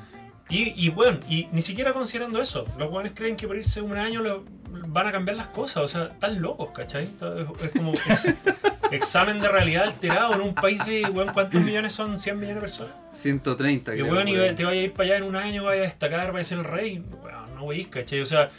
[0.49, 3.97] Y, y bueno, y ni siquiera considerando eso, los hueones creen que por irse un
[3.97, 4.43] año lo-
[4.87, 7.03] van a cambiar las cosas, o sea, están locos, ¿cachai?
[7.05, 8.33] Es, es como ex-
[8.91, 12.17] examen de realidad alterado en un país de, weón, ¿cuántos millones son?
[12.17, 12.93] ¿100 millones de personas?
[13.11, 15.85] 130, Y weón, y te vaya a ir para allá en un año, vaya a
[15.85, 17.03] destacar, vaya a ser el rey.
[17.23, 18.21] Weón, no weís, ¿cachai?
[18.21, 18.49] O sea,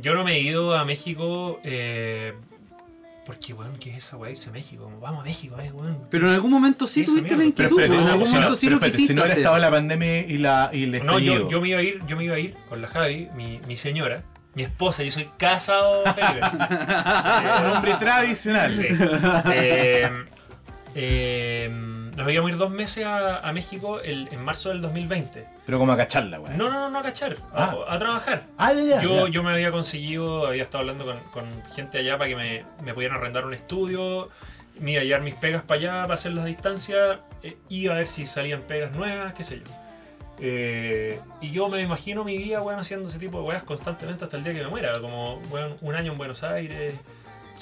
[0.00, 2.34] yo no me he ido a México eh,
[3.30, 4.32] porque, weón, ¿qué es esa weá?
[4.32, 4.82] Irse a México.
[4.82, 5.98] Como, vamos a México, eh, weón.
[6.10, 8.40] Pero en algún momento sí Esa tuviste la pero, inquietud, pero- en algún si no-
[8.40, 9.42] momento sí pero lo espérate, quisiste Si no hubiera hacer.
[9.42, 11.48] estado la pandemia y, la, y el No, yo, estallido.
[11.50, 13.76] yo me iba a ir, yo me iba a ir con la Javi, mi, mi
[13.76, 14.24] señora,
[14.54, 16.40] mi esposa, yo soy casado, Felipe.
[17.64, 18.76] Un hombre tradicional.
[18.76, 18.86] Sí.
[19.54, 20.10] Eh,
[20.96, 21.70] eh,
[22.16, 25.46] nos íbamos a ir dos meses a, a México el- en marzo del 2020.
[25.66, 26.56] Pero como a cacharla, weón.
[26.58, 27.76] No, no, no, no a cachar, a, Ah.
[27.94, 28.44] a trabajar.
[28.58, 29.02] Ah, ya, ya.
[29.02, 29.32] Yo, ya.
[29.32, 32.94] yo me había conseguido, había estado hablando con, con gente allá para que me, me
[32.94, 34.28] pudieran arrendar un estudio,
[34.78, 37.98] me iba a llevar mis pegas para allá para hacer las distancias, eh, iba a
[37.98, 39.64] ver si salían pegas nuevas, qué sé yo.
[40.42, 44.36] Eh, y yo me imagino mi vida, weón, haciendo ese tipo de weas constantemente hasta
[44.38, 46.94] el día que me muera, como, weón, un año en Buenos Aires.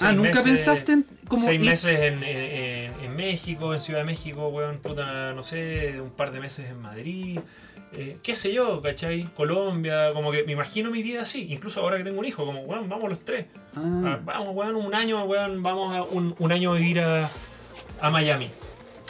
[0.01, 3.79] Ah, ¿nunca meses- pensaste en como seis ir- meses en, en- en- en México, en
[3.79, 7.39] Ciudad de México, weón, puta, no sé, un par de meses en Madrid,
[7.93, 9.23] eh, qué sé yo, ¿cachai?
[9.35, 12.61] Colombia, como que me imagino mi vida así, incluso ahora que tengo un hijo, como,
[12.61, 13.45] weón, vamos los tres,
[13.75, 17.29] Ah, Ah, vamos, weón, un año, weón, vamos a un, un año a vivir a,
[18.01, 18.49] a Miami.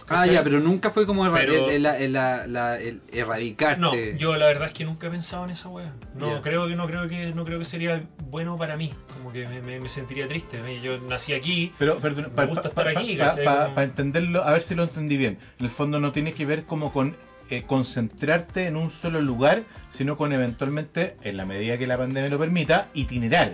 [0.09, 3.79] Ah, ya, pero nunca fue como erra- Pero- el, el- el- la- la- el erradicarte.
[3.81, 5.93] No, yo la verdad es que nunca he pensado en esa weá.
[6.15, 8.93] No creo que no creo que no creo que sería bueno para mí.
[9.17, 10.59] Como que me, me- me sentiría triste.
[10.81, 11.73] Yo nací aquí.
[11.77, 13.45] Pero, perdón, Me para gusta estar aquí, ¿cachai?
[13.45, 15.37] Como- entenderlo, a ver si lo entendí bien.
[15.59, 17.15] En el fondo no tiene que ver como con
[17.51, 22.29] eh, concentrarte en un solo lugar, sino con eventualmente, en la medida que la pandemia
[22.29, 23.53] lo permita, itinerar.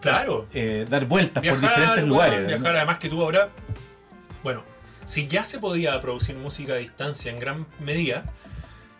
[0.00, 0.44] Claro.
[0.54, 2.40] Eh, dar vueltas por diferentes lugares.
[2.42, 2.46] ¿no?
[2.48, 3.50] Viajar, además que tú ahora.
[4.42, 4.62] Bueno,
[5.06, 8.26] si ya se podía producir música a distancia en gran medida,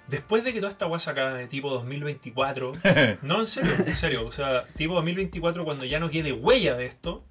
[0.09, 2.73] después de que toda esta guasa acá de tipo 2024.
[3.23, 4.27] No, en serio, en serio.
[4.27, 7.25] O sea, tipo 2024, cuando ya no quede huella de esto,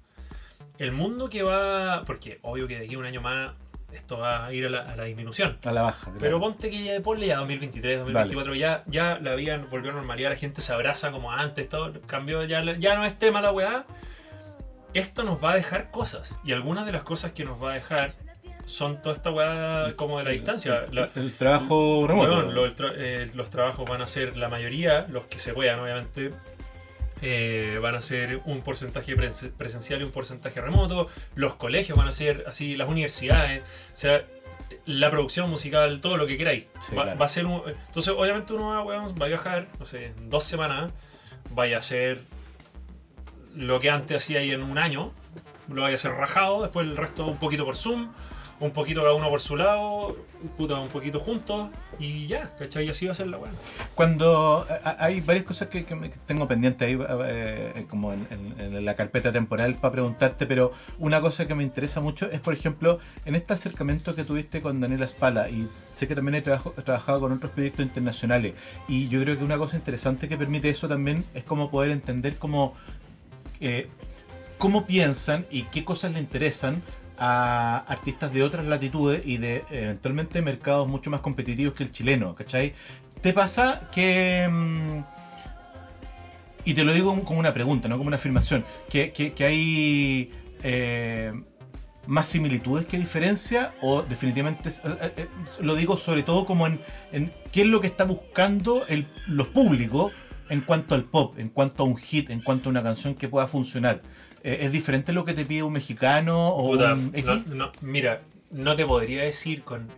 [0.78, 2.04] el mundo que va.
[2.06, 3.54] Porque obvio que de aquí a un año más
[3.92, 5.58] esto va a ir a la, a la disminución.
[5.64, 6.04] A la baja.
[6.04, 6.18] claro.
[6.20, 10.30] Pero ponte que ya ponle ya 2023, 2024, ya, ya la vida volvió a normalidad,
[10.30, 13.86] la gente se abraza como antes, todo cambió, ya, ya no es tema la weá.
[14.92, 16.40] Esto nos va a dejar cosas.
[16.44, 18.14] Y algunas de las cosas que nos va a dejar
[18.66, 20.86] son toda esta weá como de la distancia.
[20.92, 22.30] La- el trabajo remoto.
[22.30, 25.54] Weón, lo- el tra- eh, los trabajos van a ser la mayoría, los que se
[25.54, 26.32] puedan, obviamente.
[27.22, 31.08] eh, van a ser un porcentaje presen- presencial y un porcentaje remoto.
[31.34, 33.62] Los colegios van a ser así, las universidades.
[33.62, 34.22] O sea,
[34.84, 36.66] la producción musical, todo lo que queráis.
[36.80, 37.18] Sí, va, claro.
[37.18, 40.28] va a ser un- entonces, obviamente, uno va, weón, va a viajar, no sé, en
[40.28, 40.92] dos semanas.
[41.52, 42.20] Vaya a hacer
[43.54, 45.12] lo que antes hacía ahí en un año.
[45.72, 46.62] Lo vaya a hacer rajado.
[46.64, 48.12] Después el resto un poquito por Zoom.
[48.58, 50.16] Un poquito cada uno por su lado.
[50.56, 51.68] Puta, un poquito juntos.
[51.98, 52.86] Y ya, ¿cachai?
[52.86, 53.50] Y así va a ser la weá.
[53.94, 55.94] Cuando a- hay varias cosas que, que
[56.26, 61.54] tengo pendiente ahí, eh, como en, la carpeta temporal para preguntarte, pero una cosa que
[61.54, 65.68] me interesa mucho es, por ejemplo, en este acercamiento que tuviste con Daniela Spala, y
[65.90, 68.54] sé que también he, trabajo- trabajado con otros proyectos internacionales,
[68.88, 72.36] y yo creo que una cosa interesante que permite eso también es como poder entender
[72.36, 72.74] cómo,
[73.60, 73.88] eh,
[74.58, 76.82] cómo piensan y qué cosas le interesan
[77.18, 82.34] a artistas de otras latitudes y de eventualmente mercados mucho más competitivos que el chileno,
[82.34, 82.74] ¿cachai?
[83.22, 84.46] ¿Te pasa que...
[84.50, 85.00] mm,
[86.64, 90.30] y te lo digo como una pregunta, no como una afirmación, que, que- hay
[90.64, 91.32] eh,
[92.06, 95.26] más similitudes que diferencia o definitivamente eh, eh,
[95.60, 96.80] lo digo sobre todo como en,
[97.12, 100.12] en qué es lo que está buscando el, los públicos
[100.48, 103.28] en cuanto al pop, en cuanto a un hit, en cuanto a una canción que
[103.28, 104.02] pueda funcionar.
[104.42, 107.24] Eh, ¿Es diferente lo que te pide un mexicano o Puta, un X?
[107.24, 109.88] no- no, mira, no te podría decir con,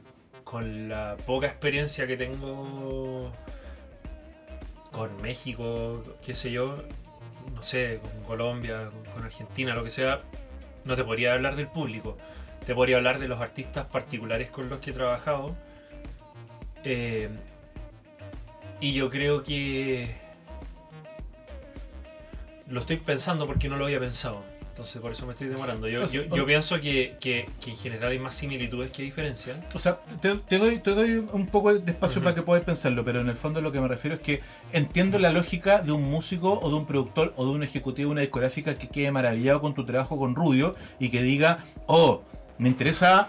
[0.44, 3.30] con la poca experiencia que tengo
[4.92, 6.82] con México, qué sé yo,
[7.54, 10.22] no sé, con Colombia, con, con Argentina, lo que sea,
[10.84, 12.16] no te podría hablar del público.
[12.66, 15.54] Te podría hablar de los artistas particulares con los que he trabajado.
[16.84, 17.28] Eh,
[18.80, 20.14] y yo creo que
[22.68, 24.42] lo estoy pensando porque no lo había pensado.
[24.70, 25.88] Entonces por eso me estoy demorando.
[25.88, 29.56] Yo, yo, yo pienso que, que- que en general hay más similitudes que diferencias.
[29.74, 33.04] O sea, te, te doy, te doy un poco de espacio para que puedas pensarlo,
[33.04, 34.40] pero en el fondo lo que me refiero es que
[34.72, 38.12] entiendo la lógica de un músico o de un productor o de un ejecutivo de
[38.12, 42.22] una discográfica que quede maravillado con tu trabajo con Rubio y que diga, oh,
[42.58, 43.28] me interesa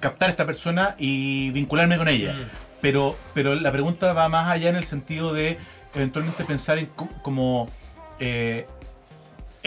[0.00, 2.48] captar a esta persona y vincularme con ella.
[2.80, 5.58] Pero, pero la pregunta va más allá en el sentido de
[5.94, 7.68] eventualmente pensar en co- como
[8.20, 8.66] eh,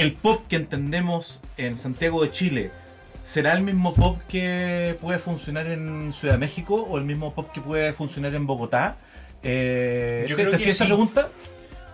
[0.01, 2.71] el pop que entendemos en Santiago de Chile,
[3.23, 7.51] ¿será el mismo pop que puede funcionar en Ciudad de México o el mismo pop
[7.53, 8.97] que puede funcionar en Bogotá?
[9.43, 11.29] Eh, Yo ¿te- creo te que hacía esa pregunta?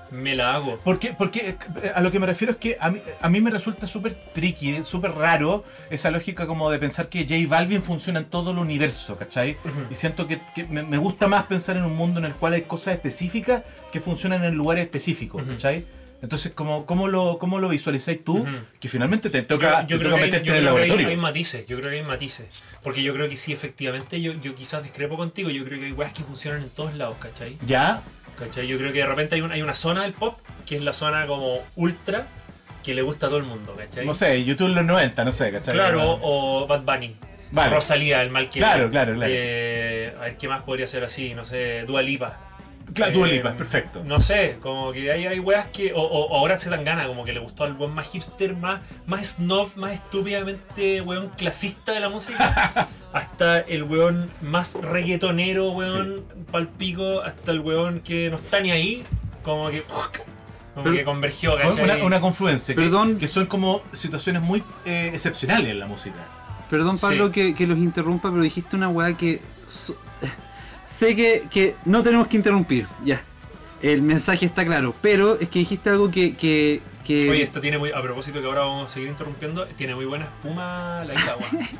[0.09, 0.79] Me la hago.
[0.85, 3.49] Porque, porque eh, a lo que me refiero es que a mí, a mí me
[3.51, 8.25] resulta súper tricky, súper raro esa lógica como de pensar que J Balvin funciona en
[8.25, 9.57] todo el universo, ¿cachai?
[9.91, 12.53] Y siento que, que me, me gusta más pensar en un mundo en el cual
[12.53, 15.51] hay cosas específicas que funcionan en lugares específicos, Ujú.
[15.51, 15.85] ¿cachai?
[16.21, 18.45] Entonces, ¿cómo, cómo, lo, ¿cómo lo visualizáis tú?
[18.79, 20.57] Que finalmente te toca, yo te creo toca que hay, yo en el creo que
[20.57, 21.07] hay- laboratorio.
[21.09, 22.63] hay matices, yo creo que hay matices.
[22.83, 25.91] Porque yo creo que sí, efectivamente, yo, yo quizás discrepo contigo, yo creo que hay
[25.91, 27.57] weas que funcionan en todos lados, ¿cachai?
[27.67, 28.01] ¿Ya?
[28.37, 28.67] ¿Cachai?
[28.67, 30.93] Yo creo que de repente hay, un- hay una zona del pop, que es la
[30.93, 32.25] zona como ultra,
[32.83, 34.05] que le gusta a todo el mundo, ¿cachai?
[34.05, 35.73] No sé, YouTube en los 90, no sé, ¿cachai?
[35.75, 37.15] Claro, o Bad Bunny.
[37.51, 37.75] Vale.
[37.75, 39.31] Rosalía, el mal que Claro, claro, claro.
[39.33, 42.39] Eh, a ver qué más podría ser así, no sé, Dua Lipa.
[42.93, 44.01] Claro, Eh, Dua Lipa, perfecto.
[44.05, 45.91] No sé, como que hay, hay weas que.
[45.95, 49.35] O, ahora se dan gana, como que le gustó al weón más hipster, más, más
[49.35, 52.87] snob, más estúpidamente weón clasista de la música.
[53.13, 59.03] hasta el weón más reggaetonero, weón, palpico, hasta el weón que no está ni ahí,
[59.43, 59.83] como que.
[59.83, 62.75] Como Pero- que convergió, una, una confluencia.
[62.75, 63.17] que- Perdón.
[63.17, 66.17] Que, son como situaciones muy eh, excepcionales en la música.
[66.69, 67.31] Perdón, Pablo, Sí.
[67.33, 69.41] que, que los interrumpa, pero dijiste una weá que.
[69.67, 69.97] so-
[70.87, 73.21] sé que, que no tenemos que interrumpir, ya.
[73.81, 76.35] El mensaje está claro, pero es que dijiste algo que.
[76.35, 77.91] que, que- Oye, esto tiene muy.
[77.91, 81.67] A propósito que ahora vamos a seguir interrumpiendo, tiene muy buena espuma la weón.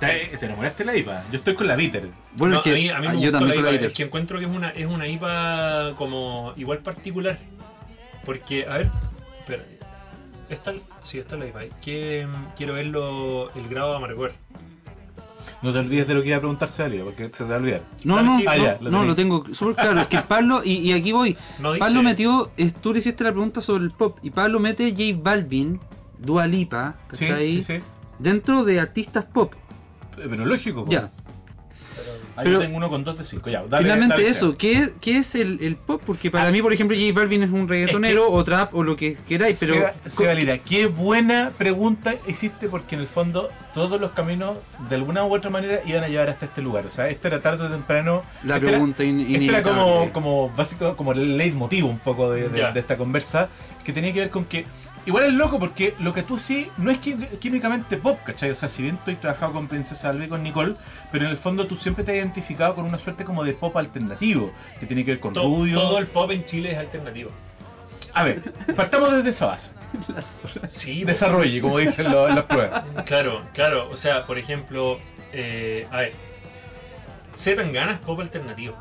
[0.00, 1.24] ¿Te, te enamoraste de la IPA?
[1.32, 2.08] Yo estoy con la Bitter.
[2.36, 3.64] bueno, No, es que a mí, a mí me ah, gustó yo también la con
[3.64, 3.90] la IPA, Bitter.
[3.90, 7.38] Es que encuentro que es una, es una IPA como igual particular.
[8.24, 8.90] Porque, a ver,
[9.40, 9.64] espera.
[10.48, 11.60] Esta, sí, esta es la IPA.
[11.82, 14.32] Que mm, quiero verlo, el grado de amargor.
[15.62, 17.58] No te olvides de lo que iba a preguntar Celia, porque se te va a
[17.58, 17.82] olvidar.
[18.04, 20.00] No, no, sí, no, ah, ya, no, lo lo tengo súper claro.
[20.00, 21.36] Es que Pablo, y, y aquí voy.
[21.58, 21.76] No.
[21.78, 25.18] Pablo metió, es- tú le hiciste la pregunta sobre el pop, y Pablo mete J
[25.20, 25.80] Balvin,
[26.18, 27.48] Dua Lipa, Sí, ¿cachai?
[27.48, 27.80] sí, sí.
[28.20, 29.54] Dentro de artistas pop.
[30.16, 30.84] Pero lógico.
[30.84, 30.90] po.
[30.90, 31.12] Ya.
[32.44, 33.50] Pero- yo tengo uno con dos de cinco.
[33.50, 34.56] Ya, dale, Finalmente dale, eso.
[34.56, 36.02] ¿qué, es- qué es el, el pop?
[36.04, 36.52] Porque para Ah.
[36.52, 39.74] mí, por ejemplo, J Balvin es un reggaetonero o trap o lo que queráis, pero...
[39.74, 44.58] Seba, Seba Lira, qué buena pregunta hiciste porque en el fondo todos los caminos
[44.88, 46.86] de alguna u otra manera iban a llevar hasta este lugar.
[46.86, 48.22] O sea, esta era tarde o temprano.
[48.42, 52.30] La esta era- pregunta in- Este era como, como básico, como el leitmotiv un poco
[52.30, 52.72] de, de- Ya.
[52.72, 53.48] de esta conversa,
[53.84, 54.64] que tenía que ver con que
[55.08, 58.50] igual es loco porque lo que tú sí no es químicamente pop, ¿cachai?
[58.50, 60.76] O sea, si bien tú has trabajado con Princesa Alba y con Nicole,
[61.10, 63.76] pero en el fondo tú siempre te has identificado con una suerte como de pop
[63.76, 65.80] alternativo, que tiene que ver con To- Rubio.
[65.80, 67.30] todo el pop en Chile es alternativo.
[68.14, 68.40] A ver,
[68.76, 69.72] partamos desde esa base.
[70.68, 71.04] Sí.
[71.04, 72.84] Desarrolle, como dicen los- las pruebas.
[73.06, 73.88] Claro, claro.
[73.90, 74.98] O sea, por ejemplo,
[75.32, 76.12] eh, a ver.
[77.34, 78.76] Z Tangana es pop alternativo.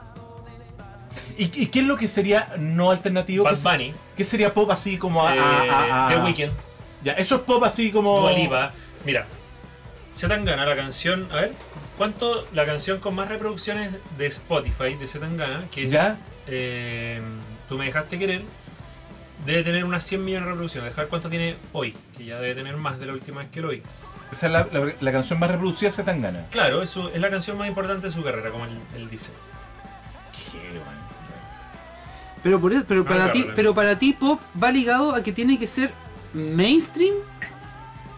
[1.38, 3.44] ¿Y, y qué es lo que sería no alternativo?
[3.46, 6.54] Bad ¿Qué, Bunny, qué sería pop así como a, a- a- a- eh, The Weeknd,
[7.04, 8.20] Ya, eso es pop así como.
[8.22, 8.72] Dua Lipa.
[9.06, 9.26] Mira,
[10.14, 11.52] Zetangana, la canción, a ver,
[11.98, 16.18] ¿cuánto la canción con más reproducciones de Spotify de Zetangana, que es ¿Ya?
[16.48, 17.22] eh,
[17.70, 18.42] Tú me dejaste querer,
[19.46, 20.90] debe tener unas 100 millones de reproducciones.
[20.92, 23.70] Dejar cuánto tiene hoy, que ya debe tener más de la última vez que lo
[23.70, 23.84] oí.
[24.32, 26.46] Esa es la, la- la canción más reproducida se tan gana.
[26.50, 29.30] Claro, es, su- es la canción más importante de su carrera, como él, él dice.
[32.48, 33.56] Pero, por eso- pero, Ah, para claro, ti, claro.
[33.56, 35.92] pero para ti pop va ligado a que tiene que ser
[36.34, 37.14] mainstream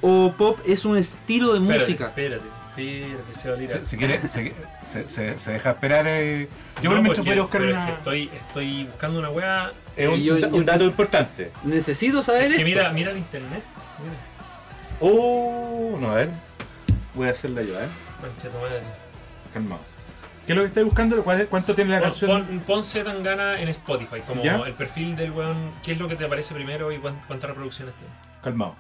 [0.01, 2.05] o pop es un estilo de Espérate, música.
[2.07, 3.85] Espérate, espérate, se va a.
[3.85, 4.53] Se, quiere, se,
[4.85, 6.05] se- se- se deja esperar.
[6.07, 6.47] eh.
[6.81, 7.79] Yo No, por voy a buscar una.
[7.81, 9.73] es que estoy, estoy buscando una weá.
[9.97, 11.51] es un, yo- un yo- dato importante.
[11.63, 12.65] Necesito saber Es que esto.
[12.65, 13.63] mira, mira el internet.
[14.01, 14.13] Mira.
[15.01, 16.29] Oh, no, a ver.
[17.15, 17.87] Voy a hacerla yo, ¿eh?
[19.53, 19.81] Calmado.
[20.49, 21.23] ¿Qué es lo que estáis buscando?
[21.23, 22.43] ¿Cuál es- ¿Cuánto tiene la Pon- canción?
[22.47, 24.55] Pon, pon Z Tangana en Spotify, como ¿Ya?
[24.65, 27.93] el perfil del weón, qué es lo que te aparece primero y cuán- cuántas reproducciones
[27.97, 28.11] tiene.
[28.41, 28.75] Calmado.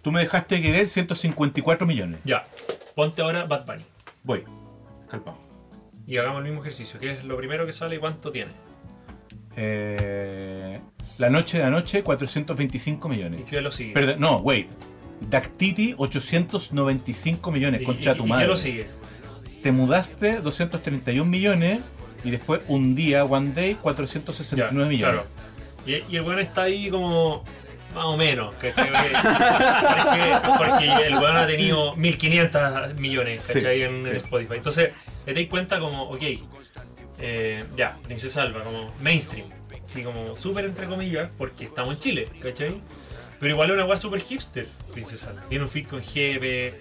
[0.00, 2.20] Tú me dejaste querer 154 millones.
[2.24, 2.46] Ya,
[2.94, 3.84] ponte ahora Bad Bunny
[4.24, 4.42] Voy.
[5.10, 5.36] Calmado.
[6.06, 6.98] y hagamos el mismo ejercicio.
[6.98, 8.52] ¿Qué es lo primero que sale y cuánto tiene?
[9.54, 10.80] Eh,
[11.18, 13.42] la noche de anoche, 425 Y millones.
[13.50, 13.92] qué lo sigue.
[13.92, 14.70] Perdón, no, wait.
[15.28, 17.82] Dactiti, 895 millones.
[17.82, 18.44] y, Concha y- tu y madre.
[18.44, 18.86] qué lo sigue?
[19.62, 21.80] Te mudaste, 231 millones.
[22.24, 25.14] Y después, un día, one day, 469 millones.
[25.14, 25.28] Claro.
[25.84, 27.44] Y, y el weón está ahí como
[27.94, 28.88] más o menos, ¿cachai?
[28.92, 33.82] Porque, porque, el weón ha tenido 1500 millones, Sí, ¿cachai?
[33.82, 34.08] en, sí.
[34.10, 34.54] en Spotify.
[34.56, 34.90] Entonces,
[35.24, 36.22] te dais cuenta como, ok,
[37.18, 39.46] eh, ya, Princesa Alba, como mainstream.
[39.84, 42.80] Sí, como súper entre comillas, porque estamos en Chile, ¿cachai?
[43.40, 45.42] Pero igual es una weá súper hipster, Princesa Alba.
[45.48, 46.74] Tiene un fit con Jefe,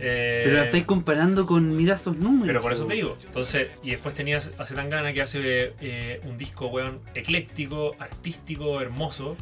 [0.00, 2.46] Eh, Pero la estáis comparando con, mira estos números.
[2.46, 3.16] Pero por eso te digo.
[3.24, 9.36] Entonces, y después tenías a Zetangana que hace eh, un disco, weón, ecléctico, artístico, hermoso.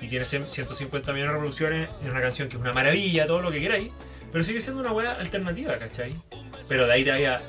[0.00, 3.40] Y tiene 100 150 millones de reproducciones en una canción que es una maravilla, todo
[3.40, 3.92] lo que queráis.
[4.32, 6.14] Pero sigue siendo una weá alternativa, ¿cachai?
[6.68, 7.40] Pero de ahí te vaya.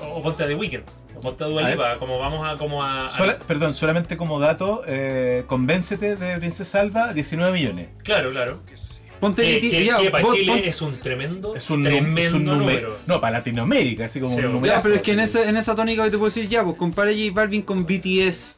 [0.00, 0.84] O ponte a The Weeknd.
[1.16, 1.68] O ponte a Dua.
[1.68, 2.56] Lipa, como vamos a.
[2.56, 3.08] Como a,
[3.46, 7.88] perdón, solamente como dato, eh, Convéncete de Princesa Alba, 19 millones.
[8.02, 8.60] Claro, claro.
[9.24, 11.82] Ponte Que, que- que- ya, que para vos- Chile pon- es un tremendo, Es un,
[11.82, 12.98] tremendo es un número.
[13.06, 14.74] No, para Latinoamérica, así como Sí, un número.
[14.74, 16.76] Ya, pero es que en esa, en esa tónica yo te puedo decir, ya, pues
[16.76, 18.56] compara J Balvin con BTS.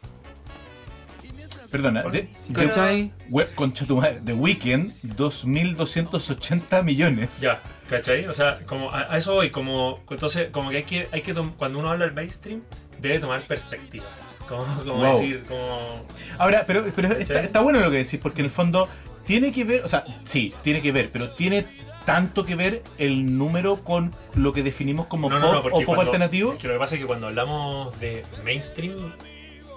[1.70, 3.12] Perdona, de, de, ¿Cachai?
[3.28, 7.40] we- concha tu madre, The Weeknd, 2.280 millones.
[7.40, 7.60] Ya,
[7.90, 8.26] ¿cachai?
[8.26, 11.34] O sea, como a, a eso voy, como entonces como que hay que hay que
[11.34, 12.62] tom- cuando uno habla del mainstream
[13.00, 14.04] debe tomar perspectiva.
[14.48, 15.18] Como, como Wow.
[15.18, 16.06] decir, como
[16.38, 18.88] Ahora, pero, pero está, está bueno lo que decís, porque en el fondo
[19.26, 21.64] tiene que ver, o sea, sí, tiene que ver, pero tiene
[22.04, 25.76] tanto que ver el número con lo que definimos como no, pop no, no, porque
[25.76, 26.52] o pop cuando- alternativo.
[26.52, 29.12] es que lo que pasa es que cuando hablamos de mainstream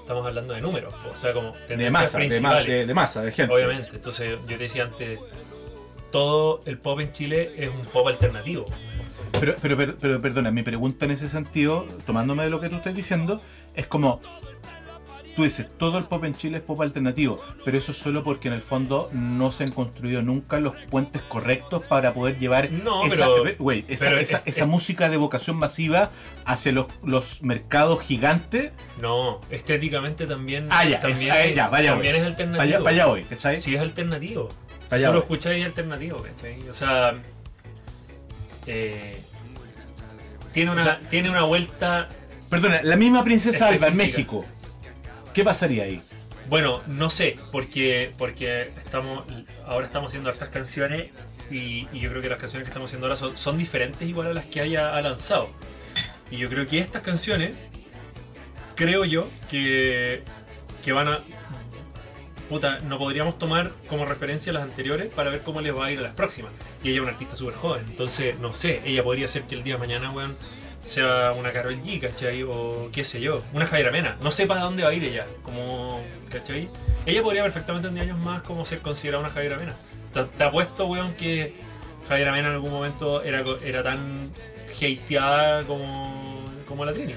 [0.01, 2.67] estamos hablando de números, o sea, como De masa, de, ma- principales.
[2.67, 3.53] de- de masa, de gente.
[3.53, 5.19] Obviamente, entonces yo te decía antes
[6.11, 8.65] todo el pop en Chile es un pop alternativo.
[9.39, 12.77] Pero, pero, pero, pero, perdona, mi pregunta en ese sentido, tomándome de lo que tú
[12.77, 13.39] estás diciendo,
[13.75, 14.19] es como,
[15.39, 18.49] tú dices, todo el pop en Chile es pop alternativo, pero eso es solo porque
[18.49, 23.05] en el fondo no se han construido nunca los puentes correctos para poder llevar No,
[23.05, 26.09] esa, pero- güey, esa, pero esa- es- esa es- música de vocación masiva
[26.45, 28.71] hacia los, los mercados gigantes.
[28.99, 32.79] No, estéticamente también, Ah, ya, también, es- ah, ya, vaya, también es alternativo.
[32.83, 33.55] Para allá voy, ¿cachai?
[33.57, 34.49] Sí, es alternativo.
[34.89, 36.67] Pa' Si tú lo escucháis es alternativo, ¿cachai?
[36.67, 37.13] O sea,
[38.67, 39.21] eh,
[40.51, 42.09] tiene, una, O sea, tiene una vuelta.
[42.49, 43.95] Perdona, la misma princesa Alba en.
[43.95, 44.45] México.
[45.33, 46.01] ¿Qué pasaría ahí?
[46.47, 49.23] Bueno, no sé, porque, porque estamos
[49.65, 51.11] ahora estamos haciendo hartas canciones
[51.51, 54.27] y, y yo creo que las canciones que estamos haciendo ahora son, son diferentes igual
[54.27, 55.49] a las que haya ha lanzado.
[56.31, 57.55] Y yo creo que estas canciones,
[58.75, 60.23] creo yo, que,
[60.83, 61.19] que van a...
[62.49, 65.99] Puta, no podríamos tomar como referencia las anteriores para ver cómo les va a ir
[65.99, 66.51] a las próximas.
[66.83, 69.61] Y ella es una artista súper joven, entonces, no sé, ella podría ser que el
[69.61, 70.35] día de mañana, weón,
[70.83, 72.43] sea una Carol G, ¿cachai?
[72.43, 74.17] O qué sé yo, una Jaira Mena.
[74.21, 76.01] No sé para dónde va a ir ella, como,
[76.31, 76.69] ¿cachai?
[77.05, 79.73] Ella podría perfectamente en 10 años más como ser considerada una Jaira Mena.
[80.13, 81.53] Te, te apuesto, weón, que
[82.07, 84.31] Jaira Mena en algún momento era, era tan
[84.75, 87.15] hateada como, como la Trini.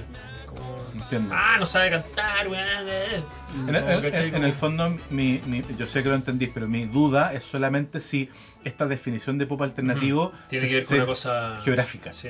[0.94, 1.34] Entiendo.
[1.36, 2.86] ah, no sabe cantar, weón.
[2.89, 3.22] eh".
[3.68, 6.84] En, en- en- en el fondo, mi, mi- yo sé que lo entendís, pero mi
[6.86, 8.28] duda es solamente si
[8.64, 10.32] esta definición de pop alternativo.
[10.48, 12.12] Tiene se- que ver con una cosa geográfica.
[12.12, 12.28] Sí.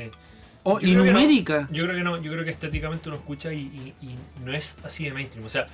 [0.65, 1.05] Oh, Yo y no.
[1.05, 1.69] numérica.
[1.73, 4.79] Yo creo que no, yo creo que estéticamente uno escucha y, y- y no es
[4.85, 5.45] así de mainstream.
[5.45, 5.67] O sea,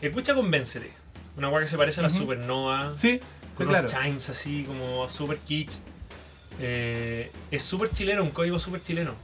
[0.00, 0.90] escucha Convéncete.
[1.36, 2.18] Una weá que se parece a la Ujú.
[2.18, 2.94] Supernova.
[2.94, 3.20] Sí, sí,
[3.56, 3.88] con claro.
[3.88, 5.74] unos chimes así como super kitsch.
[6.60, 9.14] Eh, es súper chileno, un código súper chileno.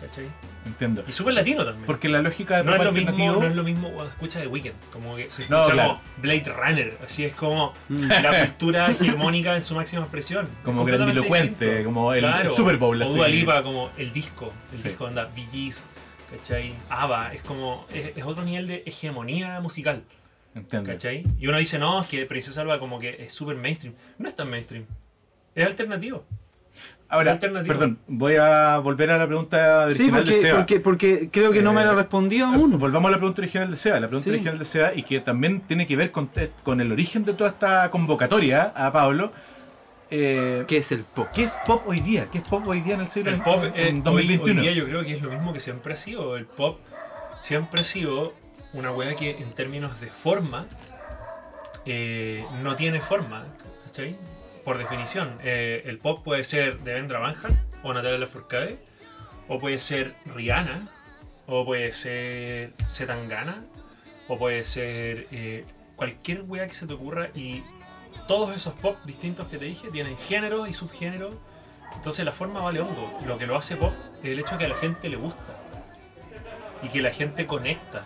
[0.00, 0.26] ¿Cachai?
[0.64, 1.02] Entiendo.
[1.08, 1.84] Y súper latino también.
[1.86, 3.42] Porque la lógica de no es, lo mismo, alternativo.
[3.42, 5.88] no es lo mismo cuando escucha The Weeknd, como que se No, escucha claro.
[5.90, 8.08] como Blade Runner, así es como Mm.
[8.08, 10.48] la cultura hegemónica en su máxima expresión.
[10.64, 11.84] Como grandilocuente, distinto.
[11.86, 13.14] como el- el Super Bowl, O así.
[13.16, 14.88] Dua Lipa, como el disco, el Sí.
[14.88, 15.84] disco anda, Bee Gees,
[16.30, 16.74] ¿cachai?
[16.90, 20.02] ABBA, es como, es, es otro nivel de hegemonía musical,
[20.54, 20.90] Entiendo.
[20.92, 21.24] ¿cachai?
[21.40, 23.94] Y uno dice, no, es que Princesa Alba como que es súper mainstream.
[24.18, 24.84] No es tan mainstream,
[25.54, 26.24] es alternativo.
[27.10, 30.56] Ahora, perdón, voy a volver a la pregunta Sí, original de porque, Seba.
[30.58, 32.78] porque, porque creo que no me la Eh, respondió aún.
[32.78, 33.98] Volvamos a la pregunta original de Seba.
[33.98, 34.30] La pregunta Sí.
[34.30, 36.30] original de Seba y que también tiene que ver con,
[36.62, 39.32] con el origen de toda esta convocatoria a Pablo.
[40.10, 41.28] Eh, ¿Qué es el pop?
[41.34, 42.26] ¿Qué es pop hoy día?
[42.30, 44.60] ¿Qué es pop hoy día en el siglo El pop en, eh, en hoy, 2021?
[44.60, 46.36] hoy día yo creo que es lo mismo que siempre ha sido.
[46.36, 46.78] El pop
[47.42, 48.34] siempre ha sido
[48.74, 50.66] una wea que en términos de forma
[51.86, 53.44] eh, no tiene forma.
[53.86, 54.16] ¿cachai?
[54.68, 55.38] Por definición.
[55.42, 58.78] Eh, el pop puede ser de Vendra Van Hart o Natalia Lafourcade,
[59.48, 60.86] o puede ser Rihanna,
[61.46, 63.64] o puede ser Zetangana,
[64.28, 65.64] o puede ser eh,
[65.96, 67.62] cualquier wea que se te ocurra y
[68.26, 71.30] todos esos pop distintos que te dije tienen género y subgénero
[71.96, 73.20] entonces la forma vale hongo.
[73.26, 75.62] Lo que lo hace pop es el hecho que a la gente le gusta.
[76.82, 78.04] Y que la gente conecta.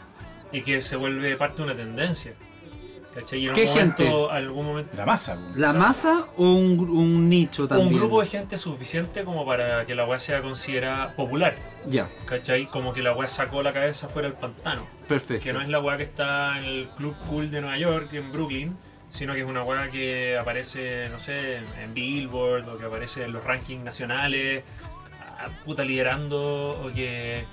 [0.52, 2.34] Y que se vuelve parte de una tendencia.
[3.14, 3.40] ¿Cachai?
[3.40, 4.04] Y en ¿Qué algún gente?
[4.04, 5.38] momento, algún momento La masa.
[5.54, 7.88] ¿La masa o un, un nicho también?
[7.88, 11.54] un grupo de gente suficiente como para que la weá sea considerada popular.
[11.86, 12.66] Ya, ¿Cachai?
[12.70, 14.86] Como que la weá sacó la cabeza fuera del pantano.
[15.08, 15.44] perfecto.
[15.44, 18.32] Que no es la weá que está en el Club Cool de Nueva York, en
[18.32, 18.76] Brooklyn,
[19.10, 23.24] sino que es una weá que aparece, no sé, en, en Billboard o que aparece
[23.24, 24.64] en los rankings nacionales,
[25.38, 27.44] a- puta liderando, o que,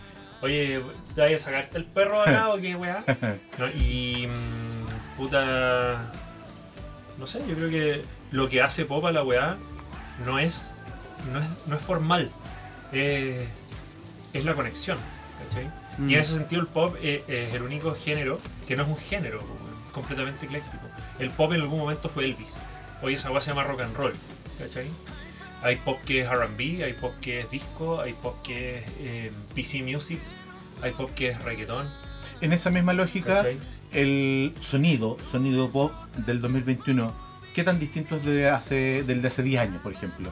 [0.42, 0.82] oye,
[1.16, 3.04] ¿te vayas a sacarte el perro acá o qué weá?
[3.58, 4.79] No, y, mm,
[5.20, 6.12] puta,
[7.18, 9.58] no sé, yo creo que lo que hace pop a la weá
[10.26, 10.76] no es
[11.34, 12.32] no es, no es formal,
[12.94, 13.46] eh,
[14.34, 14.98] es la conexión.
[15.44, 15.70] ¿cachai?
[15.98, 16.10] Mm.
[16.10, 18.98] Y en ese sentido el pop eh, es el único género que no es un
[18.98, 19.42] género,
[19.92, 20.84] completamente ecléctico.
[21.20, 22.56] El pop en algún momento fue Elvis.
[23.02, 24.14] Hoy esa weá se llama rock and roll.
[24.58, 24.88] ¿cachai?
[25.62, 29.32] Hay pop que es RB, hay pop que es disco, hay pop que es eh,
[29.54, 30.20] PC music,
[30.82, 31.90] hay pop que es reggaetón.
[32.40, 33.58] En esa misma lógica, ¿cachai?
[33.92, 35.92] El sonido, sonido pop
[36.26, 37.12] del 2021,
[37.54, 40.30] ¿qué tan distinto es de hace, del de hace 10 años, por ejemplo?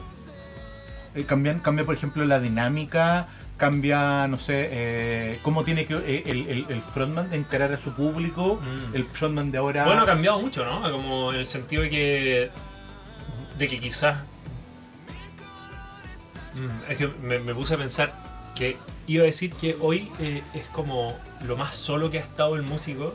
[1.14, 3.26] Eh, cambian, cambia, por ejemplo, la dinámica,
[3.56, 7.92] cambia, no sé, eh, cómo tiene que eh, el, el- el frontman encarar a su
[7.92, 8.94] público, Mm.
[8.94, 9.84] el frontman de ahora...
[9.84, 10.90] Bueno, ha cambiado mucho, ¿no?
[10.92, 12.50] Como en el sentido de que.
[13.58, 14.18] de que quizás.
[16.54, 18.12] Mm, es que me, me puse a pensar
[18.54, 18.76] que
[19.06, 21.16] iba a decir que hoy eh, es como
[21.46, 23.14] lo más solo que ha estado el músico.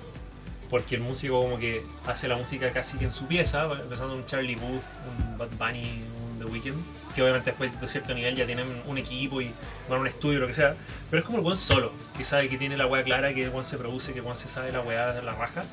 [0.74, 4.26] Porque el músico como que hace la música casi que en su pieza, empezando un
[4.26, 4.82] Charlie Booth,
[5.20, 6.02] un Bad Bunny,
[6.32, 6.84] un The Weeknd,
[7.14, 9.52] que obviamente después de cierto nivel ya tienen un equipo y
[9.88, 10.74] a un estudio lo que sea,
[11.12, 13.52] pero es como el buen solo, que sabe que tiene la weá clara, que el
[13.52, 15.64] buen se produce, que el buen se sabe la weá de la raja,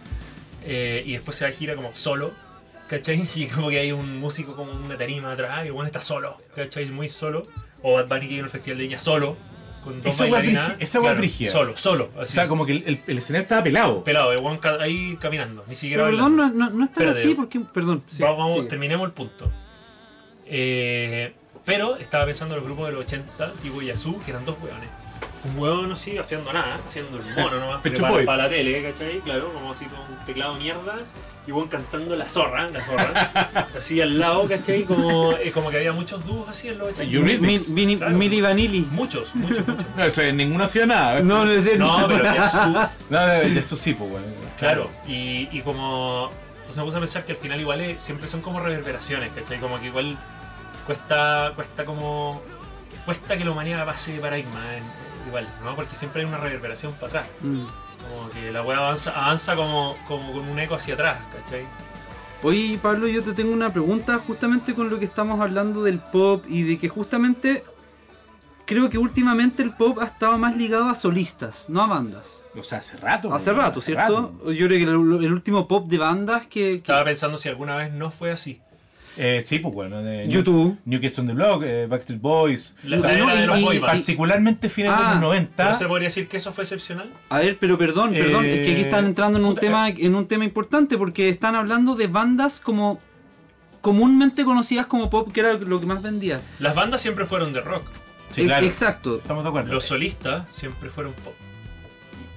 [0.65, 2.33] eh, y después se va a gira como solo,
[2.87, 3.27] ¿cachai?
[3.37, 6.37] Y como que hay un músico como una tarima atrás, y el buen está solo,
[6.55, 6.85] ¿cachai?
[6.91, 7.45] Muy solo,
[7.83, 9.39] o Bad Bunny que viene al Festival de Viña solo,
[9.82, 10.74] con dos bailarinas.
[10.78, 11.51] esa brígida.
[11.52, 12.35] Solo, solo, O así.
[12.35, 14.05] sea, como que el, el- el escenario estaba pelado.
[14.05, 17.19] pelado, el ca- ahí caminando, ni siquiera Pero perdón, no, no, no es tan Espérate.
[17.20, 17.61] así porque.
[17.61, 18.02] Perdón.
[18.11, 18.66] sí, vamos, sigue.
[18.69, 19.51] terminemos el punto.
[20.47, 21.32] Eh,
[21.65, 24.89] pero estaba pensando en los grupos de los 80, tipo Yasu, que eran dos hueones.
[25.44, 29.20] Un hueón así, haciendo nada, haciendo el mono nomás, pero para, para la tele, ¿cachai?
[29.20, 30.98] Claro, como así con un teclado mierda.
[31.47, 33.69] Y hueón cantando la zorra, la zorra.
[33.77, 34.85] así al lado, ¿cachai?
[34.85, 37.05] Como, eh, como que había muchos dúos así en los 80.
[37.05, 37.69] Y un Mi- remix.
[37.71, 38.49] mi- Mini- Claro.
[38.49, 38.81] Vanilli.
[38.91, 39.85] Muchos, muchos, muchos.
[39.97, 41.21] No, o sea, ninguno hacía nada.
[41.21, 41.77] No, no sé.
[41.79, 42.59] No, pero Yasu,
[43.11, 44.27] No, sí, pues, bueno.
[44.59, 46.31] Claro, y, y como.
[46.57, 49.59] Entonces me puse a pensar que al final igual es- siempre son como reverberaciones, ¿cachai?
[49.59, 50.19] Como que igual
[50.87, 52.43] cuesta, cuesta como.
[53.05, 54.85] Cuesta que la humanidad pase de paradigma, en-
[55.27, 55.75] igual, ¿no?
[55.75, 57.29] Porque siempre hay una reverberación para atrás.
[57.41, 57.65] Mm.
[58.09, 61.65] Como que la weá avanza, avanza como, como con un eco hacia atrás, ¿cachai?
[62.43, 66.45] Oye, Pablo, yo te tengo una pregunta justamente con lo que estamos hablando del pop
[66.49, 67.65] y de que justamente
[68.65, 72.45] creo que últimamente el pop ha estado más ligado a solistas, no a bandas.
[72.59, 73.33] O sea, hace rato.
[73.35, 74.33] Hace rato, ¿cierto?
[74.47, 74.89] Yo creo que el,
[75.25, 78.61] el último pop de bandas que, que- Estaba pensando si alguna vez no fue así.
[79.23, 80.03] Eh, sí, pues bueno.
[80.03, 80.79] De YouTube.
[80.87, 82.75] New Kids on the Block, eh, Backstreet Boys.
[82.85, 83.97] La, O sea, la era no, de y- los y- boy bands.
[83.99, 85.65] particularmente fines de Ah, los 90.
[85.65, 87.11] ¿Pero se podría decir que eso fue excepcional?
[87.29, 89.89] A ver, pero perdón, perdón, Eh, es que aquí están entrando en un puta, tema
[89.91, 92.99] en un tema importante porque están hablando de bandas como
[93.83, 96.41] comúnmente conocidas como pop, que era lo que más vendía.
[96.59, 97.85] Las bandas siempre fueron de rock.
[98.31, 98.65] Sí, E- claro.
[98.67, 99.17] Exacto.
[99.19, 99.73] Estamos de acuerdo.
[99.73, 101.35] Los solistas siempre fueron pop.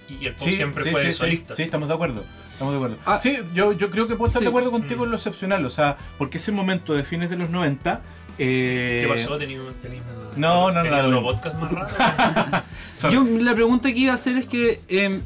[0.10, 1.58] Y el pop Sí, siempre sí, fue sí, de sí, solistas.
[1.58, 2.24] Sí, estamos de acuerdo.
[2.54, 2.98] Estamos de acuerdo.
[3.06, 3.20] Ah.
[3.20, 4.46] sí, yo, yo creo que puedo estar Sí.
[4.46, 5.06] de acuerdo contigo Mm.
[5.06, 5.66] en lo excepcional.
[5.66, 8.02] O sea, porque ese momento de fines de los 90.
[8.40, 9.38] Eh, ¿Qué pasó?
[9.38, 10.04] ¿Tenías tenías
[10.36, 11.22] No, no, no, no.
[11.22, 11.92] podcasts más raros?
[13.12, 15.22] Yo la pregunta que iba a hacer es que em,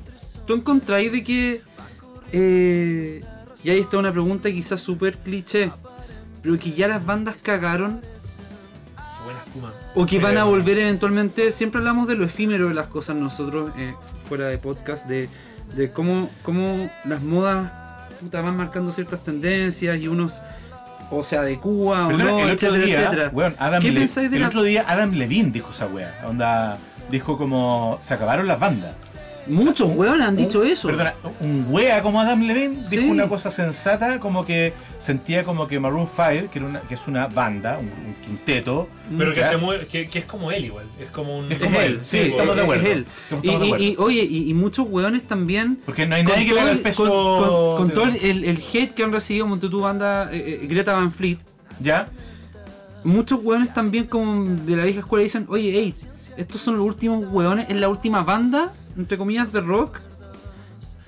[0.46, 1.62] tú encontráis de que
[2.34, 3.22] eh,
[3.64, 5.72] y ahí está una pregunta quizás súper cliché,
[6.42, 9.74] pero que ya las bandas cagaron Qué buena espuma.
[9.96, 11.52] o que van a volver eventualmente.
[11.54, 13.94] Siempre hablamos de lo efímero de las cosas nosotros eh,
[14.28, 15.30] fuera de podcast de,
[15.76, 17.72] de cómo, cómo las modas
[18.20, 20.42] puta, van marcando ciertas tendencias y unos
[21.10, 23.30] o sea de Cuba o Perdona, no, el otro etcétera, día, etcétera.
[23.34, 26.14] weón, Adam ¿Qué Le- pensáis de el la- otro día Adam Levine dijo esa wea.
[26.28, 26.78] Onda,
[27.10, 28.96] dijo como se acabaron las bandas.
[29.50, 30.88] Muchos weones han un- dicho eso.
[30.88, 32.98] Perdona, un wea como Adam Levine Sí.
[32.98, 36.94] dijo una cosa sensata, como que sentía como que Maroon 5, que, era una, que
[36.96, 38.88] es una banda, un, un quinteto.
[39.18, 40.86] Pero que, se mueve, que, que es como él igual.
[41.00, 41.52] Es como un.
[41.52, 42.84] Es como él, él, sí, sí, estamos de acuerdo.
[42.86, 43.06] es él.
[43.44, 45.80] Y, oye, y, y muchos weones también.
[45.86, 47.04] Porque no hay nadie que le haga el peso.
[47.04, 50.60] Con, con- con de- todo el, el hate que han recibido monte tu banda eh,
[50.64, 51.38] eh, Greta Van Fleet,
[51.80, 52.10] ¿Ya?
[53.04, 55.94] muchos weones también como de la vieja escuela dicen, oye, hey,
[56.36, 60.00] estos son los últimos weones, es la última banda, entre comillas, de rock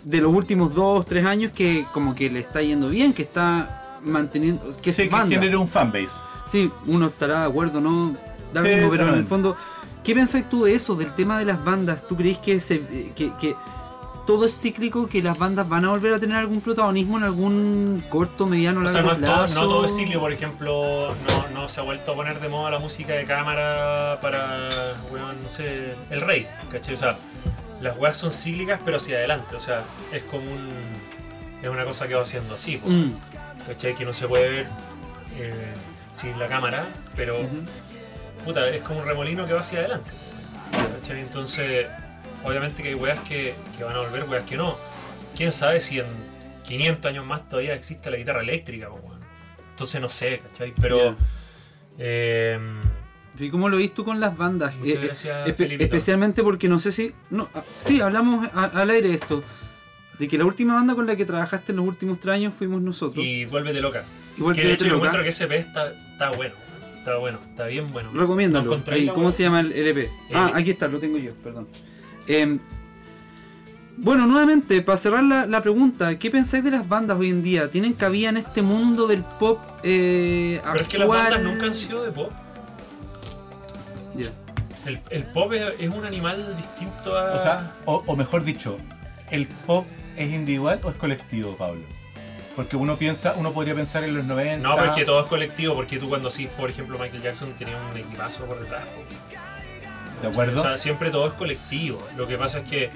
[0.04, 4.00] de los últimos dos, tres años que como que le está yendo bien, que está
[4.04, 5.36] manteniendo, que es Sí, que banda.
[5.36, 6.22] genera un fanbase.
[6.46, 8.16] Sí, uno estará de acuerdo, ¿no?
[8.54, 9.56] Da lo Sí, pero en el fondo,
[10.04, 12.08] ¿qué pensáis tú de eso, del tema de las bandas?
[12.08, 12.80] ¿Tú crees que, se,
[13.16, 13.56] que, que
[14.30, 18.04] todo es cíclico, que las bandas van a volver a tener algún protagonismo en algún
[18.10, 19.56] corto, mediano, O largo sea, no, es todo, plazo?
[19.56, 22.70] no todo es ciclo, por ejemplo, no, no se ha vuelto a poner de moda
[22.70, 26.94] la música de cámara para, weón, no sé, el rey, ¿cachai?
[26.94, 27.18] O sea,
[27.82, 29.82] las weas son cíclicas pero hacia adelante, o sea,
[30.14, 30.70] es como un...
[31.64, 33.14] es una cosa que va haciendo así, Mm,
[33.66, 33.96] ¿cachai?
[33.96, 34.68] Que no se puede ver
[35.40, 35.74] eh,
[36.12, 36.86] sin la cámara,
[37.16, 37.40] pero,
[38.46, 40.12] puta, es como un remolino que va hacia adelante,
[41.02, 41.20] ¿cachai?
[41.22, 41.88] Entonces,
[42.44, 44.76] obviamente que hay weas que, que van a volver, weas que no.
[45.36, 46.06] ¿Quién sabe si en
[46.66, 48.90] 500 años más todavía existe la guitarra eléctrica?
[49.72, 50.74] Entonces no sé, ¿cachai?
[50.80, 50.98] Pero...
[51.00, 51.16] Yeah.
[52.00, 52.60] Eh,
[53.38, 54.76] ¿Y cómo lo viste tú con las bandas?
[54.76, 55.84] Muchas Eh, eh, gracias, espe- Felipito.
[55.86, 57.14] especialmente porque no sé si...
[57.30, 59.44] No, ah, sí, hablamos a- al aire de esto.
[60.18, 62.82] De que la última banda con la que trabajaste en los últimos tres años fuimos
[62.82, 63.26] nosotros.
[63.26, 64.04] Y vuélvete loca.
[64.38, 64.92] Igual que que de hecho Loca.
[64.92, 66.54] yo encuentro que ese EP está, está bueno.
[66.98, 68.10] Está bueno, está bien bueno.
[68.14, 68.66] Recomiéndalo.
[68.66, 70.10] ¿No encontráis Ahí, ¿Cómo se llama el LP?
[70.34, 71.68] Ah, aquí está, lo tengo yo, perdón.
[72.30, 72.60] Em,
[73.98, 77.70] bueno, nuevamente, para cerrar la, la pregunta, ¿qué pensáis de las bandas hoy en día?
[77.70, 81.74] ¿Tienen cabida en este mundo del pop eh, Pero es que las bandas nunca han
[81.74, 82.32] sido de pop.
[84.16, 84.28] Ya.
[84.86, 87.34] El, el pop es, es un animal distinto a.
[87.34, 88.78] O sea, o, o mejor dicho,
[89.32, 91.82] ¿el pop es individual o es colectivo, Pablo?
[92.56, 94.68] Porque uno piensa, uno podría pensar en los 90.
[94.68, 97.98] no, porque todo es colectivo, porque tú cuando sí, por ejemplo, Michael Jackson tenía un
[97.98, 98.84] equipazo por detrás.
[100.22, 100.60] ¿De acuerdo?
[100.60, 102.02] O sea, siempre todo es colectivo.
[102.18, 102.92] Lo que pasa es que.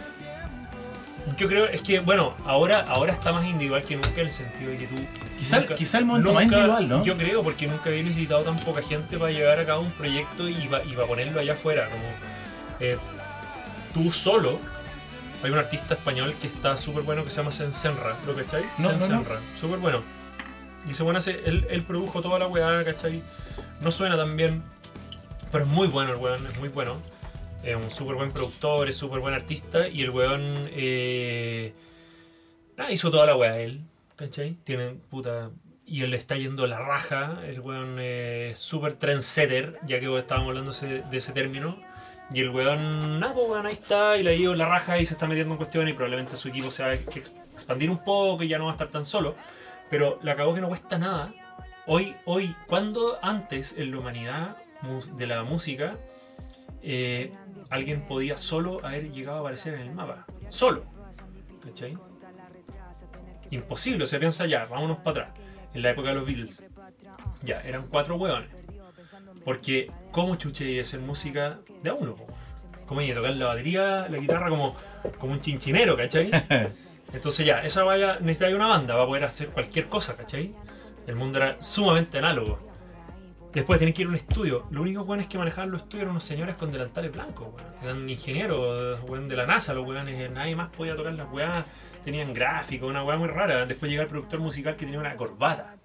[1.38, 4.72] Yo creo, es que, bueno, ahora, ahora está más individual que nunca en el sentido
[4.72, 4.96] de que tú.
[5.40, 7.04] Quizá- nunca- quizá el momento más individual, ¿no?
[7.06, 10.50] Yo creo, porque nunca había necesitado tan poca gente para llevar a cabo un proyecto
[10.50, 11.88] y para y ponerlo allá afuera.
[11.90, 12.04] Como
[12.82, 12.98] eh,
[13.94, 14.60] tú solo.
[15.44, 18.64] Hay un artista español que está súper bueno que se llama Sensenra, ¿lo cachai?
[18.78, 19.00] No, no, no.
[19.00, 20.02] Sensenra, súper bueno.
[20.88, 23.22] Y ese bueno hace, él, él produjo toda la weá, ¿cachai?
[23.82, 24.64] No suena tan bien,
[25.52, 26.98] pero es muy bueno el weón, es muy bueno.
[27.64, 31.74] Es un súper buen productor, es súper buen artista y el weón eh,
[32.76, 33.82] nada, hizo toda la weá él,
[34.16, 34.58] ¿cachai?
[34.64, 35.50] Tienen puta...
[35.86, 40.50] Y él le está yendo la raja, el weón es súper trendsetter, ya que estábamos
[40.50, 41.78] hablando de ese término.
[42.34, 45.06] Y el weón, nada, pues weón, ahí está, y le ha ido la raja y
[45.06, 48.44] se está metiendo en cuestiones y probablemente su equipo se va a expandir un poco
[48.44, 49.36] y ya no va a estar tan solo.
[49.90, 51.32] Pero la cagó que no cuesta nada.
[51.86, 54.58] Hoy, hoy, cuando antes en la humanidad
[55.16, 55.98] de la música,
[56.82, 57.32] eh,
[57.74, 60.26] alguien podía solo haber llegado a aparecer en el mapa.
[60.50, 60.86] Solo.
[61.64, 61.98] ¿Cachai?
[63.50, 65.40] Imposible, se piensa ya, vámonos para atrás.
[65.74, 66.64] En la época de los Beatles.
[67.44, 68.50] Ya, eran cuatro hueones.
[69.44, 72.16] Porque, ¿cómo chuche a hacer música de a uno?
[72.16, 72.28] po?
[72.86, 74.76] ¿Cómo iba a tocar la batería, la guitarra como,
[75.18, 76.30] como un chinchinero, ¿cachai?
[77.14, 80.54] Entonces ya, esa vaya necesitaba una banda para poder hacer cualquier cosa, ¿cachai?
[81.08, 82.73] El mundo era sumamente análogo.
[83.54, 84.68] Después tenían que ir a un estudio.
[84.72, 87.74] Lo único bueno es que manejaban los estudios eran unos señores con delantales blancos, weón.
[87.84, 90.32] Eran ingenieros, weón, de la NASA, los weones.
[90.32, 91.64] Nadie más podía tocar las weas.
[92.04, 93.66] Tenían gráficos, una weá muy rara.
[93.68, 95.76] Después llega el productor musical que tenía una corbata.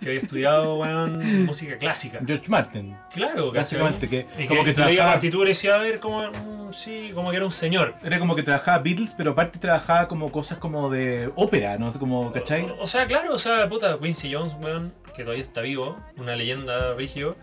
[0.00, 2.20] Que había estudiado, weón, música clásica.
[2.26, 2.96] George Martin.
[3.14, 3.52] Claro.
[3.52, 6.72] Básicamente, que Y como que que leía trabajaba- partitura y decía, a ver, como, mm,
[6.72, 7.94] sí, como que era un señor.
[8.04, 11.92] Era como que trabajaba Beatles, pero aparte trabajaba como cosas como de ópera, ¿no?
[11.92, 12.64] Como, ¿cachai?
[12.64, 16.36] O, o sea, claro, o sea, puta, Quincy Jones, weón, que todavía está vivo, una
[16.36, 17.36] leyenda rígido.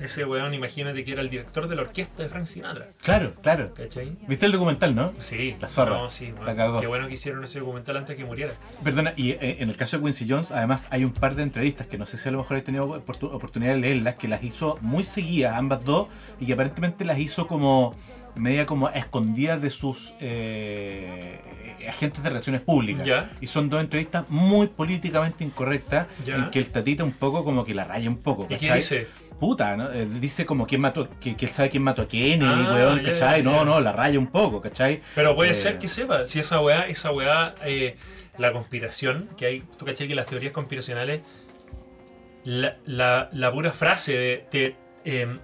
[0.00, 2.88] Ese weón, imagínate que era el director de la orquesta de Frank Sinatra.
[3.02, 3.72] Claro, claro.
[3.74, 4.12] ¿Cachai?
[4.28, 5.12] ¿Viste el documental, no?
[5.20, 5.96] Sí, La zorra.
[5.96, 6.56] No, sí, La weón.
[6.56, 6.80] cagó.
[6.80, 8.52] Qué bueno que hicieron ese documental antes que muriera.
[8.84, 11.86] Perdona, y eh, en el caso de Quincy Jones, además hay un par de entrevistas
[11.86, 14.42] que no sé si a lo mejor he tenido oportu- oportunidad de leerlas, que las
[14.44, 16.08] hizo muy seguidas, ambas dos,
[16.40, 17.94] y que aparentemente las hizo como
[18.34, 21.40] media como a escondidas de sus eh,
[21.88, 23.06] agentes de relaciones públicas.
[23.06, 23.30] Ya.
[23.40, 27.74] Y son dos entrevistas muy políticamente incorrectas, en que el tatita un poco como que
[27.74, 29.08] la raya un poco, ¿Y qué dice?
[29.38, 29.92] Puta, ¿no?
[29.92, 33.02] Eh, dice como quién mató, que, que él sabe quién mató a Kenny, Ah, weón,
[33.02, 33.42] ¿cachai?
[33.42, 35.00] No, no, la raya un poco, ¿cachai?
[35.14, 36.26] Pero puede Eh, ser que sepa.
[36.26, 37.96] Si esa weá, esa weá, eh,
[38.38, 41.20] la conspiración, que hay, tú cachai que las teorías conspiracionales,
[42.44, 45.38] la, la, la pura frase de, de, eh,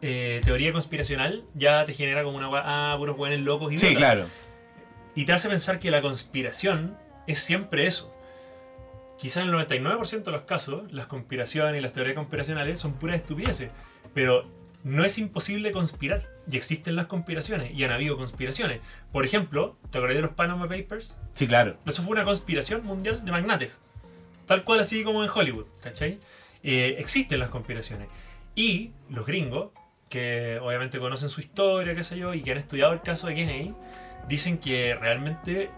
[0.00, 3.94] eh, teoría conspiracional ya te genera como una weá, ah, puros weones locos y Sí,
[3.94, 4.26] claro.
[5.14, 6.96] Y te hace pensar que la conspiración
[7.26, 8.14] es siempre eso.
[9.18, 13.16] Quizás en el 99% de los casos, las conspiraciones y las teorías conspiracionales son puras
[13.16, 13.72] estupideces.
[14.14, 14.46] Pero
[14.84, 16.22] no es imposible conspirar.
[16.50, 17.74] Y existen las conspiraciones.
[17.74, 18.80] Y han habido conspiraciones.
[19.12, 21.16] Por ejemplo, ¿te acordás de los Panama Papers?
[21.32, 21.76] Sí, claro.
[21.84, 23.82] Eso fue una conspiración mundial de magnates.
[24.46, 26.18] Tal cual así como en Hollywood, ¿cachai?
[26.62, 28.08] Eh, existen las conspiraciones.
[28.54, 29.72] Y los gringos,
[30.08, 33.34] que obviamente conocen su historia, qué sé yo, y que han estudiado el caso de
[33.34, 33.74] Kennedy,
[34.28, 35.70] dicen que realmente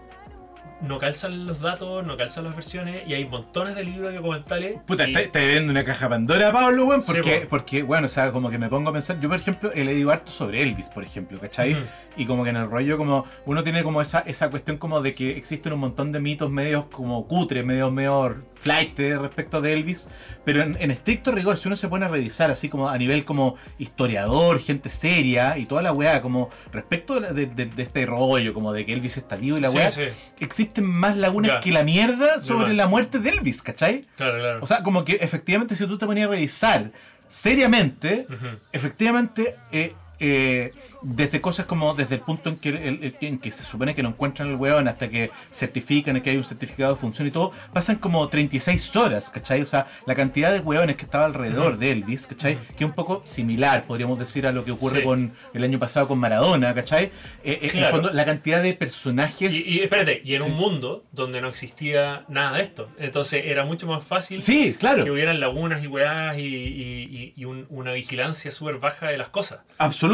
[0.81, 4.79] no calzan los datos, no calzan las versiones, y hay montones de libros y documentales.
[4.85, 7.49] Puta, y- está, está viendo una caja Pandora, Pablo, weón, Sí, porque, po.
[7.49, 10.11] porque, bueno, o sea, como que me pongo a pensar, yo por ejemplo he leído
[10.11, 11.73] harto sobre Elvis, por ejemplo, ¿cachai?
[11.73, 11.83] Ujú.
[12.17, 15.13] Y como que en el rollo como, uno tiene como esa, esa cuestión como de
[15.15, 18.13] que existen un montón de mitos medios como cutre, medio, medio
[18.61, 20.09] flight respecto de Elvis,
[20.45, 23.25] pero en, en estricto rigor, si uno se pone a revisar así como a nivel
[23.25, 28.05] como historiador, gente seria y toda la weá, como respecto de, de- de- de este
[28.05, 30.03] rollo, como de que Elvis está vivo y la weá, sí,
[30.39, 31.59] existen más lagunas Ya.
[31.59, 34.05] que la mierda sobre la muerte de Elvis, ¿cachai?
[34.15, 34.59] claro, claro.
[34.61, 36.91] O sea, como que efectivamente si tú te ponías a revisar
[37.27, 38.27] seriamente,
[38.71, 40.71] efectivamente eh, eh,
[41.01, 44.03] desde cosas como desde el punto en que, el- el- en que se supone que
[44.03, 47.51] lo encuentran el weón hasta que certifican que hay un certificado de función y todo,
[47.73, 49.61] pasan como 36 horas, ¿cachai?
[49.61, 52.57] O sea, la cantidad de weones que estaba alrededor de Elvis, ¿cachai?
[52.77, 55.05] Que es un poco similar, podríamos decir, a lo que ocurre Sí.
[55.05, 57.05] con el año pasado con Maradona, ¿cachai?
[57.43, 59.65] Eh, eh, En el fondo, la cantidad de personajes...
[59.65, 60.49] Y, y espérate, y en Sí.
[60.51, 62.89] un mundo donde no existía nada de esto.
[62.99, 65.03] Entonces era mucho más fácil Sí, claro.
[65.03, 69.17] que hubieran lagunas y weás y, y- y- y un- una vigilancia súper baja de
[69.17, 69.61] las cosas.
[69.79, 70.10] Absolutamente.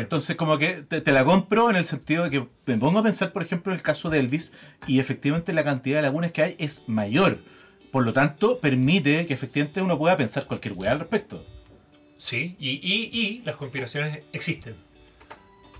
[0.00, 3.32] Entonces, como que te, la compro en el sentido de que me pongo a pensar,
[3.32, 4.52] por ejemplo, en el caso de Elvis,
[4.86, 7.38] y efectivamente la cantidad de lagunas que hay es mayor.
[7.92, 11.44] Por lo tanto, permite que efectivamente uno pueda pensar cualquier weá al respecto.
[12.16, 14.76] Sí, y, y- las conspiraciones existen.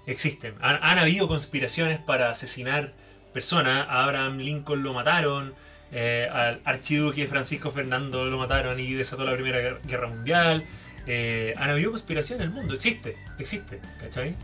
[0.07, 0.55] Existen.
[0.61, 2.95] Han, habido conspiraciones para asesinar
[3.33, 3.87] personas.
[3.89, 5.55] A Abraham Lincoln lo mataron.
[5.93, 10.65] eh, al archiduque Francisco Fernando lo mataron y desató la Primera Guer- Guerra Mundial.
[11.07, 12.75] Eh, han habido conspiraciones en el mundo.
[12.75, 13.17] Existe.
[13.39, 13.81] Existe.
[14.01, 14.37] ¿Cachai?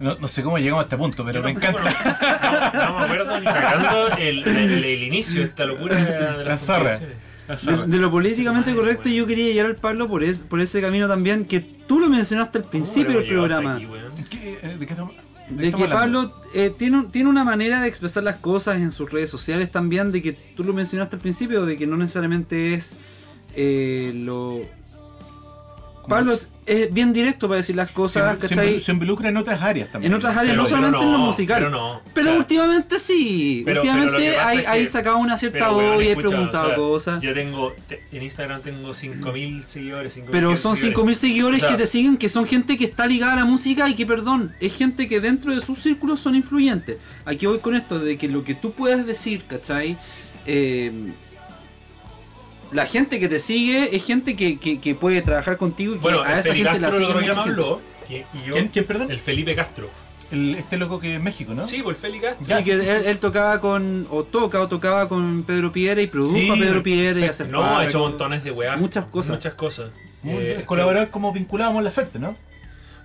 [0.00, 1.80] No, no sé cómo llegamos a este punto, pero me encanta.
[2.74, 6.44] No, no me acuerdo ni cagando el, el- el inicio de esta locura de La
[6.44, 6.98] las zorra.
[6.98, 7.86] conspiraciones.
[7.90, 9.16] De, de lo políticamente correcto, weón.
[9.16, 12.58] yo quería llegar al Pablo por, es- por ese camino también, que tú lo mencionaste
[12.58, 13.78] al principio ¿Cómo del programa.
[13.80, 15.12] eh, ¿De qué estamos,
[15.50, 16.30] de que hablando?
[16.30, 20.22] Pablo eh, tiene una manera de expresar las cosas en sus redes sociales también, de
[20.22, 22.98] que tú lo mencionaste al principio, de que no necesariamente es
[23.54, 24.60] eh, lo...
[26.08, 28.80] Pablo es, es bien directo para decir las cosas, se ¿cachai?
[28.80, 30.12] se involucra en otras áreas también.
[30.12, 31.58] En otras áreas, Pero- no solamente en lo musical.
[31.58, 32.00] pero no.
[32.12, 33.62] Pero O sea, últimamente sí.
[33.64, 36.76] Pero- últimamente hay, es hay que- sacado una cierta voz y he preguntado o sea,
[37.14, 37.22] cosas.
[37.22, 40.14] Yo tengo, te- en Instagram tengo 5.000 seguidores.
[40.14, 40.96] 5.000 Pero son seguidores.
[40.98, 43.44] 5.000 seguidores O sea, que te siguen, que son gente que está ligada a la
[43.44, 46.98] música y que, perdón, es gente que dentro de sus círculos son influyentes.
[47.24, 49.96] Aquí voy con esto, de que lo que tú puedas decir, ¿cachai?
[50.46, 50.92] Eh,
[52.74, 56.02] la gente que te sigue es gente que, que- que puede trabajar contigo y que
[56.02, 57.40] Bueno, a esa gente la sigue mucha gente.
[57.40, 57.80] habló.
[58.10, 59.10] Y, y yo, ¿Quién, quién, perdón?
[59.10, 59.88] El Felipe Castro.
[60.30, 61.62] El- este loco que es México, ¿no?
[61.62, 62.44] Sí, pues el Felipe Castro.
[62.44, 63.08] Sí, Ya, que sí, sí, él, sí.
[63.08, 66.82] él tocaba con, o toca, o tocaba con Pedro Piedra y produjo Sí, a Pedro
[66.82, 68.78] Piedra y hace No, ha hecho montones de weas.
[68.78, 69.30] Muchas cosas.
[69.36, 69.90] Muchas cosas.
[70.24, 72.34] Eh, colaborar como vinculábamos la oferta, ¿no?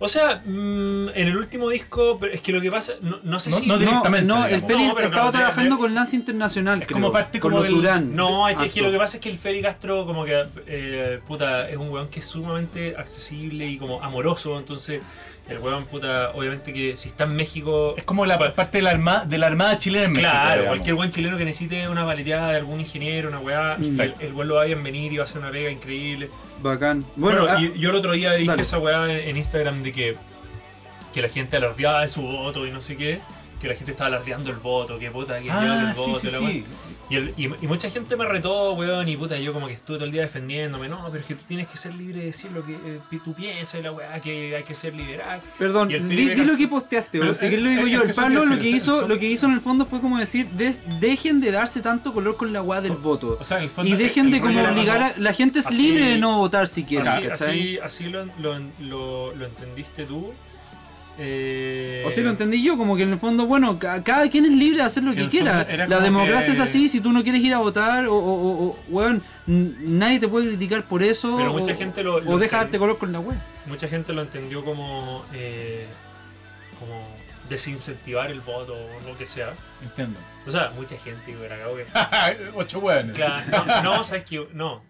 [0.02, 3.40] O sea, mm, en el último disco, pero es que lo que pasa, no, no
[3.40, 3.68] sé No- si.
[3.68, 4.62] no directamente, no, el.
[4.62, 6.82] Feli estaba claro, trabajando de- con Lance Internacional.
[6.82, 8.16] Es creo, como parte con como del- Durán.
[8.16, 8.88] No, es que, es que Harto.
[8.88, 12.08] lo que pasa es que el Feli Castro, como que, eh, puta, es un weón
[12.08, 14.58] que es sumamente accesible y como amoroso.
[14.58, 15.02] Entonces,
[15.50, 17.96] el weón, puta, obviamente que si está en México.
[17.98, 20.30] Es como la parte de la, armada de la Armada chilena en México.
[20.32, 20.68] Claro, digamos.
[20.78, 24.00] cualquier buen chileno que necesite una paleteada de algún ingeniero, una weá, Mm.
[24.00, 26.30] el, el weón lo va a bienvenir y va a hacer una pega increíble.
[26.62, 27.06] Bacán.
[27.16, 28.62] Bueno, Bueno, ah, y yo el otro día dije dale.
[28.64, 30.18] esa weá en, Instagram de que,
[31.14, 33.20] que la gente alardeaba de su voto y no sé qué,
[33.62, 36.28] que la gente estaba alardeando el voto, que puta, que Ah, el sí, voto, sí,
[36.32, 36.66] la sí.
[37.10, 39.98] Y, el- y- y mucha gente me retó, weón, y puta, yo como que estuve
[39.98, 42.52] todo el día defendiéndome, no, pero es que tú tienes que ser libre de decir
[42.52, 45.42] lo que eh, tú piensas y la weá, que hay que ser liberal.
[45.58, 47.34] Perdón, di, lo que posteaste, bro.
[47.34, 47.98] si querés lo digo yo.
[47.98, 50.18] es que El Pablo lo que hizo, lo que hizo en el fondo fue como
[50.20, 53.38] decir, des- dejen de darse tanto color con la weá del voto.
[53.40, 55.14] O sea, en el fondo, Y dejen el de como obligar a.
[55.18, 59.34] La gente es así- libre de no votar si quiere, así, así lo, lo, lo-
[59.36, 60.34] lo entendiste tú.
[61.22, 64.46] Eh, O sí lo entendí yo, como que en el fondo, bueno, ca- cada quien
[64.46, 65.68] es libre de hacer lo Que quiera.
[65.88, 68.66] La democracia que- es así, si tú no quieres ir a votar, o, o, o-
[68.68, 71.36] o- weón, n- nadie te puede criticar por eso.
[71.38, 73.38] Pero o, gente lo- lo o deja darte color con la weá.
[73.66, 75.86] mucha gente lo entendió como eh,
[76.80, 77.06] como
[77.50, 79.54] desincentivar el voto o lo que sea.
[79.82, 80.20] Entiendo.
[80.48, 83.16] O sea, mucha gente, güey, acabo que- Ocho hueones.
[83.16, 84.88] Claro, no, no, sabes que no.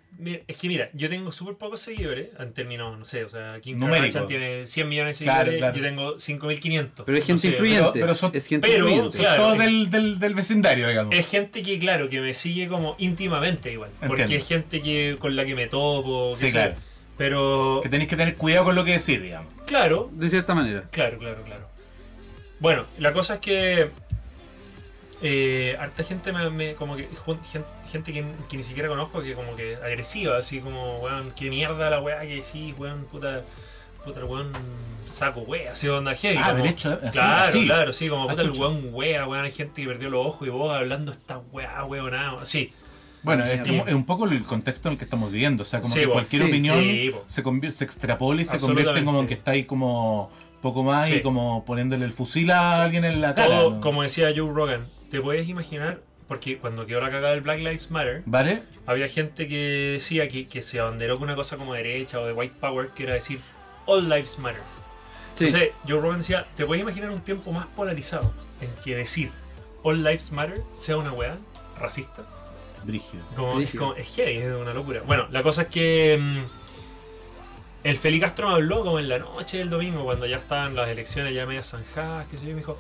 [0.47, 3.79] Es que mira, yo tengo súper pocos seguidores en términos, no sé, o sea, Kim.
[3.79, 5.77] Kardashian tiene 100 millones de Claro, seguidores, claro.
[5.77, 7.05] yo tengo 5500.
[7.05, 7.89] Pero es gente No sé, influyente.
[7.93, 9.17] pero- pero son- es gente pero, influyente.
[9.17, 11.15] claro, Todo es- del, del, del vecindario, digamos.
[11.15, 13.91] Es gente que, claro, que me sigue como íntimamente igual.
[14.05, 14.43] Porque Entiendo.
[14.43, 16.73] es gente que con la que me topo, Sí, que claro.
[17.17, 19.51] Pero, Que tenéis que tener cuidado con lo que decís, digamos.
[19.65, 20.83] claro, De cierta manera.
[20.91, 21.68] Claro, claro, claro.
[22.59, 23.91] Bueno, la cosa es que
[25.21, 29.21] eh, harta gente me, me- como que jun- gen- gente que, que ni siquiera conozco
[29.21, 33.43] que como que agresiva, así como weón, qué mierda la weá que sí, weón, puta,
[34.05, 34.51] puta el weón
[35.13, 36.37] saco wea, así onda heavy.
[36.37, 37.65] Ah, como- derecho, así, claro, así.
[37.65, 40.47] claro, sí, como Ah, puta el weón wea, weón, hay gente que perdió los ojos
[40.47, 42.73] y vos hablando esta weá, weón, nada, sí.
[43.21, 45.63] Bueno, es, como- es un poco el contexto en el que estamos viviendo.
[45.63, 48.97] O sea, como Sí, que cualquier sí, opinión sí, se, se extrapola y se convierte
[48.99, 50.31] en como que está ahí como
[50.61, 51.15] poco más Sí.
[51.15, 53.47] y como poniéndole el fusil a alguien en la cara.
[53.47, 53.81] Todo, ¿no?
[53.81, 57.89] como decía Joe Rogan, te puedes imaginar, porque cuando quedó la cagada del Black Lives
[57.91, 58.63] Matter, ¿Vale?
[58.85, 62.33] había gente que decía que, que se abanderó con una cosa como derecha o de
[62.33, 63.39] white power, que era decir
[63.85, 64.61] All Lives Matter.
[65.35, 65.45] Sí.
[65.45, 69.31] Entonces, Joe Rogan decía, ¿te puedes imaginar un tiempo más polarizado en que decir
[69.83, 71.37] All Lives Matter sea una weá
[71.79, 72.23] racista?
[72.83, 73.23] Brígido.
[73.35, 73.83] Como, es, Brígido.
[73.85, 75.01] como- es heavy, es una locura.
[75.05, 76.58] Bueno, la cosa es que mm,
[77.83, 80.89] el Feli Castro me habló como en la noche del domingo, cuando ya estaban las
[80.89, 82.77] elecciones ya medias zanjadas, que sé yo, me dijo,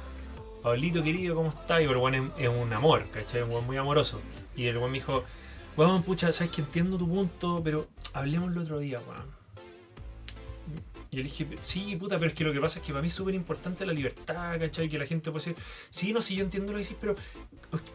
[0.61, 1.81] Pablito querido, ¿cómo estás?
[1.81, 3.41] Y el weón es, es un amor, ¿cachai?
[3.43, 4.21] Un weón muy amoroso.
[4.55, 5.23] Y el weón me dijo,
[5.77, 9.38] weón, pucha, sabes que entiendo tu punto, pero hablemos el otro día, weón.
[11.11, 13.07] Yo le dije, sí, puta, pero es que lo que pasa es que para mí
[13.07, 14.87] es súper importante la libertad, ¿cachai?
[14.87, 17.15] Que la gente puede decir, sí, no, sí, yo entiendo lo que decís, pero,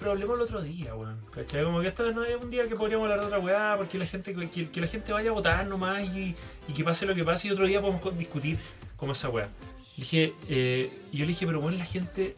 [0.00, 1.62] pero hablemos el otro día, weón, ¿cachai?
[1.62, 4.06] Como que esta no es un día que podríamos hablar de otra weá, porque la
[4.06, 6.34] gente, que, que la gente vaya a votar nomás y,
[6.66, 8.58] y que pase lo que pase y otro día podemos discutir
[8.96, 9.46] como esa weá.
[9.46, 12.36] Le dije, eh, yo le dije, pero bueno, la gente,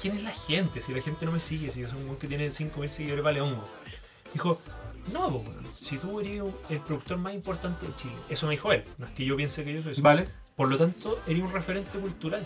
[0.00, 0.80] ¿quién es la gente?
[0.80, 3.24] Si la gente no me sigue, si yo soy un weón que tiene 5.000 seguidores,
[3.24, 3.64] vale hongo.
[4.32, 4.60] Dijo,
[5.12, 8.72] no, pues, weón, si tú eres el productor más importante de Chile, eso me dijo
[8.72, 10.02] él, no es que yo piense que yo soy eso.
[10.02, 10.26] Vale,
[10.56, 12.44] Por lo tanto, eres un referente cultural.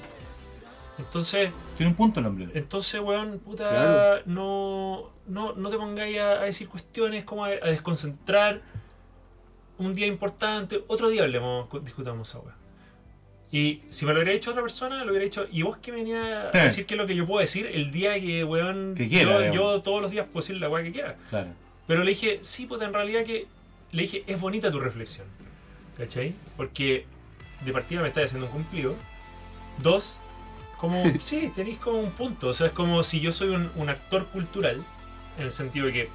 [0.99, 2.49] Entonces, tiene un punto el hombre.
[2.55, 4.23] entonces, weón, puta, Claro.
[4.27, 8.61] no, no, no te pongáis a, a decir cuestiones como a, a desconcentrar
[9.79, 10.85] un día importante.
[10.87, 12.55] Otro día hablemos, discutamos esa weá.
[13.51, 15.99] Y si me lo hubiera dicho otra persona, lo hubiera dicho, ¿y vos qué me
[15.99, 19.09] venía a decir qué es lo que yo puedo decir el día que, weón, Que
[19.09, 21.17] quiera, yo, yo todos los días puedo decir la weá que quiera?
[21.31, 21.49] Claro.
[21.93, 23.47] Pero le dije, sí, puta, en realidad que.
[23.91, 25.27] Le dije, es bonita tu reflexión.
[25.99, 26.33] ¿Cachai?
[26.57, 27.05] Porque
[27.61, 28.95] de partida me estás haciendo un cumplido.
[29.83, 30.17] Dos,
[30.79, 32.49] como, sí, tenéis como un punto.
[32.49, 34.83] O sea, es como si yo soy un, un actor cultural,
[35.37, 36.09] en el sentido de que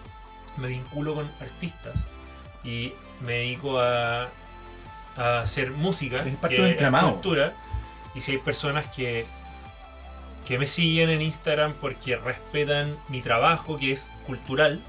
[0.57, 2.07] me vinculo con artistas
[2.63, 4.31] y me dedico a,
[5.15, 7.53] a hacer música, que es cultura.
[8.15, 9.27] Y si hay personas que,
[10.47, 14.81] que me siguen en Instagram porque respetan mi trabajo, que es cultural,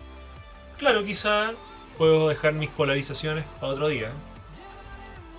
[0.78, 1.52] claro, quizá
[1.96, 4.10] puedo dejar mis polarizaciones para otro día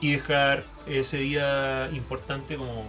[0.01, 2.85] y dejar ese día importante como,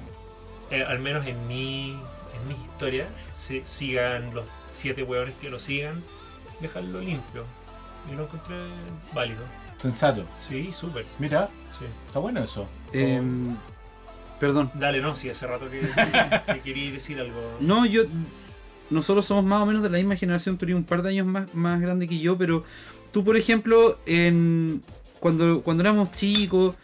[0.70, 5.60] eh, al menos en mi, en mi historia, se, sigan los siete hueones que lo
[5.60, 6.02] sigan,
[6.60, 7.44] dejarlo limpio.
[8.10, 8.56] Y lo encontré
[9.12, 9.40] válido.
[9.80, 10.24] Sensato.
[10.48, 11.04] Sí, súper.
[11.18, 11.48] Mira,
[11.78, 11.84] Sí.
[12.06, 12.66] está bueno eso.
[12.92, 13.56] Em,
[14.38, 14.70] perdón.
[14.74, 15.80] Dale, no, sí, hace rato que,
[16.54, 17.56] que quería decir algo.
[17.60, 18.02] No, yo.
[18.90, 21.26] Nosotros somos más o menos de la misma generación, tú eres un par de años
[21.26, 22.64] más, más grande que yo, pero
[23.12, 24.82] tú, por ejemplo, en,
[25.20, 26.74] cuando, cuando éramos chicos,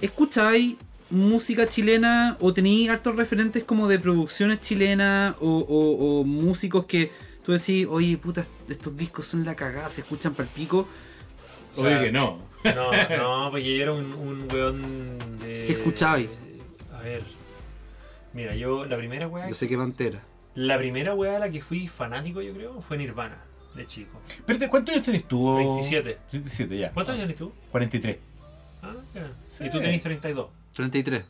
[0.00, 0.74] ¿escuchabais
[1.10, 7.10] música chilena o teníais hartos referentes como de producciones chilenas o, o- o músicos que
[7.44, 10.88] tú decís, oye, puta, estos discos son la cagada, se escuchan para el pico?
[11.72, 12.38] O sea, Obvio que no.
[12.64, 12.90] No,
[13.44, 15.64] no, pues yo era un, un weón de.
[15.66, 16.28] ¿Qué escuchabais?
[16.94, 17.24] A ver.
[18.32, 19.48] Mira, yo la primera weá.
[19.48, 20.22] Yo sé que Pantera.
[20.54, 23.38] La primera weá a la que fui fanático, yo creo, fue Nirvana,
[23.74, 24.20] de chico.
[24.28, 25.54] Espérate, ¿cuántos años tenés tú?
[25.54, 26.18] 37.
[26.30, 26.90] 37 ya.
[26.92, 27.52] ¿Cuántos años tienes tú?
[27.70, 28.16] 43.
[28.82, 29.30] Ah, ya.
[29.48, 29.64] Sí.
[29.66, 30.48] Y tú tenés 32.
[30.74, 31.24] 33.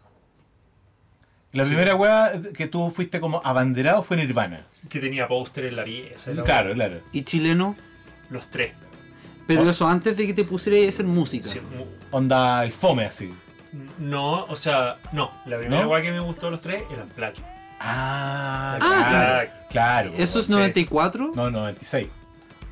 [1.52, 1.68] La Sí.
[1.70, 4.64] primera weá que tú fuiste como abanderado fue Nirvana.
[4.88, 6.32] Que tenía póster en la pieza.
[6.32, 6.74] la Claro, weá.
[6.74, 7.00] claro.
[7.12, 7.76] ¿Y chileno?
[8.30, 8.72] Los tres.
[9.46, 9.68] Pero Oh.
[9.68, 11.48] eso antes de que te pusieras a hacer música.
[11.48, 11.60] Sí,
[12.10, 13.32] Onda el fome así.
[13.98, 15.30] No, o sea, no.
[15.46, 15.88] La primera ¿No?
[15.90, 17.36] weá que me gustó de los tres eran Black.
[17.84, 18.98] Ah, Ah.
[19.08, 19.50] claro.
[19.70, 20.10] Claro.
[20.16, 20.52] ¿Eso es sí.
[20.52, 21.32] 94?
[21.34, 22.08] No, 96.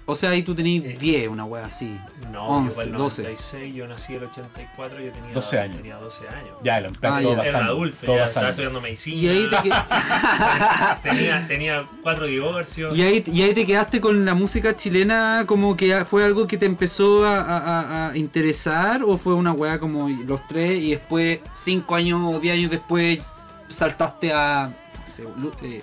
[0.07, 0.97] O sea, ahí tú tenías Eh.
[0.99, 1.97] 10, una wea así.
[2.33, 3.23] No, 11, yo para el 12.
[3.23, 5.77] 96, yo nací el 84, yo tenía 12 años.
[5.77, 6.57] Tenía 12 años.
[6.65, 7.49] Ya, el Unplugged, Ah, todo ya.
[7.49, 9.17] Era adulto, todo ya estaba estudiando medicina.
[9.17, 9.57] Y ahí te,
[11.09, 12.97] tenía, tenía cuatro divorcios.
[12.97, 16.59] y ahí, y ahí te quedaste con la música chilena como que fue algo que
[16.59, 20.91] te empezó a, a- a- a interesar o fue una wea como los tres y
[20.91, 23.21] después, 5 años o 10 años después,
[23.69, 24.73] saltaste a...
[25.11, 25.25] sé,
[25.63, 25.83] eh,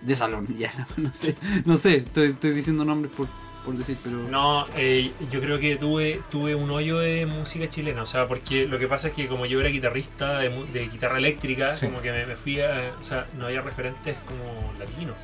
[0.00, 3.28] de salón, ya, no, no sé, no sé, estoy, estoy diciendo nombres por,
[3.64, 4.16] por decir, pero...
[4.28, 8.66] No, eh, yo creo que tuve, tuve un hoyo de música chilena, o sea, porque
[8.66, 11.86] lo que pasa es que como yo era guitarrista de, mu- de guitarra eléctrica, Sí.
[11.86, 15.14] como que me, me fui a, o sea, no había referentes como latinos,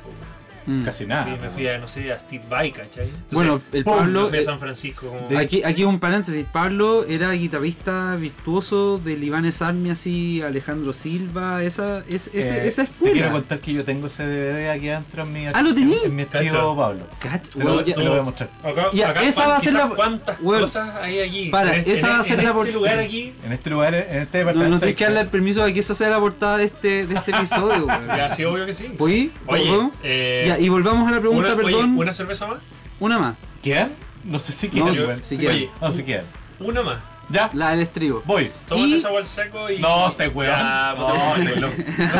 [0.65, 0.83] Mm.
[0.83, 1.25] Casi nada.
[1.41, 3.05] Me fui a, no sé, a Steve Vai, ¿cachai?
[3.05, 4.27] Entonces, Bueno, el pum, me Pablo...
[4.29, 5.27] fui a eh, San Francisco como...
[5.27, 11.63] de- Aquí, aquí un paréntesis, Pablo era guitarrista virtuoso de Libanes Army, así, Alejandro Silva,
[11.63, 13.31] esa, es, ese- Eh, esa Te quiero escuela.
[13.31, 15.95] contar que yo tengo ese DVD aquí adentro en mi Ah, ¿lo tení?
[16.03, 16.75] En mi archivo, Cacho.
[16.75, 17.03] Pablo.
[17.19, 18.49] Cach, Te lo, weón, ya- te lo voy a mostrar.
[18.63, 21.49] Acá, Ya, acá, esa cuán- va a ser quizás la- ¿Cuántas cosas hay aquí?
[21.49, 23.33] para, En- esa en- va a ser en la este por- lugar aquí.
[23.45, 24.69] En este lugar, en este no, departamento.
[24.75, 27.15] no tenés que darle el permiso a que esa sea la portada de este, de
[27.15, 28.07] este episodio, weón.
[28.07, 28.87] Ya, sí, obvio que sí.
[30.03, 31.97] Eh, Ya, y volvamos a la pregunta, una, oye, perdón.
[31.97, 32.59] ¿una cerveza más?
[32.99, 33.35] Una más.
[33.61, 33.91] ¿Quedan?
[34.23, 34.95] No sé si No, quedan.
[34.95, 35.23] si- weón.
[35.23, 35.55] si Sí, quedan.
[35.55, 36.25] oye, No, si quedan.
[36.59, 36.97] Una más.
[37.31, 38.23] Ya, La del estribo.
[38.25, 38.51] voy.
[38.67, 39.77] Tómate Y- esa agua al seco y.
[39.79, 40.51] No, este weón.
[40.57, 41.59] Ya, no, puta, este.
[41.61, 41.69] No,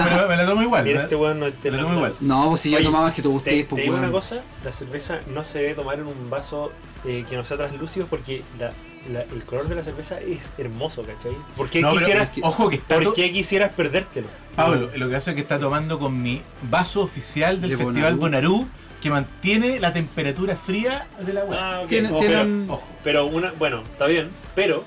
[0.07, 0.83] pero me la tomo igual.
[0.83, 1.03] Mira, ¿eh?
[1.03, 2.13] este weón no te Me la lo tomo igual.
[2.21, 4.41] No, pues si yo tomaba es que te Te, gustéis, te pues digo una cosa,
[4.63, 6.71] la cerveza no se debe tomar en un vaso
[7.05, 8.71] eh, que no sea translúcido porque la,
[9.11, 11.31] la- el color de la cerveza es hermoso, ¿cachai?
[11.55, 12.95] ¿Por qué, No, quisieras, es que- Ojo que está.
[12.99, 14.27] ¿por qué quisieras perdértelo?
[14.55, 18.15] Pablo, lo que hace es que está tomando con mi vaso oficial del De Festival
[18.15, 18.51] Bonarú.
[18.51, 18.69] Bonarú,
[19.01, 21.57] que mantiene la temperatura fría del agua.
[21.59, 21.87] Ah, ok.
[21.87, 24.83] Tiene- Oh, pero, un- pero una, bueno, está bien, pero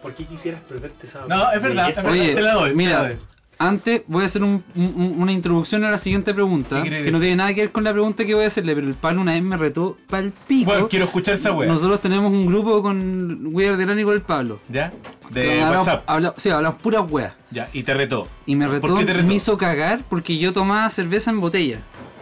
[0.00, 2.12] ¿Por qué quisieras perderte esa No, es verdad, es verdad.
[2.12, 3.18] Oye, te la doy, la mira, doy.
[3.58, 7.18] Antes voy a hacer un- un- una introducción a la siguiente pregunta, ¿Qué que no
[7.18, 9.32] tiene nada que ver con la pregunta que voy a hacerle, pero el Pablo una
[9.32, 10.70] vez me retó pal pico.
[10.70, 11.68] Bueno, quiero escuchar esa wea.
[11.68, 14.60] Nosotros tenemos un grupo con Weird Delano y con el Pablo.
[14.68, 14.92] ¿Ya?
[15.30, 16.04] De hablamos- WhatsApp.
[16.06, 17.34] habla- sí, hablamos puras weas.
[17.50, 18.28] Ya, y te retó.
[18.46, 19.26] Y me ¿Por retó, qué te retó?
[19.28, 21.80] me hizo cagar porque yo tomaba cerveza en botella.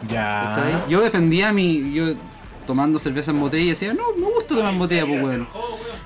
[0.08, 0.84] Ya.
[0.88, 1.92] Yo defendía mi.
[1.92, 2.14] Yo
[2.66, 5.46] tomando cerveza en botella y decía, no, me gusta tomar en botella, pues weón.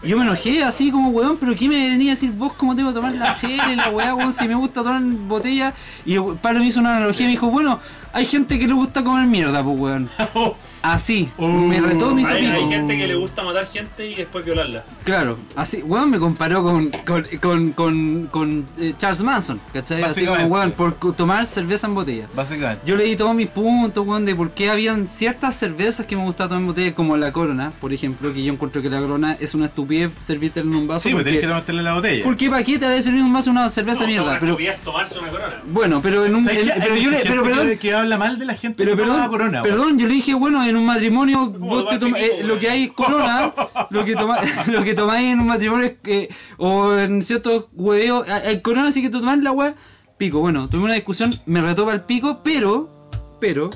[0.02, 2.88] Yo me enojé así como weón, pero ¿qué me venía a decir vos cómo tengo
[2.88, 4.32] que tomar la chela y la weá, weón?
[4.32, 5.74] Si me gusta tomar botella.
[6.06, 7.78] Y Pablo me hizo una analogía y me dijo, bueno,
[8.12, 10.10] hay gente que le gusta comer mierda, pues weón.
[10.82, 14.44] Así, me retó, me hizo Hay, hay gente que le gusta matar gente y después
[14.44, 14.82] violarla.
[15.04, 20.02] Claro, así, weón me comparó con, con, con, con, con, eh, Charles Manson, ¿cachai?
[20.02, 20.78] Así como, Básicamente.
[20.80, 22.26] weón, por tomar cerveza en botella.
[22.34, 22.82] Básicamente.
[22.86, 26.48] Yo leí todos mis puntos, weón, de por qué habían ciertas cervezas que me gustaba
[26.48, 29.54] tomar en botella, como la Corona, por ejemplo, que yo encuentro que la Corona es
[29.54, 31.00] una estupidez servirte en un vaso.
[31.08, 32.24] Sí, pues tenés porque, que tomártela la botella.
[32.24, 34.38] ¿Por qué para qué te va a servir un vaso una cerveza No, mierda?
[34.40, 35.60] Pero, tomarse una corona.
[35.66, 36.44] bueno, pero en un...
[36.44, 38.96] ¿Sabes en- pero yo le, pero que- perdón, que, habla mal de la gente pero
[38.96, 39.62] que toma perdón, corona.
[39.62, 42.84] perdón, yo le dije, bueno, en un matrimonio vos te toma- eh, lo que hay
[42.84, 43.52] es corona,
[43.90, 48.28] lo que toma, lo que tomáis en un matrimonio es que, o en ciertos hueveos,
[48.28, 49.74] hay hay corona así que tú tomás la weá,
[50.16, 53.08] pico, bueno, tuve una discusión, me retó para el pico, pero,
[53.40, 53.70] pero,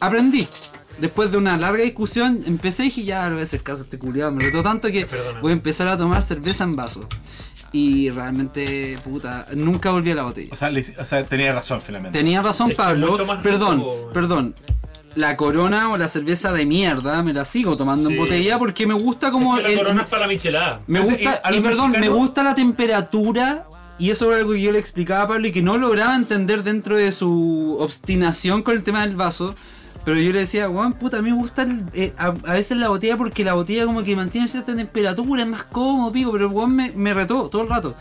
[0.00, 0.46] aprendí.
[0.98, 3.98] Después de una larga discusión, empecé y dije, ya, no voy a hacer caso este
[3.98, 5.40] culiado, me retó tanto que Perdona.
[5.40, 7.08] voy a empezar a tomar cerveza en vaso.
[7.72, 10.50] Y realmente, puta, nunca volví a la botella.
[10.52, 12.16] O sea, le- o sea, tenía razón finalmente.
[12.16, 14.12] Tenía razón Es que Pablo, mucho más perdón, rico, weón.
[14.12, 14.54] perdón.
[15.14, 18.94] La corona o la cerveza de mierda me la sigo tomando en botella porque me
[18.94, 20.80] gusta como Es que la el- corona es para la michelada.
[20.86, 23.66] me gusta eh, y perdón, me gusta la temperatura
[23.98, 26.64] y eso era algo que yo le explicaba a Pablo y que no lograba entender
[26.64, 29.54] dentro de su obstinación con el tema del vaso.
[30.04, 32.76] Pero yo le decía, weón, puta, a mí me gusta el- eh, a, a veces
[32.76, 36.50] la botella porque la botella como que mantiene cierta temperatura, es más cómodo, pico, pero
[36.50, 37.94] weón me, me retó todo el rato.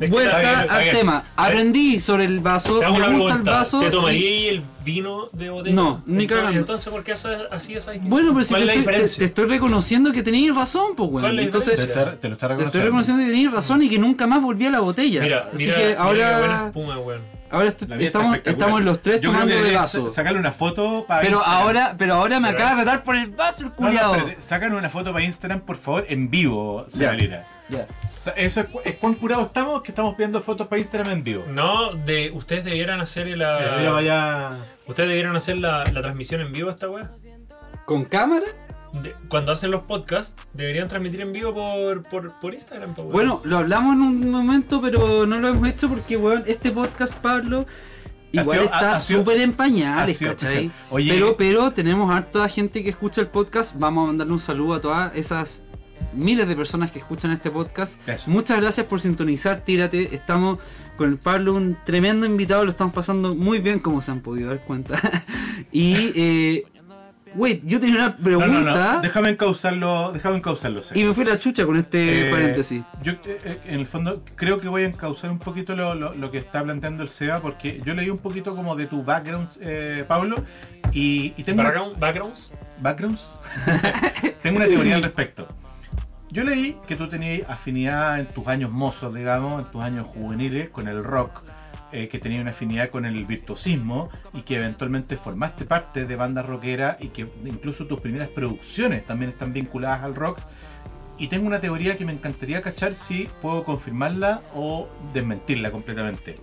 [0.00, 1.24] Es que Vuelta está al tema.
[1.36, 1.52] A ver.
[1.58, 3.50] Aprendí sobre el vaso, Te hago me una gusta el pregunta.
[3.50, 3.80] vaso.
[3.80, 5.74] ¿Te y- tomaría el vino de botella?
[5.76, 6.58] No, ni cagando.
[6.58, 8.10] Entonces, ¿por qué haces así esa distinción?
[8.10, 11.24] Bueno, pero si ¿Cuál te estoy, te, te estoy reconociendo que tenías razón, pues, ¿Cuál
[11.24, 11.36] weón.
[11.36, 13.98] la Entonces, Te, está- te lo está te estoy reconociendo que tenías razón y que
[13.98, 15.20] nunca más volví a la botella.
[15.22, 17.22] Mira, Así mira, que mira qué buena ahora, espuma, weón.
[17.50, 20.08] ahora est- estamos, estamos los tres Yo tomando que de vaso.
[20.08, 21.60] sa- Sacarle una foto para Pero Instagram.
[21.62, 24.14] ahora, pero ahora me Pero- acaba de retar por el vaso el No, no, culiado.
[24.16, 27.44] espérate, sacan una foto para Instagram, por favor, en vivo, Sebalira.
[27.68, 27.86] Ya.
[28.20, 31.10] O sea, eso es, cu- es cuán curados estamos que estamos viendo fotos para Instagram
[31.12, 31.44] en vivo.
[31.48, 33.76] No, de, ustedes debieran hacer la.
[33.78, 34.58] mira, vaya.
[34.86, 37.10] Ustedes debieran hacer la, la transmisión en vivo a esta weá.
[37.86, 38.44] ¿Con cámara?
[39.02, 43.12] De- cuando hacen los podcasts, deberían transmitir en vivo por, por, por Instagram, po, weón.
[43.12, 47.14] Bueno, lo hablamos en un momento, pero no lo hemos hecho porque, weón, este podcast,
[47.18, 47.64] Pablo,
[48.32, 50.70] igual sido- está súper en pañales, sido- ¿cachai?
[50.90, 53.76] Oye- pero, pero tenemos harta gente que escucha el podcast.
[53.78, 55.62] Vamos a mandarle un saludo a todas esas
[56.14, 58.06] miles de personas que escuchan este podcast.
[58.08, 58.30] Eso.
[58.30, 60.14] Muchas gracias por sintonizar, tírate.
[60.14, 60.58] Estamos
[60.96, 64.48] con el Pablo, un tremendo invitado, lo estamos pasando muy bien, como se han podido
[64.50, 64.98] dar cuenta.
[65.72, 66.64] y, eh,
[67.34, 68.60] wait, yo tenía una No, pregunta no,
[68.94, 69.00] no.
[69.00, 70.82] Déjame encauzarlo, déjame encauzarlo.
[70.82, 71.00] Seba.
[71.00, 72.82] y me fui la chucha con este Eh, paréntesis.
[73.02, 76.12] Yo, eh, eh, en el fondo, creo que voy a encauzar un poquito lo, lo-
[76.14, 79.48] lo que está planteando el Seba, porque yo leí un poquito como de tu background,
[79.60, 80.44] eh, Pablo,
[80.92, 81.62] y, y tengo.
[81.62, 82.52] Background- backgrounds.
[82.80, 83.38] backgrounds.
[84.42, 85.46] Tengo una teoría al respecto.
[86.32, 90.70] Yo leí que tú tenías afinidad en tus años mozos, digamos, en tus años juveniles
[90.70, 91.42] con el rock,
[91.90, 96.46] eh, que tenías una afinidad con el virtuosismo y que eventualmente formaste parte de bandas
[96.46, 100.38] rockeras y que incluso tus primeras producciones también están vinculadas al rock.
[101.18, 106.36] Y tengo una teoría que me encantaría cachar si puedo confirmarla o desmentirla completamente.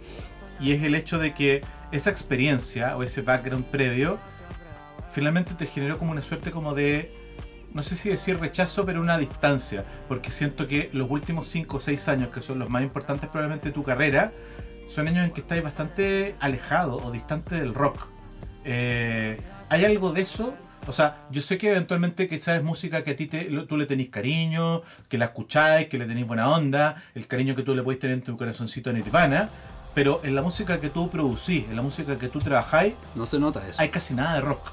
[0.59, 1.61] Y es el hecho de que
[1.93, 4.17] esa experiencia o ese background previo
[5.13, 7.09] finalmente te generó como una suerte como de,
[7.73, 11.79] no sé si decir rechazo, pero una distancia, porque siento que los últimos 5 o
[11.79, 14.31] 6 años, que son los más importantes probablemente de tu carrera,
[14.89, 18.07] son años en que estáis bastante alejado o distante del rock.
[18.63, 19.39] Eh,
[19.69, 20.53] ¿Hay algo de eso?
[20.87, 23.85] O sea, yo sé que eventualmente quizás es música que a ti te, tú le
[23.85, 27.83] tenés cariño, que la escucháis, que le tenéis buena onda, el cariño que tú le
[27.83, 29.49] podéis tener en tu corazoncito a Nirvana,
[29.93, 33.37] pero en la música que tú producís, en la música que tú trabajáis, No se
[33.39, 33.81] nota eso.
[33.81, 34.71] hay casi nada de rock.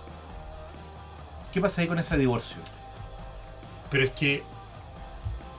[1.52, 2.58] ¿Qué pasa ahí con ese divorcio?
[3.90, 4.42] Pero es que.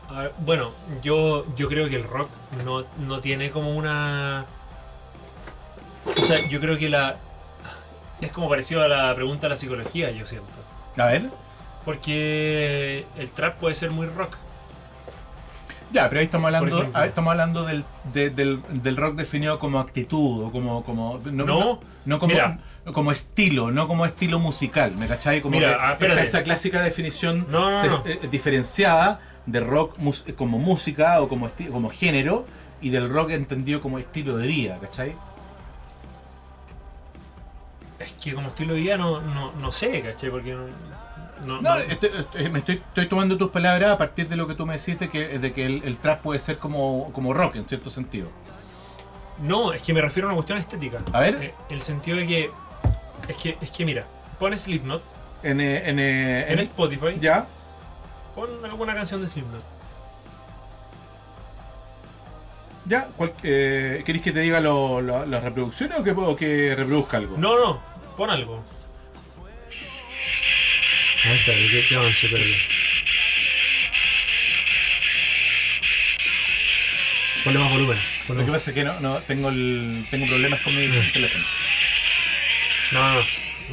[0.10, 0.72] a ver, bueno,
[1.02, 2.30] yo, yo creo que el rock
[2.66, 4.46] no, no tiene como una.
[6.22, 7.18] O sea, yo creo que la.
[8.22, 10.48] Es como parecido a la pregunta de la psicología, yo siento.
[10.98, 11.30] A ver.
[11.84, 14.36] Porque el trap puede ser muy rock.
[15.92, 19.80] Ya, pero ahí estamos hablando, ahí estamos hablando del, de- del, del rock definido como
[19.80, 22.58] actitud o como, como no, No, no como, mira.
[22.94, 25.42] Como estilo, no como estilo musical, ¿me cachai?
[25.42, 28.04] Como Mira, que ah, esa clásica definición No, no, se- no.
[28.06, 32.46] eh, diferenciada de rock mus- como música o como, como género
[32.82, 35.16] y del rock entendido como estilo de vida, ¿cachai?
[38.00, 40.30] Es que como estilo de vida no, no, no sé, ¿cachai?
[40.30, 40.56] Porque
[41.46, 41.62] no.
[41.62, 44.66] no- estoy, estoy- me estoy, estoy tomando tus palabras a partir de lo que tú
[44.66, 47.90] me deciste, que, de que el, el trap puede ser como, como rock en cierto
[47.90, 48.28] sentido.
[49.42, 51.00] no, es que me refiero a una cuestión estética.
[51.14, 51.36] A ver.
[51.42, 52.52] Eh, el sentido de que.
[53.28, 54.06] Es que, es que mira,
[54.40, 55.02] pones Slipknot
[55.44, 57.48] En, eh, en, eh, en en- Spotify, ¿Ya?
[58.36, 59.64] pon alguna canción de Slipknot.
[62.88, 63.08] ¿Ya?
[63.18, 67.18] ¿Cuál- eh, ¿Queréis que te diga lo- lo- las reproducciones o que, o que reproduzca
[67.18, 67.36] algo?
[67.38, 67.82] No, no,
[68.16, 68.64] pon algo.
[71.26, 71.54] Ahí está,
[71.90, 72.44] qué avance, pero
[77.44, 77.98] Ponle más volumen.
[78.28, 81.46] ponle Lo que pasa es que no, no tengo, el, tengo problemas con mi teléfono.
[82.96, 83.22] No, no,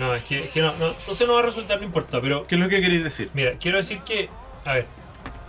[0.08, 2.46] no, es que, es que no, no, entonces no va a resultar, no importa, pero
[2.46, 3.30] ¿Qué es lo que queréis decir?
[3.34, 4.28] mira, quiero decir que,
[4.64, 4.86] a ver,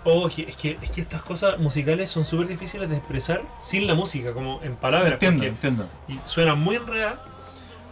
[0.03, 3.41] oh, es que- es que, es que estas cosas musicales son súper difíciles de expresar
[3.61, 5.87] sin la música, como en palabras, Entiendo, entiendo.
[6.07, 7.19] y suenan muy enredadas,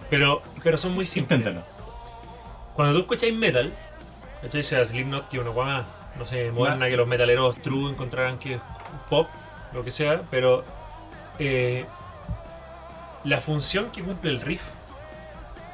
[0.10, 1.40] pero, pero son muy simples.
[1.40, 1.66] Inténtalo.
[2.76, 3.74] Cuando tú escucháis metal,
[4.42, 4.64] ¿cachai?
[4.64, 5.86] Sea Slipknot, que una guama,
[6.18, 8.62] no sé, moderna, que los metaleros true encontrarán que es
[9.10, 9.28] pop,
[9.74, 10.64] lo que sea, pero
[11.40, 11.86] eh,
[13.24, 14.62] la función que cumple el riff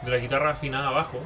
[0.04, 1.20] de la guitarra afinada abajo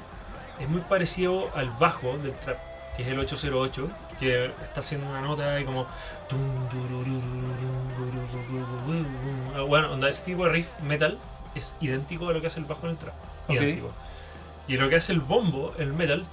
[0.60, 2.58] es muy parecido al bajo del trap,
[2.96, 3.90] que es el 808,
[4.20, 5.88] que está haciendo una nota y como...
[9.68, 11.18] Bueno, onda, ese tipo de riff metal
[11.56, 13.14] es idéntico a lo que hace el bajo en el trap.
[13.48, 13.56] Ok.
[13.56, 13.92] Idéntico.
[14.68, 16.26] Y lo que hace el bombo, el metal,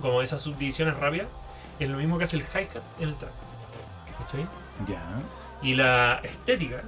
[0.00, 1.28] como esas subdivisiones rápidas,
[1.78, 3.32] es lo mismo que hace el hi-hat en el trap.
[4.18, 4.46] ¿Cachai?
[4.88, 5.02] Ya.
[5.62, 6.82] Y la estética,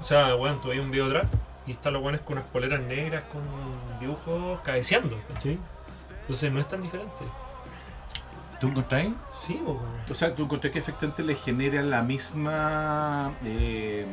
[0.00, 1.26] o sea, bueno, tú hay un video trap
[1.66, 3.42] y están los buenos con unas poleras negras con
[4.00, 5.58] dibujos cabeceando, ¿cachai?
[6.22, 7.12] Entonces no es tan diferente.
[8.60, 9.12] ¿Tú encontráis?
[9.32, 9.78] Sí, weón.
[10.10, 14.06] O sea, ¿tú encontrás que efectivamente le genera la misma eh,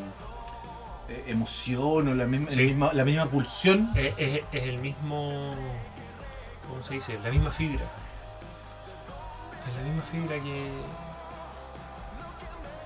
[1.09, 2.63] eh, emoción o la misma, el Sí.
[2.65, 3.91] misma- la misma pulsión?
[3.95, 5.55] Es, es- es el mismo.
[6.69, 7.17] ¿Cómo se dice?
[7.23, 7.83] La misma fibra.
[9.69, 10.71] Es la misma fibra que.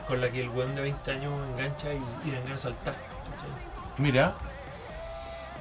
[0.08, 1.98] Con la que el weón de 20 años engancha y,
[2.28, 2.94] y dan ganas de saltar.
[2.96, 3.50] ¿cachai?
[3.98, 4.36] Mira,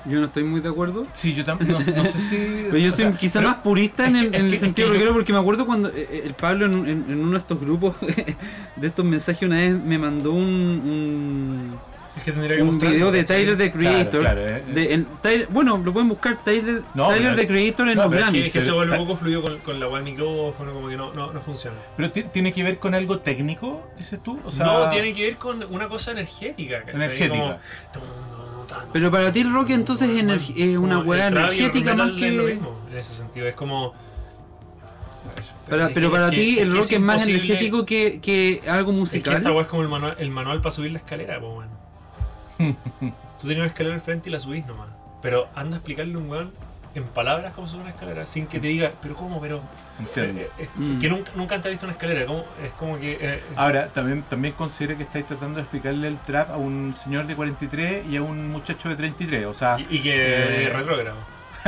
[0.04, 1.06] Yo no estoy muy de acuerdo.
[1.12, 2.36] sí, yo también, no, no sé si...
[2.70, 5.12] Pero yo soy quizá pero- más purista en el, que- en el que- sentido rockero
[5.12, 7.58] porque me acuerdo cuando eh, eh, el Pablo en, un- en- en uno de estos
[7.60, 7.96] grupos
[8.76, 11.76] de estos mensajes una vez me mandó un,
[12.16, 13.24] Es que tendría que un, mostrar, video de.
[13.24, 14.20] Tyler the Creator.
[14.22, 14.72] Claro, claro, eh, eh.
[14.72, 18.02] de- en Tyler- bueno, lo pueden buscar Tyler, No, Tyler pero- the Creator en no,
[18.04, 18.46] los pero es que, Grammys.
[18.46, 21.12] es que se vuelve un poco fluido con, con la web micrófono, como que no,
[21.12, 21.76] no, no funciona.
[21.96, 24.40] ¿Pero ti- tiene que ver con algo técnico, dices tú?
[24.44, 26.94] O sea, no, tiene que ver con una cosa energética, ¿cachai?
[26.94, 27.58] Energética.
[27.92, 32.12] Como- Pero para ti el rock entonces es, ener- es una weá energética más es
[32.14, 32.54] lo que...
[32.54, 33.92] mismo, en ese sentido, es como.
[35.68, 38.20] Para- pero que- para es que- ti el que rock es es, más energético que,
[38.20, 39.36] que algo Es que musical.
[39.36, 41.85] esta weá es como el manual, el manual para subir la escalera, po, weón.
[42.58, 44.88] Tú tienes una escalera al frente y la subís nomás.
[45.22, 46.52] Pero anda a explicarle a un weón
[46.94, 49.60] en palabras cómo subir una escalera sin que te diga, pero cómo, pero.
[49.98, 50.40] Entiendo.
[50.42, 50.98] Eh, eh, Mm.
[50.98, 52.26] Que nunca, nunca te ha visto una escalera.
[52.26, 52.44] ¿cómo?
[52.64, 53.18] Es como que.
[53.20, 57.26] eh, Ahora, también, también considero que estáis tratando de explicarle el trap a un señor
[57.26, 59.46] de 43 y a un muchacho de 33.
[59.46, 61.16] O sea, y, y que eh, retrógrado.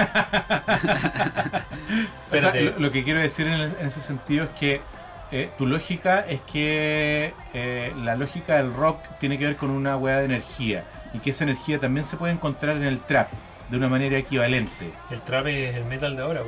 [2.31, 4.81] O sea, lo, lo que quiero decir en, en ese sentido es que
[5.30, 9.96] eh, tu lógica es que eh, la lógica del rock tiene que ver con una
[9.96, 13.28] hueá de energía y que esa energía también se puede encontrar en el trap
[13.68, 14.90] de una manera equivalente.
[15.10, 16.42] El trap es el metal de ahora.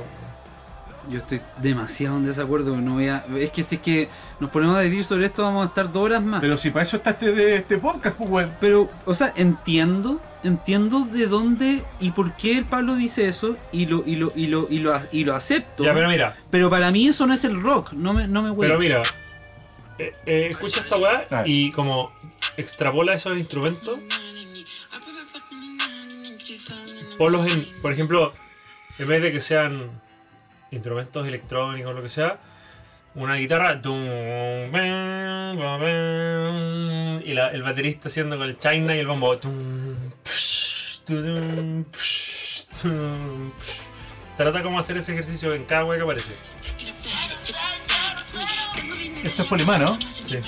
[1.11, 2.81] Yo estoy demasiado en desacuerdo.
[2.81, 3.25] No voy a...
[3.37, 4.09] Es que si es que
[4.39, 6.41] nos ponemos a decir sobre esto vamos a estar dos horas más.
[6.41, 8.53] Pero si para eso está este, de, este podcast, pues weón.
[8.61, 13.87] Pero, o sea, entiendo, entiendo de dónde y por qué el Pablo dice eso y
[13.87, 15.85] lo, y lo, y lo, y lo, y lo acepto.
[15.85, 18.51] Ya, pero mira, Pero para mí eso no es el rock, no me, no me
[18.55, 18.79] pero huele.
[18.79, 19.03] mira.
[19.99, 22.13] eh, eh, escucha esta weá y como
[22.57, 23.99] extrapola esos instrumentos.
[27.19, 28.33] Ponlos en, por ejemplo,
[28.99, 29.91] en vez de que sean
[30.71, 32.39] instrumentos electrónicos lo que sea,
[33.15, 33.81] una guitarra
[37.25, 39.39] y la- el baterista haciendo con el china y el bombo.
[44.37, 46.33] Trata como hacer ese ejercicio en cada wea que aparece.
[49.23, 49.99] Esto es Polimano.
[50.01, 50.39] Sí.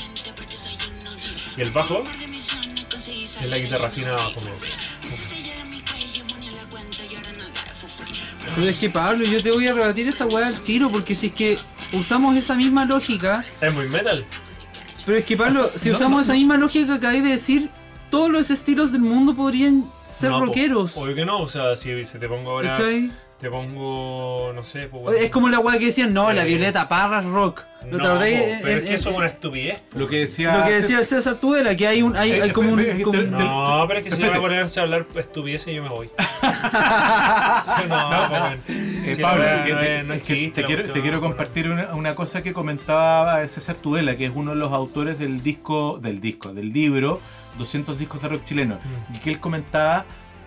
[1.57, 4.41] Y el bajo es la guitarra fina abajo.
[8.55, 11.29] Pero es que Pablo, yo te voy a rebatir esa weá al tiro porque si
[11.29, 11.57] es que
[11.93, 14.25] usamos esa misma lógica, Es muy metal.
[15.07, 16.39] pero es que Pablo, O sea, si no, usamos no, esa no.
[16.39, 17.71] misma lógica que hay de decir,
[18.11, 20.97] todos los estilos del mundo podrían ser No, po, rockeros.
[20.97, 22.71] Obvio que no, o sea, si, si te pongo ahora.
[22.73, 23.11] ¿Cachai?
[23.43, 26.89] Te pongo, no sé, pues, Es como la weá que decían, no, la Eh, Violeta
[26.89, 27.63] Parra es rock.
[27.91, 29.81] No, ¿Lo po, En- pero es en- que eso es en- una estupidez.
[29.93, 29.99] po.
[29.99, 30.57] Lo que decía.
[30.59, 32.79] Lo que decía el César Tudela, que hay un hay, hay como un...
[32.81, 35.83] Eh, eh, como No, pero es que si van a ponerse a hablar estupideces yo
[35.83, 36.09] me voy.
[37.89, 38.29] No, No, no.
[38.29, 38.57] bueno.
[38.69, 41.17] Eh, Pablo, la no te, es- no es es chiste, te la quiero, te quiero
[41.17, 45.19] no, compartir una, una cosa que comentaba César Tudela, que es uno de los autores
[45.19, 47.21] del disco, del disco, del libro
[47.59, 48.77] 200 discos de rock chileno,
[49.11, 49.17] Mm.
[49.17, 50.05] y que él comentaba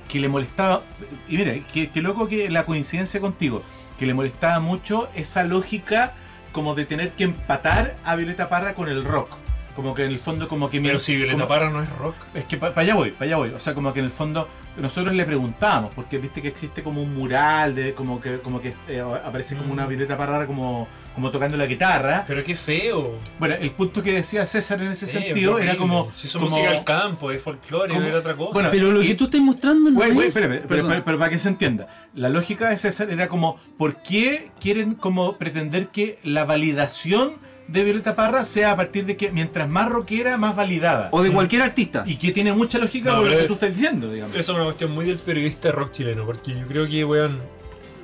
[0.10, 0.82] que le molestaba,
[1.27, 3.64] y mira, que, que loco que la coincidencia contigo,
[3.98, 6.14] que le molestaba mucho esa lógica
[6.52, 9.30] como de tener que empatar a Violeta Parra con el rock.
[9.76, 10.80] Como que en el fondo como que...
[10.80, 12.15] Pero si Violeta como- Parra no es rock.
[12.34, 13.49] es que para allá voy, para allá voy.
[13.49, 14.48] O sea, como que en el fondo
[14.78, 18.74] nosotros le preguntábamos, porque viste que existe como un mural de como que como que
[18.88, 19.72] eh, aparece como Mm.
[19.72, 22.24] una Violeta Parra como, como tocando la guitarra.
[22.28, 23.16] Pero qué feo.
[23.40, 26.12] Bueno, el punto que decía César en ese Sí, sentido era como.
[26.14, 28.52] Si eso como música del campo, es folclore, como- era otra cosa.
[28.54, 30.28] Bueno, Pero lo y- que tú estás mostrando no güey, es...
[30.36, 30.88] espérame, pero, Perdón.
[30.92, 31.88] pero- pero para que se entienda.
[32.14, 37.32] La lógica de César era como, ¿por qué quieren como pretender que la validación
[37.68, 41.10] de Violeta Parra sea a partir de que mientras más rockera, más validada?
[41.12, 42.04] O de cualquier artista.
[42.06, 44.36] Y que tiene mucha lógica No, por lo que es- tú estás diciendo, digamos.
[44.36, 47.40] Eso es una cuestión muy del periodista de rock chileno, porque yo creo que, weón,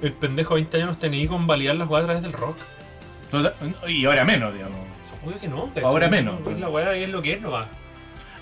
[0.02, 2.58] el pendejo de 20 años tenía que convalidar las weas a través del rock.
[3.88, 4.78] Y ahora menos, digamos.
[5.24, 5.70] Obvio que no.
[5.84, 6.36] Ahora menos.
[6.44, 7.68] Pues la es lo que es nomás.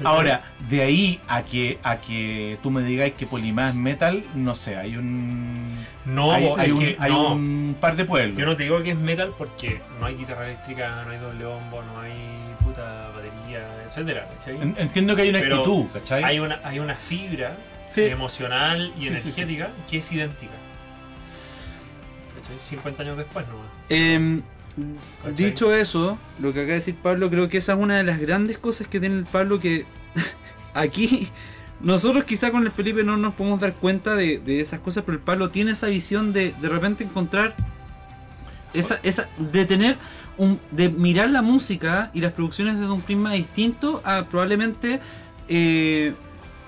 [0.04, 4.56] Ahora, de ahí a que a que tú me digáis que Polimás es metal, no
[4.56, 7.34] sé, hay un No, hay, un, que hay no.
[7.34, 8.38] un par de pueblos.
[8.38, 11.46] Yo no te digo que es metal porque no hay guitarra eléctrica, no hay doble
[11.46, 12.14] bombo, no hay
[12.64, 14.28] puta batería, etcétera,
[14.78, 16.24] Entiendo que hay una Pero actitud, ¿cachai?
[16.24, 17.56] Hay una, hay una fibra
[17.88, 18.04] Sí.
[18.04, 20.52] emocional y Sí, sí, energética que es idéntica.
[22.42, 22.58] ¿Cachai?
[22.62, 23.68] 50 años después nomás.
[23.90, 24.42] Em,
[25.24, 25.34] ¿Cachai?
[25.34, 28.20] dicho eso, lo que acaba de decir Pablo, creo que esa es una de las
[28.20, 29.86] grandes cosas que tiene el Pablo que
[30.74, 31.30] aquí
[31.82, 35.18] nosotros quizá con el Felipe no nos podemos dar cuenta de, de esas cosas, pero
[35.18, 37.56] el Pablo tiene esa visión de de repente encontrar
[38.74, 39.98] esa, esa de tener
[40.38, 45.00] un de mirar la música y las producciones desde un prisma distinto a probablemente
[45.48, 46.14] eh,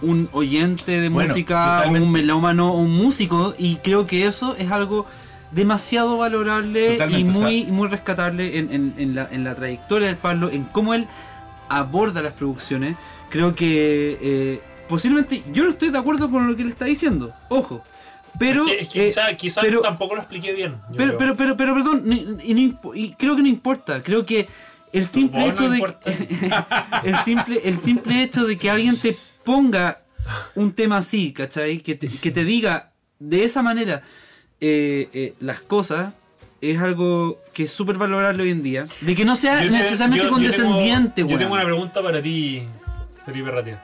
[0.01, 2.05] un oyente de Bueno, música, totalmente.
[2.07, 5.05] un melómano, un músico y creo que eso es algo
[5.51, 9.55] demasiado valorable Totalmente, y o sea- muy, muy rescatable en, en- en la, en la
[9.55, 11.07] trayectoria del Pablo, en cómo él
[11.69, 12.95] aborda las producciones.
[13.29, 17.33] Creo que eh, posiblemente yo no estoy de acuerdo con lo que él está diciendo,
[17.49, 17.83] ojo.
[18.39, 20.75] Pero, es que, es que eh, quizá, quizá pero- tampoco lo expliqué bien.
[20.97, 24.01] pero, pero, pero, pero, perdón, y, no impo- y creo que no importa.
[24.01, 24.47] Creo que
[24.93, 26.11] el simple hecho no de importa.
[27.03, 30.01] el simple, el simple hecho de que alguien te ponga
[30.55, 31.79] un tema así, ¿cachai?
[31.79, 34.01] Que te, que te diga de esa manera
[34.61, 36.13] eh, eh, las cosas
[36.61, 38.85] es algo que es súper valorable hoy en día.
[39.01, 42.01] De que no sea Yo te- necesariamente yo- yo condescendiente, tengo, Yo tengo una pregunta
[42.03, 42.67] para ti,
[43.25, 43.81] Felipe Ratia.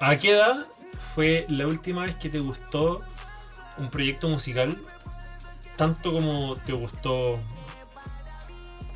[0.00, 0.66] ¿A qué edad
[1.14, 3.02] fue la última vez que te gustó
[3.78, 4.76] un proyecto musical
[5.76, 7.38] tanto como te gustó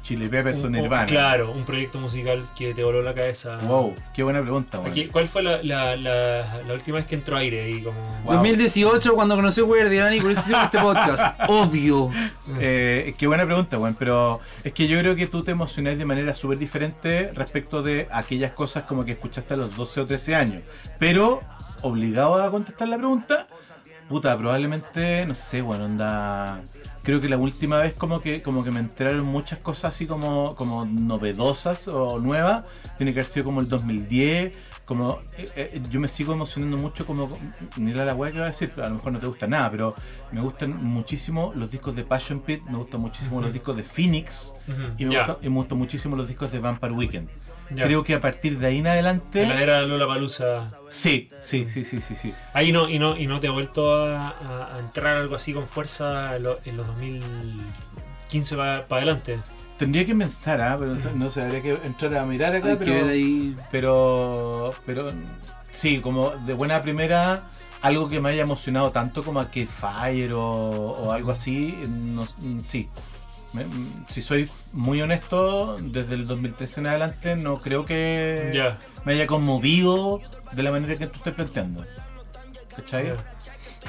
[0.09, 1.05] Chili Peppers o un- Nirvana.
[1.05, 3.59] Claro, un proyecto musical que te voló la cabeza.
[3.59, 5.09] Wow, qué buena pregunta, ¿A weón.
[5.13, 7.83] ¿Cuál fue la, la, la, la última vez que entró aire ahí?
[7.83, 8.01] Como...
[8.25, 8.37] Wow.
[8.37, 11.39] 2018 cuando conocí a Weird y por eso hicimos este podcast.
[11.49, 12.11] Obvio.
[12.59, 13.97] Eh, qué buena pregunta, weón.
[13.99, 18.09] Pero es que yo creo que tú te emocionás de manera súper diferente respecto de
[18.11, 20.63] aquellas cosas como que escuchaste a los 12 o 13 años.
[20.99, 21.41] Pero,
[21.83, 23.47] obligado a contestar la pregunta,
[24.09, 26.63] puta, probablemente, no sé, bueno, onda.
[27.03, 30.55] Creo que la última vez como que como que me enteraron muchas cosas así como,
[30.55, 32.65] como novedosas o nuevas,
[32.99, 34.53] tiene que haber sido como el 2010,
[34.85, 37.31] como eh, eh, yo me sigo emocionando mucho como
[37.77, 39.95] mira la weá que va a decir, a lo mejor no te gusta nada, pero
[40.33, 44.55] me gustan muchísimo los discos de Passion Pit, me gustan muchísimo los discos de Phoenix
[44.99, 47.29] y me, gusta- y me gustan muchísimo los discos de Vampire Weekend.
[47.71, 47.85] Ya.
[47.85, 50.71] Creo que a partir de ahí en De la adelante era Lola Palusa.
[50.91, 52.33] sí, sí, sí, sí, sí, sí.
[52.55, 55.53] Ahí no, y no, y no te ha vuelto a, a- a entrar algo así
[55.53, 59.39] con fuerza en, lo- en los 2015 para adelante.
[59.79, 60.77] Tendría que pensar, ¿ah?
[60.79, 63.57] pero no sé, habría que entrar a mirar acá, Hay que pero ver ahí.
[63.71, 65.13] Pero, pero
[65.73, 67.45] sí, como de buena primera,
[67.81, 72.27] algo que me haya emocionado tanto como Arcade Fire o, o algo así, no-
[72.67, 72.89] sí.
[73.55, 73.65] Me-
[74.11, 78.79] si soy muy honesto, desde el 2013 en adelante no creo que Ya.
[79.05, 80.21] me haya conmovido
[80.53, 81.85] de la manera que tú estás planteando.
[82.77, 83.07] ¿Cachai?
[83.07, 83.17] ya.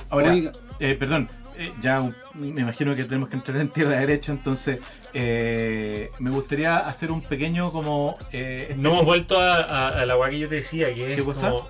[0.09, 0.51] Ahora, Oiga.
[0.79, 4.79] eh, perdón, eh, ya me imagino que tenemos que entrar en tierra derecha, entonces
[5.13, 8.17] eh, me gustaría hacer un pequeño como...
[8.31, 11.13] eh, este- No hemos vuelto a, a- a la guay que yo te decía, que
[11.13, 11.67] es como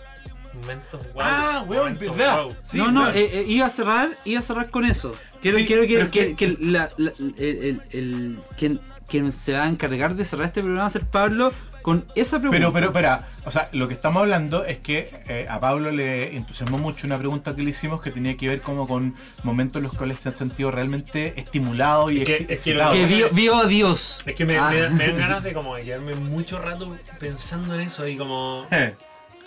[0.54, 1.22] momentos wow.
[1.24, 2.44] Ah, weón, momentos verdad.
[2.44, 2.56] wow.
[2.64, 5.16] Sí, no, no, eh, eh, iba a cerrar, iba a cerrar con eso.
[5.42, 9.64] Quiero, Sí, quiero, es que, que la- la- el, el- el- quien, quien se va
[9.64, 12.58] a encargar de cerrar este programa va a ser Pablo con esa pregunta.
[12.58, 16.36] Pero, pero, espera, o sea, lo que estamos hablando es que eh, a Pablo le
[16.36, 19.84] entusiasmó mucho una pregunta que le hicimos que tenía que ver como con momentos en
[19.84, 23.56] los cuales se han sentido realmente estimulados y Es que- es que que vio, vio
[23.56, 24.22] a Dios.
[24.26, 24.70] Es que me, Ah.
[24.72, 28.18] me da- me dan ganas de como de quedarme mucho rato pensando en eso y
[28.18, 28.68] como.
[28.72, 28.94] Eh,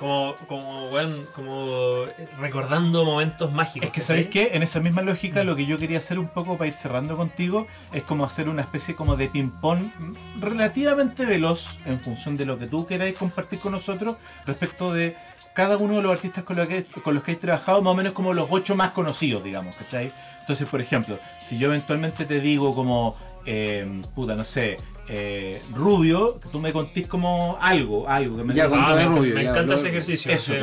[0.03, 2.07] Como, como, weón, como
[2.41, 3.87] recordando momentos mágicos.
[3.87, 4.01] Es que.
[4.01, 4.51] ¿sabéis qué?
[4.55, 7.69] En esa misma lógica, lo que yo quería hacer un poco para ir cerrando contigo
[7.93, 9.93] es como hacer una especie como de ping-pong
[10.41, 15.15] relativamente veloz en función de lo que tú queráis compartir con nosotros respecto de
[15.55, 18.13] cada uno de los artistas con los que, con los que trabajado, más o menos
[18.13, 20.11] como los ocho más conocidos, digamos, ¿cachai?
[20.41, 23.17] Entonces, por ejemplo, si yo eventualmente te digo como,
[23.47, 24.79] eh, puta, no sé,
[25.15, 29.35] eh, Rubio, que tú me contís como algo, algo que me Ya, Ah, me, rubio,
[29.35, 30.33] me ya, encanta lo- ese ejercicio.
[30.33, 30.55] Eso.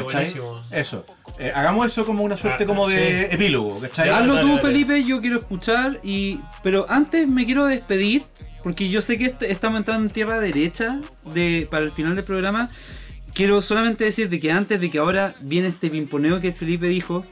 [0.72, 1.06] Eso.
[1.38, 4.10] Eh, hagamos eso como una suerte Ah, como de epílogo, ¿cachai?
[4.10, 4.62] Hazlo dale, tú, dale.
[4.62, 6.00] Felipe, yo quiero escuchar.
[6.04, 8.24] y Pero antes me quiero despedir,
[8.64, 11.00] porque yo sé que est- estamos entrando en tierra derecha
[11.34, 12.70] de, para el final del programa.
[13.34, 17.24] Quiero solamente decirte que antes de que ahora viene este pimponeo que Felipe dijo,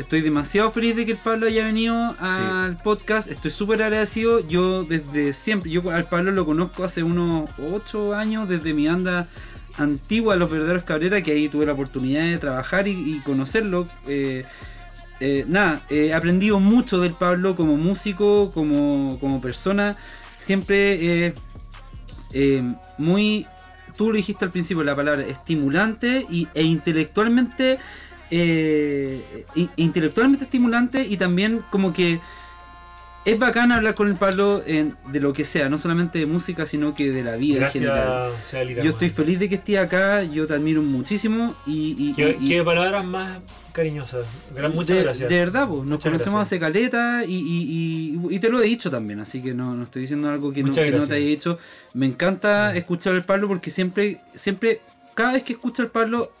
[0.00, 3.30] estoy demasiado feliz de que el Pablo haya venido al podcast.
[3.30, 4.46] Estoy súper agradecido.
[4.48, 9.28] Yo desde siempre, yo al Pablo lo conozco hace unos 8 años, desde mi banda
[9.76, 13.86] antigua, Los Verdaderos Cabrera, que ahí tuve la oportunidad de trabajar y, y conocerlo.
[14.06, 14.44] Eh,
[15.20, 19.96] eh, nada, he aprendido mucho del Pablo como músico, como, como persona.
[20.36, 21.34] Siempre
[22.32, 23.46] eh, muy,
[23.96, 27.78] tú lo dijiste al principio, la palabra estimulante y, e intelectualmente,
[28.30, 29.44] eh,
[29.76, 32.20] intelectualmente estimulante y también como que
[33.26, 36.64] es bacán hablar con el Pablo en- de lo que sea, no solamente de música,
[36.64, 38.30] sino que de la vida en general.
[38.30, 41.94] Gracias, sea Lita, Yo estoy feliz de que estés acá, yo te admiro muchísimo y...
[41.98, 43.40] y- ¿Qué, y- qué palabras más
[43.72, 44.26] cariñosas.
[44.74, 45.28] Muchas de, gracias.
[45.28, 46.48] de verdad, pues, nos Muchas conocemos gracias.
[46.48, 49.84] hace caleta y, y- y- y te lo he dicho también, así que no, no
[49.84, 51.58] estoy diciendo algo que, no, que no te haya dicho.
[51.92, 54.80] Me encanta escuchar al Pablo porque siempre, siempre,
[55.14, 56.32] cada vez que escucho al Pablo,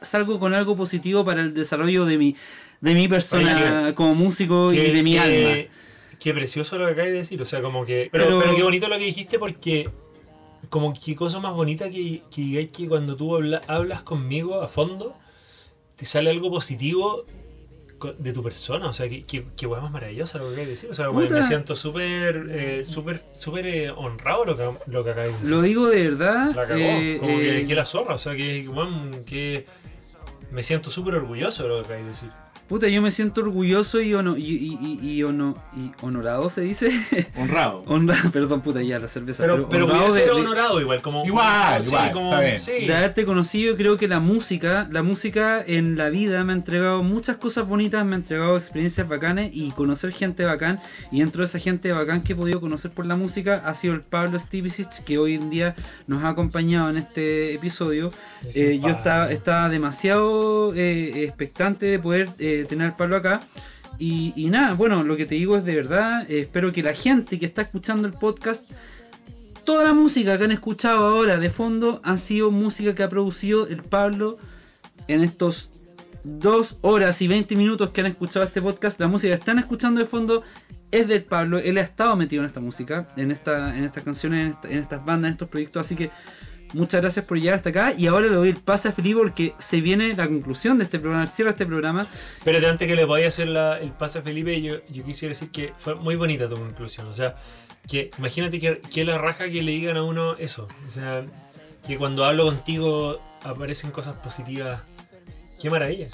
[0.00, 2.36] salgo con algo positivo para el desarrollo de mi,
[2.80, 5.72] de mi persona Oye, como músico y de mi qué- alma.
[6.18, 7.40] Qué precioso lo que acabas de decir.
[7.40, 8.08] O sea, como que.
[8.10, 9.88] Pero, Pero- pero qué bonito lo que dijiste porque.
[10.70, 14.66] Como qué cosa más bonita que, que digáis que cuando tú habla- hablas conmigo a
[14.68, 15.16] fondo,
[15.96, 17.24] te sale algo positivo
[18.18, 18.88] de tu persona.
[18.88, 20.90] O sea, qué, qué, qué hueá más maravillosa lo que acabas de decir.
[20.90, 21.34] O sea, Puta.
[21.34, 25.50] me siento súper, eh, súper, súper eh, honrado lo que, lo que acabas de decir.
[25.50, 26.54] Lo digo de verdad.
[26.54, 26.80] La cagó.
[26.80, 28.14] eh, como que, eh, que la zorra.
[28.14, 29.66] O sea, que, weón, que
[30.50, 32.30] me siento súper orgulloso de lo que acabas de decir.
[32.68, 36.60] Puta, yo me siento orgulloso y, ono- y, y- y- y ono- y honorado, se
[36.60, 36.90] dice.
[37.36, 37.82] Honrado.
[37.86, 39.42] Honra, perdón, puta, ya la cerveza.
[39.44, 41.00] Pero, pero honrado a ser de- de- honorado igual.
[41.00, 42.60] Como, Igual, sí, igual, como, está bien.
[42.60, 42.86] sí.
[42.86, 47.02] de haberte conocido, creo que la música, la música en la vida me ha entregado
[47.02, 50.78] muchas cosas bonitas, me ha entregado experiencias bacanas y conocer gente bacán.
[51.10, 53.94] Y dentro de esa gente bacán que he podido conocer por la música ha sido
[53.94, 55.74] el Pablo Stevicic, que hoy en día
[56.06, 58.10] nos ha acompañado en este episodio.
[58.46, 63.40] Es Eh, yo estaba, estaba demasiado eh, expectante de poder eh, tener al Pablo acá.
[63.98, 66.94] Y, y nada, bueno, lo que te digo es de verdad, eh, espero que la
[66.94, 68.68] gente que está escuchando el podcast
[69.64, 73.66] toda la música que han escuchado ahora de fondo ha sido música que ha producido
[73.66, 74.38] el Pablo
[75.08, 75.70] en estos
[76.24, 78.98] dos horas y 20 minutos que han escuchado este podcast.
[79.00, 80.42] La música que están escuchando de fondo
[80.90, 81.58] es del Pablo.
[81.58, 84.78] Él ha estado metido en esta música, en, esta, en estas canciones, en, esta- en
[84.78, 85.84] estas bandas, en estos proyectos.
[85.84, 86.10] Así que
[86.74, 87.94] muchas gracias por llegar hasta acá.
[87.96, 90.98] Y ahora le doy el pase a Felipe porque se viene la conclusión de este
[90.98, 92.06] programa, el cierre de este programa.
[92.44, 95.50] Pero antes que le podía hacer la- el pase a Felipe, yo, yo quisiera decir
[95.50, 97.06] que fue muy bonita tu conclusión.
[97.08, 97.36] O sea,
[97.86, 100.68] que imagínate que, que la raja que le digan a uno eso.
[100.86, 101.24] O sea,
[101.86, 104.82] que cuando hablo contigo aparecen cosas positivas.
[105.60, 106.08] Qué maravilla.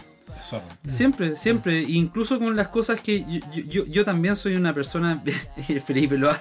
[0.86, 3.24] Siempre, siempre, incluso con las cosas que
[3.68, 5.22] yo, yo- también soy una persona,
[5.86, 6.38] Felipe lo ha,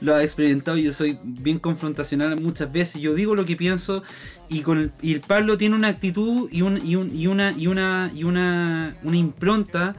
[0.00, 4.02] lo ha experimentado, yo soy bien confrontacional muchas veces, yo digo lo que pienso
[4.48, 8.24] y con y el Pablo tiene una actitud y, un- y una y una y
[8.24, 9.94] una, una impronta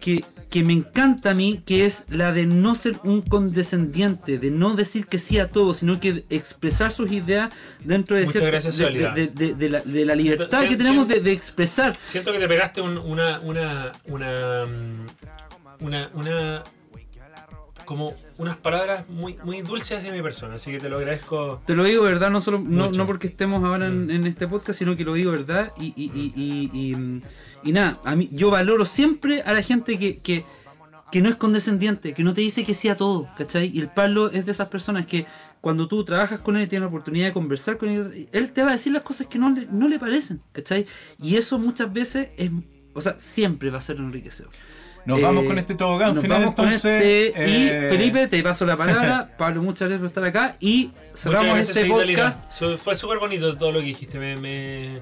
[0.00, 4.50] que, que me encanta a mí, que es la de no ser un condescendiente, de
[4.50, 7.52] no decir que sí a todo, sino que expresar sus ideas
[7.82, 11.96] dentro de, cierta- gracias, de, la, libertad Siento- que tenemos de, expresar.
[12.06, 15.06] Siento que te pegaste un- una, una, una, mm,
[15.84, 16.62] una, una,
[17.84, 21.62] como unas palabras muy, muy dulces hacia mi persona, así que te lo agradezco.
[21.66, 24.10] Te lo digo verdad, no solo no, no porque estemos ahora en, Mm.
[24.10, 25.72] en este podcast, sino que lo digo verdad.
[25.80, 27.22] Y, y, y, y, y, mm,
[27.64, 30.44] y nada, a mí, yo valoro siempre a la gente que, que,
[31.10, 33.70] que no es condescendiente, que no te dice que sí a todo, ¿cachai?
[33.72, 35.26] Y el Pablo es de esas personas que
[35.60, 38.62] cuando tú trabajas con él y tienes la oportunidad de conversar con él, él te
[38.62, 40.86] va a decir las cosas que no le, no le parecen, ¿cachai?
[41.20, 42.50] Y eso muchas veces es,
[42.94, 44.50] o sea, siempre va a ser enriquecedor.
[45.04, 47.02] Nos Eh, vamos con este tobogán nos final, vamos con entonces.
[47.02, 49.34] este, y eh, Felipe, te paso la palabra.
[49.38, 50.56] Pablo, muchas gracias por estar acá.
[50.60, 52.52] Y cerramos gracias, este podcast.
[52.78, 54.18] Fue súper bonito todo lo que dijiste.
[54.18, 55.00] Me, me,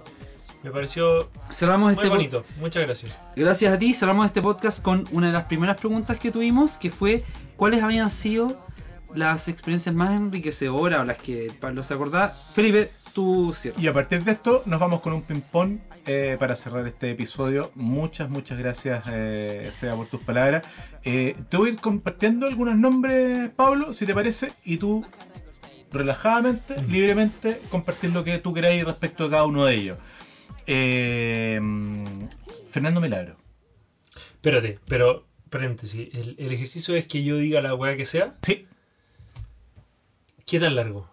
[0.63, 2.45] me pareció Cerramos muy este bonito.
[2.59, 3.13] Muchas gracias.
[3.37, 6.91] Gracias a ti, cerramos este podcast con una de las primeras preguntas que tuvimos, que
[6.91, 7.25] fue
[7.57, 8.65] ¿cuáles habían sido
[9.15, 12.35] las experiencias más enriquecedoras o las que Pablo se acordaba?
[12.55, 13.83] Felipe, tú cierras.
[13.83, 17.71] Y a partir de esto nos vamos con un ping-pong eh, para cerrar este episodio.
[17.75, 20.67] Muchas, muchas gracias, eh, Sea, por tus palabras.
[21.05, 25.05] Eh, te voy a ir compartiendo algunos nombres, Pablo, si te parece, y tú
[25.93, 29.99] relajadamente, libremente, compartir lo que tú queráis respecto a cada uno de ellos.
[30.67, 31.61] Eh,
[32.67, 33.37] Fernando Milagro.
[34.15, 36.09] Espérate, pero paréntesis.
[36.15, 38.35] El, el ejercicio es que yo diga la weá que sea.
[38.43, 38.67] Sí.
[40.47, 41.09] ¿Qué tan largo?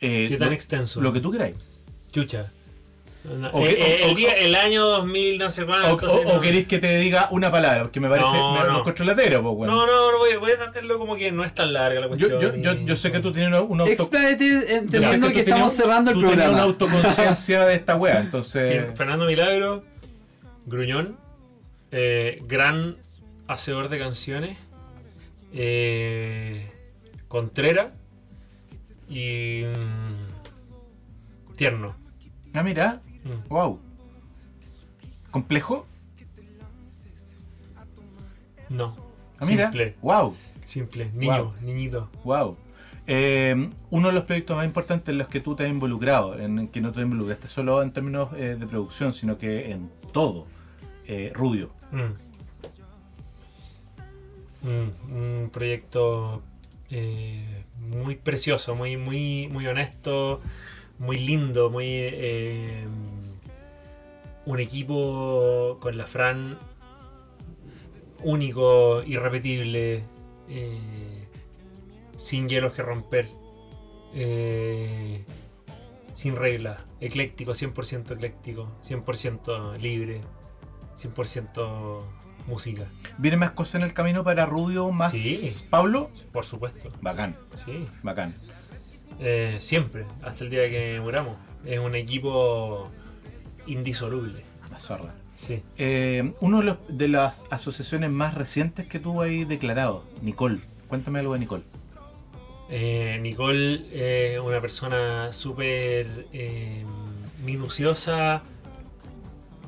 [0.00, 1.00] Eh, ¿Qué tan lo- extenso?
[1.00, 1.56] Lo que tú queráis.
[2.12, 2.52] Chucha.
[3.26, 6.06] No, O eh, que- eh, o- el, o- día, el año 2000, no sé cuánto.
[6.06, 6.40] o- no.
[6.40, 8.28] queréis que te diga una palabra, porque me parece.
[8.32, 8.72] No, me, no.
[8.74, 9.74] me encuentro latero, pues, bueno.
[9.74, 12.28] No, no, no, voy, voy a tratarlo como que no es tan larga la Yo,
[12.28, 12.40] cuestión.
[12.40, 13.84] yo, yo, y- yo sé que tú tienes un auto.
[13.84, 16.54] Yo entendiendo que tienes- estamos cerrando el tú tenías programa.
[16.54, 18.96] una autoconciencia de esta wea, entonces.
[18.96, 19.82] Fernando Milagro,
[20.66, 21.16] Gruñón,
[21.90, 22.96] eh, gran
[23.48, 24.58] hacedor de canciones,
[25.52, 26.70] eh,
[27.28, 27.92] Contrera
[29.08, 31.94] y mm, tierno.
[32.54, 33.48] Ah, mira, Mm.
[33.48, 33.78] wow.
[35.30, 35.86] ¿Complejo?
[38.68, 38.96] No.
[39.38, 40.34] Ah, mira, Simple, wow,
[40.64, 41.52] simple, niño, Wow.
[41.62, 42.10] niñito.
[42.24, 42.56] wow.
[43.06, 46.66] Eh, uno de los proyectos más importantes en los que tú te has involucrado, en
[46.68, 50.46] que no te involucraste solo en términos eh, de producción, sino que en todo.
[51.06, 51.70] Eh, Rubio.
[51.92, 52.12] Mm.
[54.68, 54.90] Mm,
[55.44, 56.42] un proyecto
[56.90, 60.40] eh, muy precioso, muy, muy, muy honesto,
[60.98, 61.86] muy lindo, muy
[64.46, 66.58] un equipo con la Fran
[68.22, 70.04] único, irrepetible,
[70.48, 71.28] eh,
[72.16, 73.28] sin hielos que romper,
[74.14, 75.24] eh,
[76.14, 80.22] sin reglas, ecléctico, 100% ecléctico, 100% libre,
[80.96, 82.02] 100%
[82.46, 82.84] música.
[83.18, 85.66] ¿Viene más cosas en el camino para Rubio, más Sí.
[85.68, 86.10] Pablo?
[86.32, 87.86] Por supuesto, Bacán, sí.
[88.02, 88.34] bacán.
[89.18, 91.36] Eh, siempre, hasta el día que muramos.
[91.64, 92.90] Es un equipo
[93.66, 94.44] indisoluble.
[94.70, 95.14] La zorra.
[95.36, 95.62] Sí.
[95.76, 100.60] Eh, uno de, los- de las asociaciones más recientes que tú ahí declarado, Nicole.
[100.88, 101.62] Cuéntame algo de Nicole.
[102.70, 106.84] Eh, Nicole, eh, una persona súper eh,
[107.44, 108.42] minuciosa,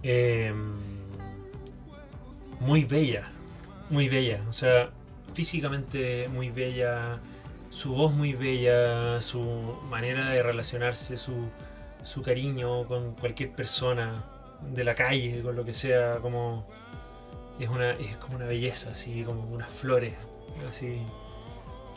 [0.02, 0.52] eh,
[2.60, 3.24] muy bella,
[3.90, 4.90] muy bella, o sea,
[5.34, 7.20] físicamente muy bella,
[7.70, 11.32] su voz muy bella, su manera de relacionarse, su,
[12.09, 14.24] su cariño con cualquier persona
[14.74, 16.66] de la calle, con lo que sea, como
[17.60, 20.14] es una es como una belleza, así como unas flores,
[20.70, 21.01] así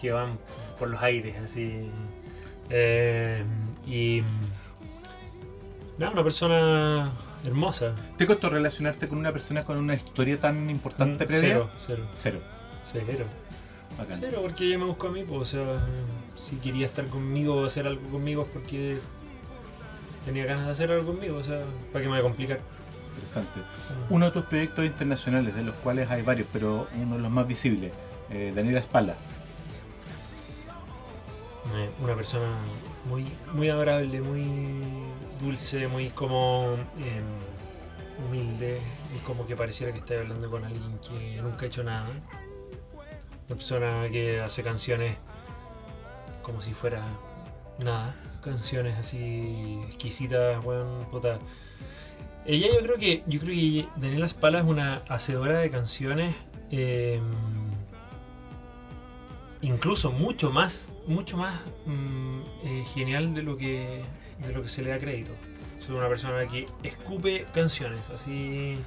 [0.02, 0.38] que van
[0.78, 1.90] por los aires, así.
[2.70, 3.44] Eh,
[3.88, 4.22] y.
[5.98, 7.12] Nada, una persona
[7.46, 7.94] hermosa.
[8.18, 11.50] ¿Te costó relacionarte con una persona con una historia tan importante Mm, previa?
[11.50, 12.40] Cero, cero, Cero.
[13.08, 13.26] cero.
[13.98, 14.18] Bacán.
[14.20, 15.86] Cero, porque ella me buscó a mí, pues, o sea,
[16.36, 18.98] si quería estar conmigo o hacer algo conmigo es porque
[20.26, 22.60] tenía ganas de hacer algo conmigo, o sea, para que me voy a complicar.
[23.16, 23.62] Interesante.
[24.10, 27.48] Uno de tus proyectos internacionales, de los cuales hay varios, pero uno de los más
[27.48, 27.92] visibles,
[28.30, 29.16] eh, Daniela Espalda.
[31.76, 32.48] Eh, Una persona
[33.06, 34.46] muy, muy adorable, muy
[35.42, 37.22] dulce, muy como eh,
[38.28, 38.80] humilde,
[39.16, 42.08] y como que pareciera que está hablando con alguien que nunca ha hecho nada.
[43.48, 45.18] Una persona que hace canciones
[46.42, 47.02] como si fuera
[47.80, 51.40] nada, canciones así exquisitas, weón, puta.
[52.46, 56.36] Ella yo creo que, yo creo que Daniela Spala es una hacedora de canciones
[56.72, 57.20] eh,
[59.62, 64.02] incluso mucho más, mucho más mm, eh, genial de lo que
[64.46, 65.32] de lo que se le da crédito.
[65.80, 68.78] Soy una persona que escupe canciones, así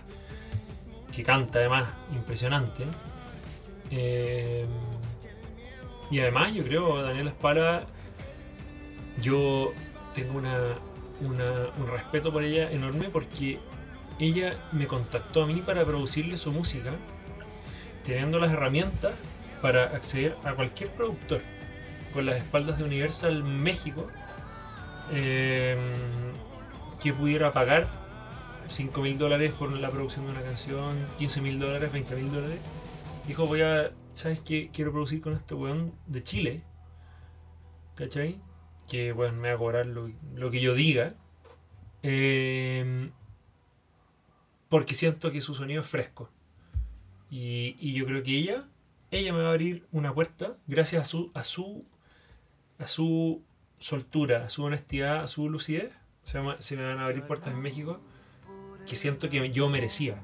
[1.14, 2.84] que canta además impresionante.
[3.90, 4.66] Eh,
[6.10, 7.86] y además yo creo Daniela Espara,
[9.20, 9.72] yo
[10.14, 10.78] tengo una,
[11.20, 13.58] un respeto por ella enorme porque
[14.18, 16.92] ella me contactó a mí para producirle su música,
[18.04, 19.12] teniendo las herramientas
[19.60, 21.40] para acceder a cualquier productor
[22.12, 24.06] con las espaldas de Universal México
[25.12, 25.76] eh,
[27.02, 27.88] que pudiera pagar
[28.68, 32.58] 5 mil dólares por la producción de una canción, 15 mil dólares, 20 mil dólares.
[33.26, 34.70] Dijo, voy a, ¿sabes qué?
[34.72, 36.62] Quiero producir con este weón de Chile.
[37.94, 38.40] ¿Cachai?
[38.88, 41.14] Que, bueno, me va lo, lo que yo diga.
[42.02, 43.10] Eh,
[44.68, 46.30] porque siento que su sonido es fresco.
[47.30, 48.64] Y, y yo creo que ella,
[49.10, 51.84] ella me va a abrir una puerta gracias a su, a su,
[52.78, 53.42] a su
[53.78, 55.92] soltura, a su honestidad, a su lucidez.
[56.22, 58.00] Se, llama- se me van a abrir puertas en México
[58.88, 60.22] que siento que yo merecía.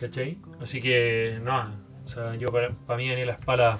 [0.00, 0.38] ¿Cachai?
[0.60, 3.78] Así que, no, o sea, yo para, para mí Daniela Espala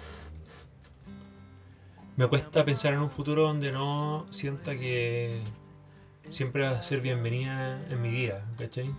[2.17, 5.43] me cuesta pensar en un futuro donde no sienta que
[6.29, 8.91] siempre va a ser bienvenida en mi vida, ¿cachai?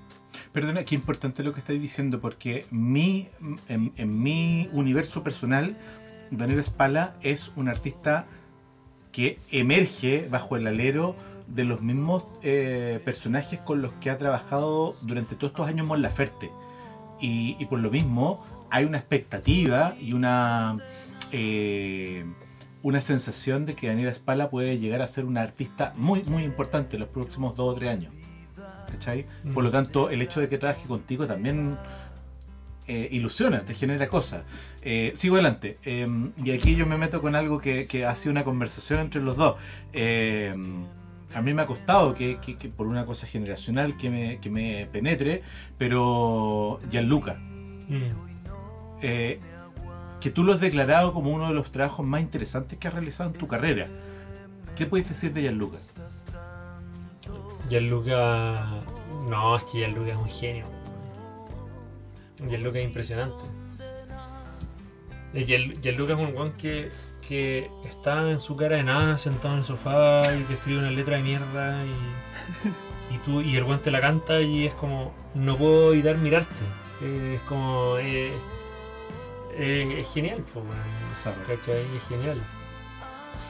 [0.52, 3.30] Perdona, qué importante lo que estáis diciendo, porque mi,
[3.70, 5.78] en, mi universo personal,
[6.30, 8.26] Daniel Spala es un artista
[9.14, 11.16] que emerge bajo el alero
[11.48, 16.02] de los mismos eh, personajes con los que ha trabajado durante todos estos años Mon
[16.02, 16.52] Laferte.
[17.22, 20.78] Y, y por lo mismo hay una expectativa y una,
[21.32, 22.26] eh,
[22.86, 26.98] una sensación de que Daniela Spala puede llegar a ser una artista muy, muy importante
[26.98, 28.14] en los próximos dos o tres años.
[28.92, 29.26] ¿Cachai?
[29.56, 31.78] Por lo tanto, el hecho de que trabaje contigo también
[32.88, 34.44] eh, ilusiona, te genera cosas.
[34.84, 35.80] Eh, sigo adelante.
[35.84, 36.06] Eh,
[36.44, 39.36] y aquí yo me meto con algo que, que ha sido una conversación entre los
[39.36, 39.56] dos.
[39.92, 40.54] Eh,
[41.34, 44.52] a mí me ha costado que, que- que por una cosa generacional que me, que
[44.52, 45.42] me penetre,
[45.80, 47.34] pero Gianluca,
[47.90, 48.12] Mm.
[50.26, 53.30] Que tú lo has declarado como uno de los trabajos más interesantes que has realizado
[53.30, 53.88] en tu carrera.
[54.76, 55.78] ¿Qué puedes decir de Gianluca?
[57.70, 58.82] Gianluca.
[59.30, 60.66] No, es que Gianluca es un genio.
[62.50, 63.44] Gianluca es impresionante.
[65.36, 66.90] Eh, Gian- Gianluca es un weón que,
[67.22, 70.90] que está en su cara de nada, sentado en el sofá y te escribe una
[70.90, 75.14] letra de mierda y, y, tú, y el weón te la canta y es como,
[75.36, 76.50] no puedo evitar mirarte.
[77.36, 78.32] Es como, eh,
[79.58, 80.44] eh, es genial.
[81.48, 81.84] ¿Cachai?
[81.98, 82.42] Es genial.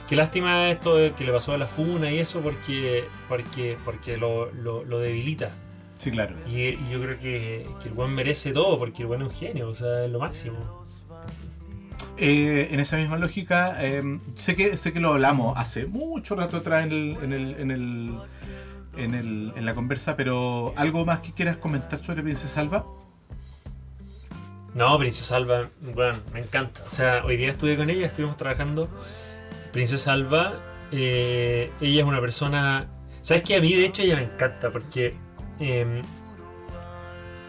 [0.08, 4.52] Qué lástima esto que le pasó a la Funa y eso porque porque porque lo,
[4.54, 5.50] lo, lo debilita.
[5.98, 6.36] Sí, claro.
[6.48, 9.34] Y, y yo creo que, que el buen merece todo porque el buen es un
[9.34, 10.58] genio, o sea, es lo máximo.
[12.18, 16.58] Eh, en esa misma lógica, eh, sé, que, sé que lo hablamos hace mucho rato
[16.58, 18.20] atrás en, el, en, el, en, el,
[18.98, 22.86] en, el- en la conversa, pero ¿algo más que quieras comentar sobre Princesa Alba?
[24.76, 26.82] No, Princesa Alba, bueno, me encanta.
[26.86, 28.88] O sea, hoy día estuve con ella, estuvimos trabajando.
[29.72, 30.54] Princesa Alba,
[30.92, 32.88] eh, ella es una persona.
[33.22, 33.56] ¿Sabes qué?
[33.56, 35.16] A mí, de hecho, ella me encanta porque.
[35.60, 36.02] eh,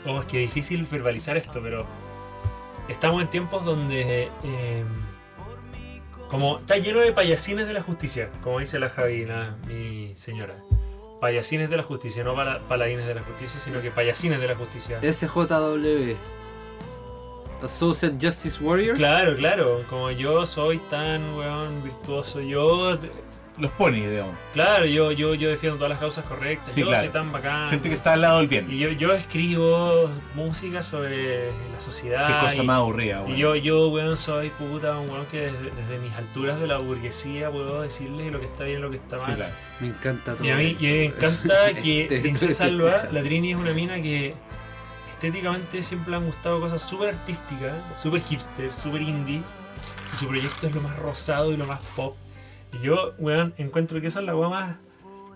[0.07, 1.85] oh, es que difícil verbalizar esto, pero.
[2.89, 4.31] Estamos en tiempos donde.
[4.45, 4.85] eh,
[6.29, 10.55] como está lleno de payasines de la justicia, como dice la Javi, la- mi señora.
[11.21, 14.55] Payasines de la justicia, no para, paladines de la justicia, sino que payasines de la
[14.55, 15.01] justicia.
[15.03, 16.15] SJW.
[17.67, 18.99] Associate Justice Warriors.
[18.99, 22.99] Claro, claro, como yo soy tan weón virtuoso, yo
[23.59, 24.35] Los ponis, digamos.
[24.53, 27.05] claro, yo, yo, yo defiendo todas las causas correctas, Sí, yo claro.
[27.05, 27.71] soy tan bacán.
[27.71, 28.67] Gente que está al lado del bien.
[28.71, 32.27] Y yo, yo escribo música sobre la sociedad.
[32.27, 33.37] Qué cosa y, más aburrida, y weón.
[33.37, 37.51] yo, yo, weón, soy puta, un weón que desde, desde mis alturas de la burguesía
[37.51, 39.27] puedo decirle lo que está bien y lo que está mal.
[39.27, 39.53] Sí, claro.
[39.81, 40.45] Me encanta todo.
[40.47, 40.85] Y a mí, esto.
[40.85, 44.35] y me encanta que Este- Princesa este Alba, la Trini es una mina que
[45.17, 49.43] estéticamente siempre le han gustado cosas súper artísticas, súper hipster, súper indie.
[50.13, 52.17] Y su proyecto es lo más rosado y lo más pop.
[52.73, 54.77] Y yo, weón, encuentro que esa es la weá más.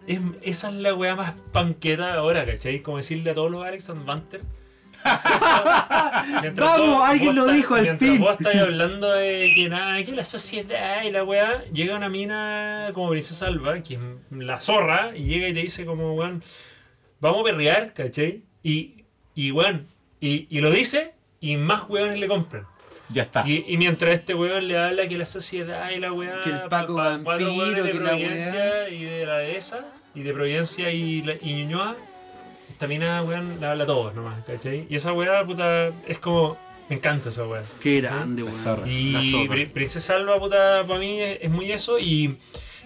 [0.07, 2.81] Es, esa es la weá más panqueta ahora, ¿cachai?
[2.83, 4.43] Como decirle a todos los Alex and Banter.
[6.57, 8.21] Vamos, alguien lo dijo al mientras fin.
[8.21, 12.89] vos estás hablando de que nada, que la sociedad y la weá, llega una mina
[12.93, 14.01] como Princesa Alba, que es
[14.31, 16.45] la zorra, y llega y te dice como, weón,
[17.21, 18.45] vamos a perrear, ¿cachai?
[18.63, 19.00] Y,
[19.35, 19.87] y weón,
[20.21, 22.65] y, y lo dice, y más weones le compran.
[23.09, 23.43] Ya está.
[23.49, 26.41] Y, y mientras este weón le habla que la sociedad y la weá.
[26.43, 29.85] Que el Paco pa- pa- Vampiro, de que la Providencia y de la dehesa,
[30.15, 31.97] y de Providencia y, la- y Ñuñoa,
[32.71, 34.87] esta mina, weón, le habla a todos nomás, ¿cachai?
[34.89, 36.57] Y esa weá, puta, es como.
[36.89, 37.63] Me encanta esa weá.
[37.81, 38.61] Qué grande, La weón.
[38.61, 38.89] zorra.
[38.89, 41.99] Y La Princesa Alba, puta, para mí es, es muy eso.
[41.99, 42.37] Y.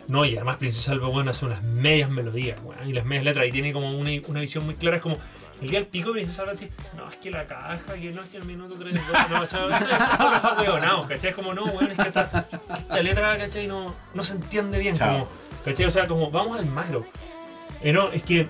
[0.09, 3.47] No, y además Princesa Alba, weón, hace unas medias melodías, weón, y las medias letras,
[3.47, 4.97] y tiene como una, una visión muy clara.
[4.97, 5.19] Es como.
[5.65, 8.29] El día del pico, Princesa Alba dice, no, es que la caja, que no, es
[8.29, 8.93] que el minuto 3
[9.31, 11.31] no, o sea, eso, es huevonados, ¿cachai?
[11.31, 13.67] Es como, no, weón, es que esta, esta letra, ¿cachai?
[13.67, 15.11] No, no se entiende bien, Chao.
[15.11, 15.29] como,
[15.65, 15.87] ¿cachai?
[15.87, 17.03] O sea, como, vamos al macro.
[17.83, 18.47] Eh, no, es que,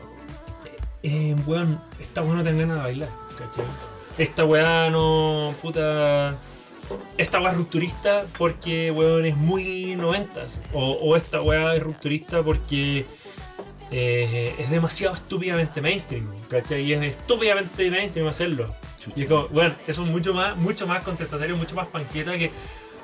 [1.04, 3.08] eh, weón, esta weá no te ganas de bailar,
[3.38, 3.64] ¿cachai?
[4.18, 6.34] Esta weá no, puta...
[7.16, 10.60] Esta weá es rupturista porque, weón, es muy noventas.
[10.72, 13.06] O, o esta weá es rupturista porque
[13.90, 16.82] eh, es demasiado estúpidamente mainstream, ¿cachai?
[16.82, 18.74] Y es estúpidamente mainstream hacerlo.
[19.16, 22.50] Y es como, bueno, eso es mucho más, mucho más contestatario, mucho más panqueta que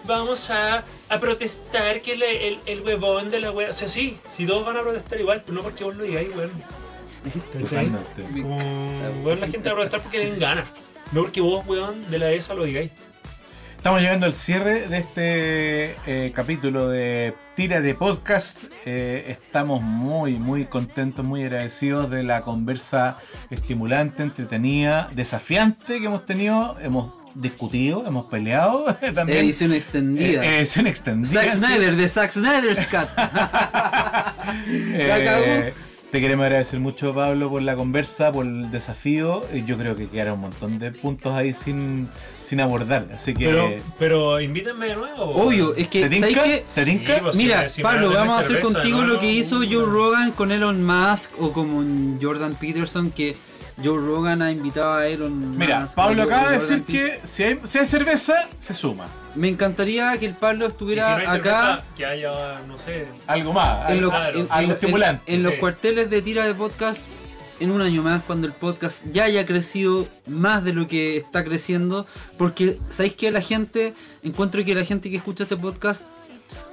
[0.04, 3.70] vamos a, a protestar que le- el, el huevón de la wea.
[3.70, 6.34] O sea, sí, si todos van a protestar igual, pero no porque vos lo digáis,
[6.34, 6.50] weón.
[7.52, 7.86] ¿Cachai?
[8.42, 8.56] Como,
[9.24, 10.68] weón, la gente va a protestar porque le den ganas.
[11.12, 12.90] No porque vos, weón, de la ESA lo digáis.
[13.80, 18.64] Estamos llegando al cierre de este eh, capítulo de Tira de Podcast.
[18.84, 23.16] Eh, estamos muy, muy contentos, muy agradecidos de la conversa
[23.48, 26.76] estimulante, entretenida, desafiante que hemos tenido.
[26.82, 28.84] Hemos discutido, hemos peleado
[29.14, 29.38] también.
[29.38, 30.44] Edición extendida.
[30.44, 31.40] Eh, edición extendida.
[31.40, 31.50] Zack.
[31.52, 33.08] Snyder, de Zack Snyder's Cut.
[36.10, 39.44] Te queremos agradecer mucho, Pablo, por la conversa, por el desafío.
[39.52, 42.08] Eh, Yo creo que quedaron un montón de puntos ahí sin,
[42.42, 43.06] sin abordar.
[43.14, 43.44] Así que.
[43.44, 45.22] Pero, pero invítenme de nuevo.
[45.22, 46.42] Obvio, es que, ¿Te ¿sabes tinca?
[46.44, 46.64] qué?
[46.74, 47.14] ¿Te tinca?
[47.14, 49.58] Sí, pues, Mira, si Pablo, vamos a hacer cerveza, contigo no, lo no, que hizo
[49.58, 53.36] Joe Rogan con Elon Musk o con Jordan Peterson, que
[53.82, 55.94] Joe Rogan ha invitado a Elon Mira, Musk.
[55.94, 59.06] Pablo acaba de decir que si hay, si hay cerveza, se suma.
[59.34, 62.78] Me encantaría que el Pablo Y si estuviera no hay acá cerveza, que haya, no
[62.78, 63.06] sé.
[63.26, 63.90] Algo más.
[63.90, 67.06] en, claro, en- algo en- estimulante, en los cuarteles de tira de podcast
[67.60, 71.44] en un año más, cuando el podcast ya haya crecido más de lo que está
[71.44, 72.06] creciendo.
[72.38, 73.92] Porque, ¿sabéis que la gente,
[74.22, 76.06] encuentro que la gente que escucha este podcast,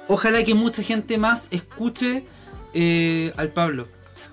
[0.08, 2.24] ojalá que mucha gente más escuche
[2.74, 3.86] eh, al Pablo.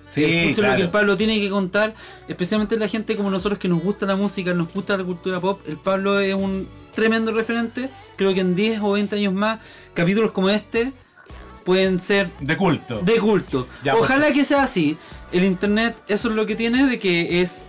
[0.08, 1.94] Sí, escuche lo que el Pablo tiene que contar,
[2.28, 5.60] especialmente la gente como nosotros que nos gusta la música, nos gusta la cultura pop.
[5.66, 7.90] El Pablo es un tremendo referente.
[8.16, 9.58] Creo que en 10 o 20 años más,
[9.94, 10.92] capítulos como este
[11.64, 13.00] pueden ser De culto.
[13.00, 13.66] de culto.
[13.82, 14.04] Ya, pues.
[14.04, 14.96] Ojalá que sea así.
[15.32, 17.66] El internet, eso es lo que tiene de que es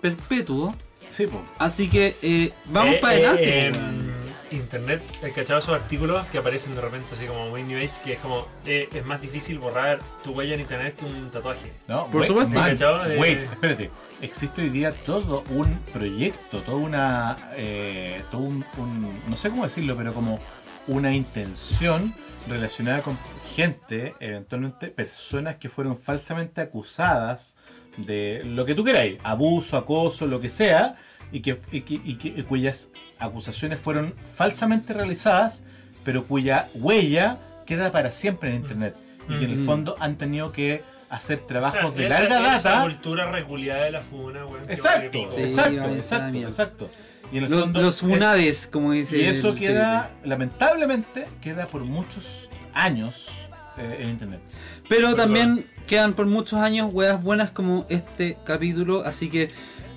[0.00, 0.74] perpetuo.
[1.08, 1.40] Sí, po.
[1.58, 3.78] Así que eh, vamos Eh, para eh, adelante.
[3.80, 4.15] weón.
[4.50, 8.12] Internet, he cachado esos artículos que aparecen de repente así como muy New Age, que
[8.14, 11.72] es como, eh, es más difícil borrar tu huella en internet que un tatuaje.
[11.88, 12.54] No, Por wait, supuesto.
[12.54, 13.10] man, ¿Cachado?
[13.10, 13.90] Eh, wait, espérate.
[14.22, 17.36] Existe hoy día todo un proyecto, toda una.
[17.56, 20.38] eh, todo un, un- No sé cómo decirlo, pero como
[20.86, 22.14] una intención
[22.48, 23.18] relacionada con
[23.56, 27.56] gente, eventualmente personas que fueron falsamente acusadas
[27.96, 30.94] de lo que tú queráis, abuso, acoso, lo que sea,
[31.32, 35.64] y que, y que- y que- y cuyas acusaciones fueron falsamente realizadas,
[36.04, 38.94] pero cuya huella queda para siempre en internet.
[39.28, 39.66] Y que en el Ujú.
[39.66, 42.82] fondo han tenido que hacer trabajos O sea, de esa- larga Esa data.
[42.82, 45.30] cultura regulada de la funa, que Exacto.
[45.30, 46.90] Sí, exacto, exacto, esa exacto.
[47.32, 49.16] Y en el Los, fondo los es- como dice.
[49.18, 53.30] y eso queda, lamentablemente, queda por muchos años
[53.78, 54.40] eh, en internet.
[54.88, 55.16] Pero Perdón.
[55.16, 59.02] también quedan por muchos años weas buenas como este capítulo.
[59.04, 59.50] Así que,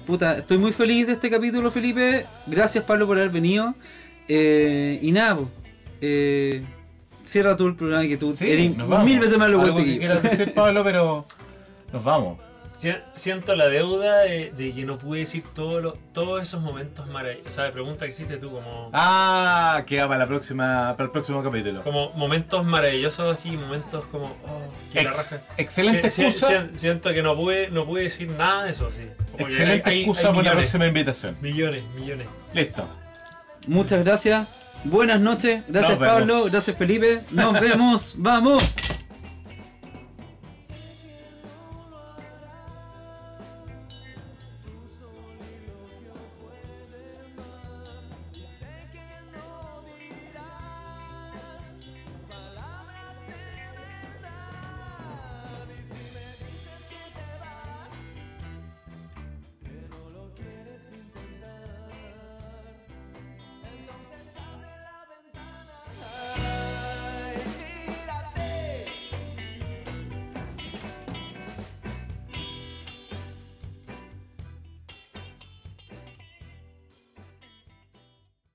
[0.09, 2.25] puta, estoy muy feliz de este capítulo, Felipe.
[2.47, 3.75] Gracias, Pablo, por haber venido.
[4.27, 5.49] Eh, y nada, po,
[6.01, 6.63] eh,
[7.25, 9.05] cierra tú el programa que tú eres nos vamos.
[9.05, 11.25] mil veces más lo que que quieras decir, Pablo, pero
[11.93, 12.39] nos vamos.
[12.79, 17.05] Si- Siento la deuda de, de que no pude decir todo lo- todos esos momentos
[17.07, 17.51] maravillosos.
[17.51, 21.43] O sea, pregunta que hiciste tú, como, Ah, queda para la próxima, para el próximo
[21.43, 21.83] capítulo.
[21.83, 25.41] como momentos maravillosos así, momentos como, oh, que la raja.
[25.57, 26.67] excelente Si- si- excusa.
[26.71, 29.01] si- siento que no pude, no pude decir nada de eso, sí.
[29.31, 31.35] Como que excelente hay- hay- excusa hay por la próxima invitación.
[31.41, 32.27] Millones, millones.
[32.53, 32.87] Listo.
[33.67, 34.47] Muchas gracias.
[34.85, 35.63] Buenas noches.
[35.67, 36.19] Gracias, Nos vemos.
[36.19, 36.45] Pablo.
[36.49, 37.19] Gracias, Felipe.
[37.31, 38.13] Nos vemos.
[38.17, 38.63] Vamos.